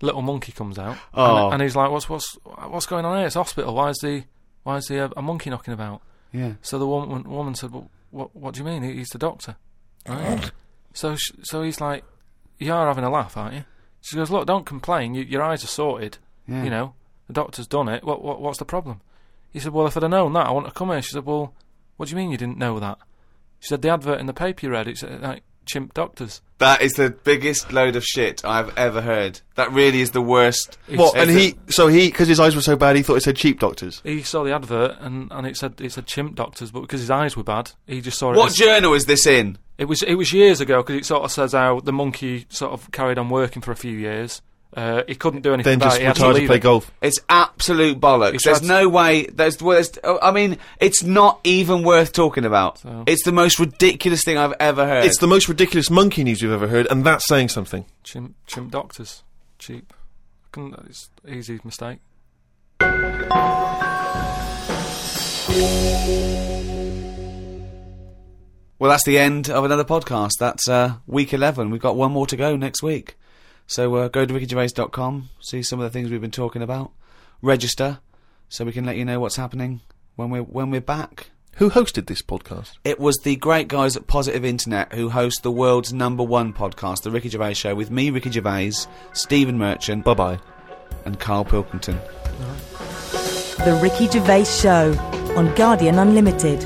Little 0.00 0.22
monkey 0.22 0.52
comes 0.52 0.78
out, 0.78 0.96
Oh. 1.14 1.46
and, 1.46 1.54
and 1.54 1.62
he's 1.62 1.74
like, 1.76 1.90
"What's 1.90 2.08
what's 2.08 2.36
what's 2.68 2.86
going 2.86 3.04
on 3.04 3.16
here? 3.18 3.26
It's 3.26 3.34
hospital. 3.34 3.74
Why 3.74 3.90
is 3.90 3.98
the 4.02 4.24
why 4.62 4.76
is 4.76 4.86
the 4.86 5.00
uh, 5.04 5.08
a 5.16 5.22
monkey 5.22 5.50
knocking 5.50 5.74
about?" 5.74 6.00
Yeah. 6.32 6.52
So 6.62 6.78
the 6.78 6.86
woman 6.86 7.28
woman 7.28 7.54
said, 7.54 7.70
"Well, 7.72 7.88
what 8.10 8.34
what 8.36 8.54
do 8.54 8.60
you 8.60 8.64
mean? 8.66 8.82
He's 8.82 9.08
the 9.10 9.18
doctor." 9.18 9.56
Right? 10.08 10.50
so 10.92 11.14
sh- 11.16 11.32
so 11.42 11.62
he's 11.62 11.80
like, 11.80 12.04
"You 12.58 12.72
are 12.72 12.86
having 12.86 13.04
a 13.04 13.10
laugh, 13.10 13.36
aren't 13.36 13.54
you?" 13.54 13.64
She 14.00 14.16
goes, 14.16 14.30
"Look, 14.30 14.46
don't 14.46 14.66
complain. 14.66 15.14
You, 15.14 15.22
your 15.24 15.42
eyes 15.42 15.62
are 15.64 15.68
sorted. 15.68 16.18
Yeah. 16.48 16.64
You 16.64 16.70
know, 16.70 16.94
the 17.26 17.32
doctor's 17.32 17.66
done 17.66 17.88
it. 17.88 18.04
What, 18.04 18.22
what 18.22 18.40
what's 18.40 18.58
the 18.58 18.64
problem?" 18.64 19.00
He 19.52 19.60
said, 19.60 19.72
"Well, 19.72 19.86
if 19.86 19.96
I'd 19.96 20.02
have 20.02 20.10
known 20.10 20.32
that, 20.34 20.46
I 20.46 20.50
wouldn't 20.50 20.66
have 20.68 20.74
come 20.74 20.90
here." 20.90 21.02
She 21.02 21.12
said, 21.12 21.26
"Well, 21.26 21.54
what 21.96 22.08
do 22.08 22.10
you 22.10 22.16
mean 22.16 22.30
you 22.30 22.36
didn't 22.38 22.58
know 22.58 22.78
that?" 22.80 22.98
She 23.60 23.68
said, 23.68 23.82
"The 23.82 23.90
advert 23.90 24.20
in 24.20 24.26
the 24.26 24.32
paper 24.32 24.66
you 24.66 24.72
read, 24.72 24.88
it's 24.88 25.02
uh, 25.02 25.18
like 25.20 25.42
chimp 25.66 25.94
doctors." 25.94 26.40
That 26.58 26.80
is 26.80 26.92
the 26.92 27.10
biggest 27.10 27.72
load 27.72 27.96
of 27.96 28.04
shit 28.04 28.44
I've 28.44 28.76
ever 28.78 29.00
heard. 29.00 29.40
That 29.56 29.72
really 29.72 30.00
is 30.00 30.12
the 30.12 30.22
worst. 30.22 30.78
What? 30.88 31.16
And 31.16 31.28
he, 31.28 31.56
so 31.68 31.88
he, 31.88 32.06
because 32.06 32.28
his 32.28 32.38
eyes 32.38 32.54
were 32.54 32.62
so 32.62 32.76
bad, 32.76 32.94
he 32.94 33.02
thought 33.02 33.16
it 33.16 33.24
said 33.24 33.36
cheap 33.36 33.58
doctors. 33.58 34.00
He 34.04 34.22
saw 34.22 34.44
the 34.44 34.54
advert 34.54 34.96
and, 35.00 35.30
and 35.32 35.46
it 35.46 35.56
said 35.56 35.80
it 35.80 35.90
said 35.90 36.06
chimp 36.06 36.36
doctors, 36.36 36.70
but 36.70 36.82
because 36.82 37.00
his 37.00 37.10
eyes 37.10 37.36
were 37.36 37.42
bad, 37.42 37.72
he 37.86 38.00
just 38.00 38.18
saw 38.18 38.32
it. 38.32 38.36
What 38.36 38.50
as- 38.50 38.56
journal 38.56 38.94
is 38.94 39.06
this 39.06 39.26
in? 39.26 39.58
it 39.78 39.86
was 39.86 40.02
it 40.02 40.14
was 40.14 40.32
years 40.32 40.60
ago 40.60 40.82
because 40.82 40.96
it 40.96 41.04
sort 41.04 41.24
of 41.24 41.32
says 41.32 41.52
how 41.52 41.80
the 41.80 41.92
monkey 41.92 42.46
sort 42.48 42.72
of 42.72 42.90
carried 42.92 43.18
on 43.18 43.28
working 43.28 43.60
for 43.62 43.72
a 43.72 43.76
few 43.76 43.96
years. 43.96 44.40
Uh, 44.74 45.02
he 45.06 45.14
couldn't 45.14 45.42
do 45.42 45.52
anything 45.52 45.78
Then 45.78 45.78
about 45.78 45.84
just 45.90 45.96
it. 45.96 46.00
He 46.00 46.06
had 46.06 46.16
to 46.16 46.22
retired 46.22 46.40
to 46.40 46.46
play 46.46 46.56
it. 46.56 46.60
golf. 46.60 46.90
It's 47.02 47.20
absolute 47.28 48.00
bollocks. 48.00 48.34
It's 48.34 48.44
There's 48.44 48.62
no 48.62 48.88
way. 48.88 49.26
There's, 49.26 49.60
well, 49.62 49.74
there's. 49.74 49.98
I 50.22 50.30
mean, 50.30 50.56
it's 50.80 51.02
not 51.02 51.40
even 51.44 51.82
worth 51.82 52.12
talking 52.12 52.44
about. 52.46 52.78
So- 52.78 53.04
It's 53.06 53.22
the 53.24 53.32
most 53.32 53.58
ridiculous 53.58 54.24
thing 54.24 54.38
I've 54.38 54.54
ever 54.58 54.86
heard. 54.86 55.04
It's 55.04 55.18
the 55.18 55.26
most 55.26 55.48
ridiculous 55.48 55.90
monkey 55.90 56.24
news 56.24 56.40
you've 56.40 56.52
ever 56.52 56.68
heard, 56.68 56.86
and 56.90 57.04
that's 57.04 57.26
saying 57.28 57.50
something. 57.50 57.84
Chimp 58.02 58.34
chimp 58.46 58.70
doctors, 58.70 59.22
cheap. 59.58 59.92
Can, 60.52 60.74
it's 60.88 61.10
easy 61.28 61.60
mistake. 61.64 61.98
Well, 68.78 68.90
that's 68.90 69.04
the 69.04 69.18
end 69.18 69.48
of 69.48 69.64
another 69.64 69.84
podcast. 69.84 70.32
That's 70.40 70.68
uh, 70.68 70.94
week 71.06 71.32
11. 71.32 71.70
We've 71.70 71.80
got 71.80 71.94
one 71.96 72.10
more 72.10 72.26
to 72.26 72.36
go 72.36 72.56
next 72.56 72.82
week. 72.82 73.16
So 73.66 73.94
uh, 73.96 74.08
go 74.08 74.24
to 74.26 74.34
rickygervais.com, 74.34 75.28
see 75.40 75.62
some 75.62 75.80
of 75.80 75.84
the 75.84 75.90
things 75.90 76.10
we've 76.10 76.20
been 76.20 76.30
talking 76.30 76.62
about, 76.62 76.90
register 77.40 78.00
so 78.48 78.64
we 78.64 78.72
can 78.72 78.84
let 78.84 78.96
you 78.96 79.04
know 79.04 79.18
what's 79.18 79.36
happening 79.36 79.80
when 80.16 80.30
we're, 80.30 80.42
when 80.42 80.70
we're 80.70 80.80
back. 80.80 81.30
Who 81.56 81.70
hosted 81.70 82.06
this 82.06 82.22
podcast? 82.22 82.72
It 82.84 82.98
was 82.98 83.16
the 83.18 83.36
great 83.36 83.68
guys 83.68 83.96
at 83.96 84.06
Positive 84.06 84.44
Internet 84.44 84.94
who 84.94 85.10
host 85.10 85.42
the 85.42 85.50
world's 85.50 85.92
number 85.92 86.22
one 86.22 86.52
podcast, 86.52 87.02
The 87.02 87.10
Ricky 87.10 87.28
Gervais 87.28 87.54
Show, 87.54 87.74
with 87.74 87.90
me, 87.90 88.10
Ricky 88.10 88.30
Gervais, 88.30 88.72
Stephen 89.12 89.58
Merchant, 89.58 90.04
Bye 90.04 90.14
bye. 90.14 90.38
and 91.04 91.18
Karl 91.20 91.44
Pilkington. 91.44 91.98
The 93.64 93.78
Ricky 93.82 94.08
Gervais 94.08 94.44
Show 94.44 94.94
on 95.36 95.54
Guardian 95.54 95.98
Unlimited. 95.98 96.62